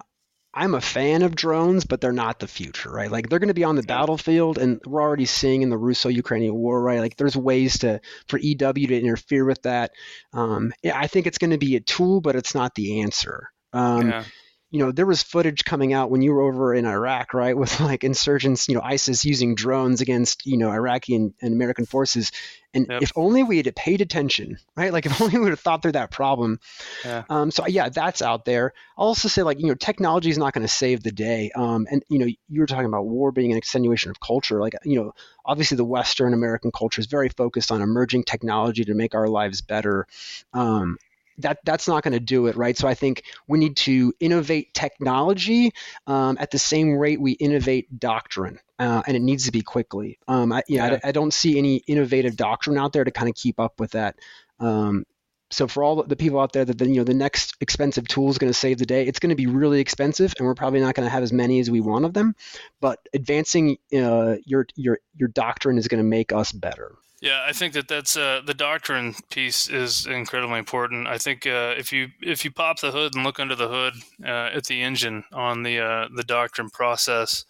I'm 0.54 0.74
a 0.74 0.80
fan 0.80 1.22
of 1.22 1.36
drones, 1.36 1.84
but 1.84 2.00
they're 2.00 2.10
not 2.10 2.40
the 2.40 2.48
future, 2.48 2.90
right? 2.90 3.10
Like 3.10 3.28
they're 3.28 3.38
going 3.38 3.48
to 3.48 3.54
be 3.54 3.64
on 3.64 3.76
the 3.76 3.82
battlefield, 3.82 4.58
and 4.58 4.80
we're 4.86 5.02
already 5.02 5.26
seeing 5.26 5.62
in 5.62 5.68
the 5.68 5.78
Russo-Ukrainian 5.78 6.54
war, 6.54 6.82
right? 6.82 7.00
Like 7.00 7.16
there's 7.16 7.36
ways 7.36 7.78
to 7.80 8.00
for 8.26 8.38
EW 8.38 8.56
to 8.56 9.00
interfere 9.00 9.44
with 9.44 9.62
that. 9.62 9.92
Um, 10.32 10.72
yeah, 10.82 10.98
I 10.98 11.06
think 11.06 11.26
it's 11.26 11.38
going 11.38 11.50
to 11.50 11.58
be 11.58 11.76
a 11.76 11.80
tool, 11.80 12.20
but 12.20 12.34
it's 12.34 12.54
not 12.54 12.74
the 12.74 13.02
answer. 13.02 13.50
Um, 13.72 14.08
yeah, 14.08 14.24
you 14.70 14.84
know, 14.84 14.92
there 14.92 15.06
was 15.06 15.22
footage 15.22 15.64
coming 15.64 15.94
out 15.94 16.10
when 16.10 16.20
you 16.20 16.32
were 16.32 16.42
over 16.42 16.74
in 16.74 16.84
Iraq, 16.84 17.32
right, 17.32 17.56
with 17.56 17.80
like 17.80 18.04
insurgents, 18.04 18.68
you 18.68 18.74
know, 18.74 18.82
ISIS 18.82 19.24
using 19.24 19.54
drones 19.54 20.00
against, 20.00 20.46
you 20.46 20.58
know, 20.58 20.70
Iraqi 20.70 21.14
and, 21.14 21.32
and 21.40 21.54
American 21.54 21.86
forces. 21.86 22.30
And 22.74 22.86
Yep. 22.88 23.02
if 23.02 23.12
only 23.16 23.42
we 23.42 23.56
had 23.56 23.74
paid 23.74 24.02
attention, 24.02 24.58
right? 24.76 24.92
Like 24.92 25.06
if 25.06 25.20
only 25.22 25.34
we 25.38 25.40
would 25.40 25.50
have 25.52 25.60
thought 25.60 25.80
through 25.80 25.92
that 25.92 26.10
problem. 26.10 26.60
Yeah. 27.02 27.24
Um, 27.30 27.50
so 27.50 27.66
yeah, 27.66 27.88
that's 27.88 28.20
out 28.20 28.44
there. 28.44 28.74
I'll 28.98 29.06
also 29.06 29.28
say 29.28 29.42
like, 29.42 29.58
you 29.58 29.68
know, 29.68 29.74
technology 29.74 30.28
is 30.28 30.38
not 30.38 30.52
going 30.52 30.66
to 30.66 30.72
save 30.72 31.02
the 31.02 31.12
day. 31.12 31.50
Um, 31.54 31.86
and 31.90 32.04
you 32.10 32.18
know, 32.18 32.26
you 32.26 32.60
were 32.60 32.66
talking 32.66 32.84
about 32.84 33.06
war 33.06 33.32
being 33.32 33.52
an 33.52 33.58
extenuation 33.58 34.10
of 34.10 34.20
culture. 34.20 34.60
Like, 34.60 34.74
you 34.84 34.96
know, 35.02 35.14
obviously 35.46 35.78
the 35.78 35.84
Western 35.84 36.34
American 36.34 36.70
culture 36.72 37.00
is 37.00 37.06
very 37.06 37.30
focused 37.30 37.72
on 37.72 37.80
emerging 37.80 38.24
technology 38.24 38.84
to 38.84 38.94
make 38.94 39.14
our 39.14 39.28
lives 39.28 39.62
better. 39.62 40.06
Um, 40.52 40.98
that 41.38 41.58
that's 41.64 41.88
not 41.88 42.02
going 42.02 42.12
to 42.12 42.20
do 42.20 42.46
it, 42.46 42.56
right? 42.56 42.76
So 42.76 42.88
I 42.88 42.94
think 42.94 43.24
we 43.46 43.58
need 43.58 43.76
to 43.78 44.12
innovate 44.20 44.74
technology 44.74 45.72
um, 46.06 46.36
at 46.40 46.50
the 46.50 46.58
same 46.58 46.96
rate 46.96 47.20
we 47.20 47.32
innovate 47.32 47.98
doctrine, 47.98 48.58
uh, 48.78 49.02
and 49.06 49.16
it 49.16 49.20
needs 49.20 49.46
to 49.46 49.52
be 49.52 49.62
quickly. 49.62 50.18
Um, 50.28 50.52
I, 50.52 50.62
yeah, 50.68 50.86
Yeah. 50.86 50.98
I, 51.04 51.08
I 51.08 51.12
don't 51.12 51.32
see 51.32 51.58
any 51.58 51.76
innovative 51.86 52.36
doctrine 52.36 52.78
out 52.78 52.92
there 52.92 53.04
to 53.04 53.10
kind 53.10 53.28
of 53.28 53.34
keep 53.34 53.60
up 53.60 53.80
with 53.80 53.92
that. 53.92 54.16
Um, 54.60 55.04
so 55.50 55.66
for 55.66 55.82
all 55.82 56.02
the 56.02 56.16
people 56.16 56.40
out 56.40 56.52
there 56.52 56.64
that 56.64 56.76
the, 56.76 56.86
you 56.86 56.96
know 56.96 57.04
the 57.04 57.14
next 57.14 57.56
expensive 57.60 58.06
tool 58.06 58.28
is 58.28 58.38
going 58.38 58.52
to 58.52 58.58
save 58.58 58.78
the 58.78 58.86
day, 58.86 59.06
it's 59.06 59.18
going 59.18 59.30
to 59.30 59.36
be 59.36 59.46
really 59.46 59.80
expensive, 59.80 60.34
and 60.38 60.46
we're 60.46 60.54
probably 60.54 60.80
not 60.80 60.94
going 60.94 61.06
to 61.06 61.10
have 61.10 61.22
as 61.22 61.32
many 61.32 61.60
as 61.60 61.70
we 61.70 61.80
want 61.80 62.04
of 62.04 62.12
them. 62.12 62.34
But 62.80 62.98
advancing 63.14 63.78
uh, 63.94 64.36
your 64.44 64.66
your 64.76 64.98
your 65.14 65.28
doctrine 65.28 65.78
is 65.78 65.88
going 65.88 66.02
to 66.02 66.08
make 66.08 66.32
us 66.32 66.52
better. 66.52 66.96
Yeah. 67.20 67.44
I 67.46 67.52
think 67.52 67.74
that 67.74 67.88
that's 67.88 68.16
uh, 68.16 68.40
the 68.44 68.54
doctrine 68.54 69.14
piece 69.30 69.68
is 69.68 70.06
incredibly 70.06 70.58
important. 70.58 71.06
I 71.06 71.18
think 71.18 71.46
uh, 71.46 71.74
if 71.76 71.92
you 71.92 72.08
if 72.20 72.44
you 72.44 72.50
pop 72.50 72.80
the 72.80 72.90
hood 72.90 73.14
and 73.14 73.24
look 73.24 73.40
under 73.40 73.54
the 73.54 73.68
hood 73.68 73.94
uh, 74.24 74.50
at 74.54 74.64
the 74.64 74.82
engine 74.82 75.24
on 75.32 75.62
the 75.62 75.80
uh, 75.80 76.08
the 76.14 76.24
doctrine 76.24 76.70
process. 76.70 77.44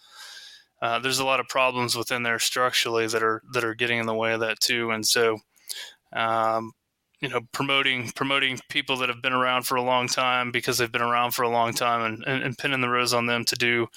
Uh, 0.81 0.97
there's 0.97 1.19
a 1.19 1.25
lot 1.25 1.41
of 1.41 1.47
problems 1.49 1.93
within 1.93 2.23
there 2.23 2.39
structurally 2.39 3.05
that 3.05 3.21
are 3.21 3.41
that 3.51 3.65
are 3.65 3.75
getting 3.75 3.99
in 3.99 4.05
the 4.05 4.13
way 4.13 4.31
of 4.31 4.39
that 4.39 4.61
too, 4.61 4.91
and 4.91 5.05
so 5.05 5.37
um, 6.15 6.71
you 7.21 7.27
know 7.27 7.41
promoting 7.51 8.11
promoting 8.15 8.59
people 8.69 8.97
that 8.97 9.09
have 9.09 9.21
been 9.21 9.33
around 9.33 9.63
for 9.63 9.75
a 9.75 9.81
long 9.81 10.07
time 10.07 10.51
because 10.51 10.77
they've 10.77 10.91
been 10.91 11.01
around 11.01 11.31
for 11.31 11.43
a 11.43 11.49
long 11.49 11.73
time 11.73 12.01
and, 12.01 12.23
and, 12.25 12.43
and 12.43 12.57
pinning 12.57 12.81
the 12.81 12.89
rose 12.89 13.13
on 13.13 13.25
them 13.25 13.43
to 13.45 13.55
do 13.55 13.87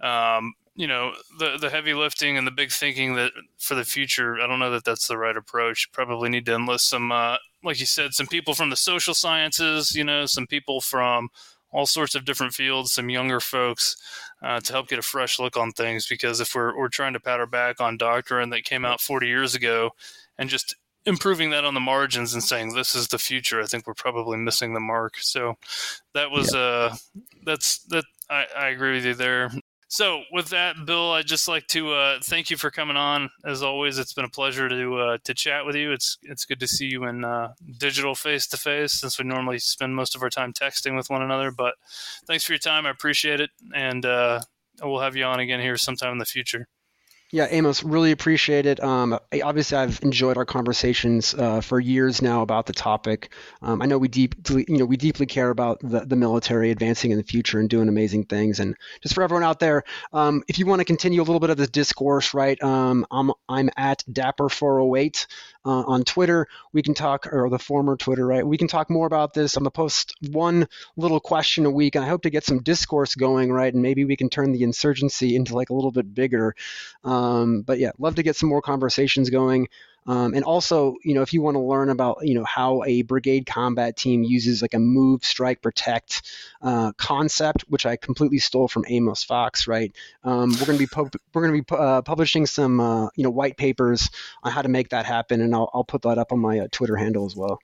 um, 0.00 0.52
you 0.74 0.86
know 0.86 1.12
the 1.38 1.56
the 1.60 1.70
heavy 1.70 1.94
lifting 1.94 2.36
and 2.36 2.46
the 2.46 2.50
big 2.50 2.70
thinking 2.70 3.14
that 3.14 3.30
for 3.58 3.74
the 3.74 3.84
future 3.84 4.40
i 4.40 4.46
don't 4.46 4.58
know 4.58 4.70
that 4.70 4.84
that's 4.84 5.06
the 5.06 5.16
right 5.16 5.36
approach. 5.36 5.90
Probably 5.92 6.28
need 6.28 6.46
to 6.46 6.54
enlist 6.54 6.88
some 6.88 7.12
uh, 7.12 7.36
like 7.62 7.78
you 7.80 7.86
said 7.86 8.12
some 8.12 8.26
people 8.26 8.54
from 8.54 8.70
the 8.70 8.76
social 8.76 9.14
sciences 9.14 9.94
you 9.94 10.04
know 10.04 10.26
some 10.26 10.46
people 10.46 10.80
from 10.80 11.28
all 11.70 11.86
sorts 11.86 12.14
of 12.14 12.24
different 12.24 12.54
fields 12.54 12.92
some 12.92 13.10
younger 13.10 13.40
folks 13.40 13.96
uh, 14.44 14.60
to 14.60 14.72
help 14.72 14.88
get 14.88 14.98
a 14.98 15.02
fresh 15.02 15.38
look 15.38 15.56
on 15.56 15.72
things. 15.72 16.06
Because 16.06 16.40
if 16.40 16.54
we're, 16.54 16.76
we're 16.76 16.88
trying 16.88 17.14
to 17.14 17.20
pat 17.20 17.40
our 17.40 17.46
back 17.46 17.80
on 17.80 17.96
doctrine 17.96 18.50
that 18.50 18.64
came 18.64 18.84
out 18.84 19.00
40 19.00 19.26
years 19.26 19.54
ago 19.54 19.90
and 20.38 20.50
just 20.50 20.76
improving 21.06 21.50
that 21.50 21.64
on 21.64 21.74
the 21.74 21.80
margins 21.80 22.32
and 22.32 22.42
saying 22.42 22.72
this 22.72 22.94
is 22.94 23.08
the 23.08 23.18
future 23.18 23.60
i 23.60 23.66
think 23.66 23.86
we're 23.86 23.92
probably 23.92 24.38
missing 24.38 24.72
the 24.72 24.80
mark. 24.80 25.14
So 25.18 25.54
that 26.14 26.30
was 26.30 26.54
uh 26.54 26.94
that's 27.44 27.78
that 27.84 28.04
I, 28.30 28.46
I 28.56 28.68
agree 28.68 28.92
with 28.92 29.04
you 29.04 29.14
there 29.14 29.50
so 29.94 30.22
with 30.32 30.48
that 30.48 30.84
bill 30.84 31.12
i'd 31.12 31.26
just 31.26 31.46
like 31.46 31.66
to 31.68 31.92
uh, 31.92 32.18
thank 32.20 32.50
you 32.50 32.56
for 32.56 32.70
coming 32.70 32.96
on. 32.96 33.30
As 33.44 33.62
always 33.62 33.98
it's 33.98 34.12
been 34.12 34.24
a 34.24 34.28
pleasure 34.28 34.68
to 34.68 34.96
uh, 34.98 35.18
to 35.24 35.34
chat 35.34 35.64
with 35.64 35.76
you. 35.76 35.92
It's 35.92 36.18
it's 36.22 36.44
good 36.44 36.60
to 36.60 36.66
see 36.66 36.86
you 36.86 37.04
in 37.04 37.24
uh, 37.24 37.52
digital 37.78 38.14
face 38.14 38.46
to 38.48 38.56
face 38.56 38.92
since 38.92 39.18
we 39.18 39.24
normally 39.24 39.58
spend 39.58 39.94
most 39.94 40.16
of 40.16 40.22
our 40.22 40.30
time 40.30 40.52
texting 40.52 40.96
with 40.96 41.10
one 41.10 41.22
another 41.22 41.50
but 41.50 41.74
thanks 42.26 42.44
for 42.44 42.52
your 42.52 42.58
time. 42.58 42.86
I 42.86 42.90
appreciate 42.90 43.40
it 43.40 43.50
and 43.74 44.04
uh, 44.04 44.40
we'll 44.82 45.00
have 45.00 45.16
you 45.16 45.24
on 45.24 45.40
again 45.40 45.60
here 45.60 45.76
sometime 45.76 46.12
in 46.12 46.18
the 46.18 46.24
future 46.24 46.66
Yeah, 47.34 47.48
Amos, 47.50 47.82
really 47.82 48.12
appreciate 48.12 48.64
it. 48.64 48.80
Um, 48.80 49.18
obviously, 49.42 49.76
I've 49.76 50.00
enjoyed 50.04 50.36
our 50.36 50.44
conversations 50.44 51.34
uh, 51.34 51.60
for 51.62 51.80
years 51.80 52.22
now 52.22 52.42
about 52.42 52.66
the 52.66 52.72
topic. 52.72 53.32
Um, 53.60 53.82
I 53.82 53.86
know 53.86 53.98
we 53.98 54.06
deeply, 54.06 54.64
you 54.68 54.78
know, 54.78 54.84
we 54.84 54.96
deeply 54.96 55.26
care 55.26 55.50
about 55.50 55.80
the, 55.80 56.04
the 56.06 56.14
military 56.14 56.70
advancing 56.70 57.10
in 57.10 57.16
the 57.16 57.24
future 57.24 57.58
and 57.58 57.68
doing 57.68 57.88
amazing 57.88 58.26
things. 58.26 58.60
And 58.60 58.76
just 59.02 59.16
for 59.16 59.24
everyone 59.24 59.42
out 59.42 59.58
there, 59.58 59.82
um, 60.12 60.44
if 60.46 60.60
you 60.60 60.66
want 60.66 60.78
to 60.78 60.84
continue 60.84 61.20
a 61.20 61.24
little 61.24 61.40
bit 61.40 61.50
of 61.50 61.56
this 61.56 61.70
discourse, 61.70 62.34
right? 62.34 62.62
Um, 62.62 63.04
I'm 63.10 63.32
I'm 63.48 63.68
at 63.76 64.04
Dapper408 64.08 65.26
uh, 65.64 65.70
on 65.70 66.04
Twitter. 66.04 66.46
We 66.72 66.82
can 66.82 66.94
talk, 66.94 67.26
or 67.32 67.50
the 67.50 67.58
former 67.58 67.96
Twitter, 67.96 68.24
right? 68.24 68.46
We 68.46 68.58
can 68.58 68.68
talk 68.68 68.90
more 68.90 69.08
about 69.08 69.34
this. 69.34 69.56
I'm 69.56 69.64
gonna 69.64 69.72
post 69.72 70.14
one 70.30 70.68
little 70.96 71.18
question 71.18 71.66
a 71.66 71.70
week, 71.70 71.96
and 71.96 72.04
I 72.04 72.08
hope 72.08 72.22
to 72.22 72.30
get 72.30 72.44
some 72.44 72.62
discourse 72.62 73.16
going, 73.16 73.50
right? 73.50 73.74
And 73.74 73.82
maybe 73.82 74.04
we 74.04 74.14
can 74.14 74.28
turn 74.28 74.52
the 74.52 74.62
insurgency 74.62 75.34
into 75.34 75.56
like 75.56 75.70
a 75.70 75.74
little 75.74 75.90
bit 75.90 76.14
bigger. 76.14 76.54
Um, 77.02 77.23
but 77.66 77.78
yeah, 77.78 77.92
love 77.98 78.16
to 78.16 78.22
get 78.22 78.36
some 78.36 78.48
more 78.48 78.62
conversations 78.62 79.30
going. 79.30 79.68
Um, 80.06 80.34
and 80.34 80.44
also, 80.44 80.96
you 81.02 81.14
know, 81.14 81.22
if 81.22 81.32
you 81.32 81.40
want 81.40 81.54
to 81.54 81.60
learn 81.60 81.88
about, 81.88 82.18
you 82.22 82.34
know, 82.34 82.44
how 82.44 82.82
a 82.84 83.02
brigade 83.02 83.46
combat 83.46 83.96
team 83.96 84.22
uses 84.22 84.60
like 84.60 84.74
a 84.74 84.78
move, 84.78 85.24
strike, 85.24 85.62
protect 85.62 86.22
uh, 86.60 86.92
concept, 86.92 87.64
which 87.68 87.86
I 87.86 87.96
completely 87.96 88.38
stole 88.38 88.68
from 88.68 88.84
Amos 88.86 89.24
Fox, 89.24 89.66
right? 89.66 89.94
Um, 90.22 90.50
we're 90.50 90.66
going 90.66 90.78
to 90.78 90.86
be 90.86 90.88
we're 91.32 91.42
going 91.42 91.54
to 91.54 91.58
be 91.58 91.62
pu- 91.62 91.76
uh, 91.76 92.02
publishing 92.02 92.44
some, 92.44 92.80
uh, 92.80 93.08
you 93.16 93.24
know, 93.24 93.30
white 93.30 93.56
papers 93.56 94.10
on 94.42 94.52
how 94.52 94.60
to 94.60 94.68
make 94.68 94.90
that 94.90 95.06
happen, 95.06 95.40
and 95.40 95.54
I'll, 95.54 95.70
I'll 95.72 95.84
put 95.84 96.02
that 96.02 96.18
up 96.18 96.32
on 96.32 96.38
my 96.38 96.60
uh, 96.60 96.68
Twitter 96.70 96.96
handle 96.96 97.24
as 97.24 97.34
well. 97.34 97.58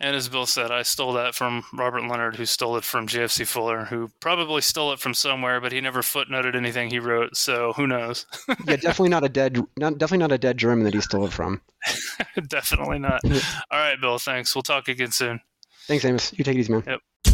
And 0.00 0.16
as 0.16 0.28
Bill 0.28 0.46
said, 0.46 0.70
I 0.70 0.82
stole 0.82 1.12
that 1.14 1.34
from 1.34 1.64
Robert 1.72 2.02
Leonard, 2.02 2.36
who 2.36 2.46
stole 2.46 2.76
it 2.76 2.84
from 2.84 3.06
JFC 3.06 3.46
Fuller, 3.46 3.84
who 3.84 4.10
probably 4.20 4.60
stole 4.60 4.92
it 4.92 4.98
from 4.98 5.14
somewhere, 5.14 5.60
but 5.60 5.72
he 5.72 5.80
never 5.80 6.02
footnoted 6.02 6.56
anything 6.56 6.90
he 6.90 6.98
wrote. 6.98 7.36
So 7.36 7.72
who 7.74 7.86
knows? 7.86 8.26
Yeah, 8.66 8.76
definitely 8.76 9.10
not 9.10 9.24
a 9.24 9.28
dead, 9.28 9.58
not, 9.76 9.98
definitely 9.98 10.18
not 10.18 10.32
a 10.32 10.38
dead 10.38 10.56
German 10.56 10.84
that 10.84 10.94
he 10.94 11.00
stole 11.00 11.26
it 11.26 11.32
from. 11.32 11.60
Definitely 12.48 12.98
not. 12.98 13.20
All 13.70 13.78
right, 13.78 14.00
Bill. 14.00 14.18
Thanks. 14.18 14.54
We'll 14.54 14.62
talk 14.62 14.88
again 14.88 15.10
soon. 15.10 15.40
Thanks, 15.86 16.04
Amos. 16.04 16.32
You 16.32 16.44
take 16.44 16.56
it 16.56 16.60
easy, 16.60 16.72
man. 16.72 16.82
Yep. 16.86 17.33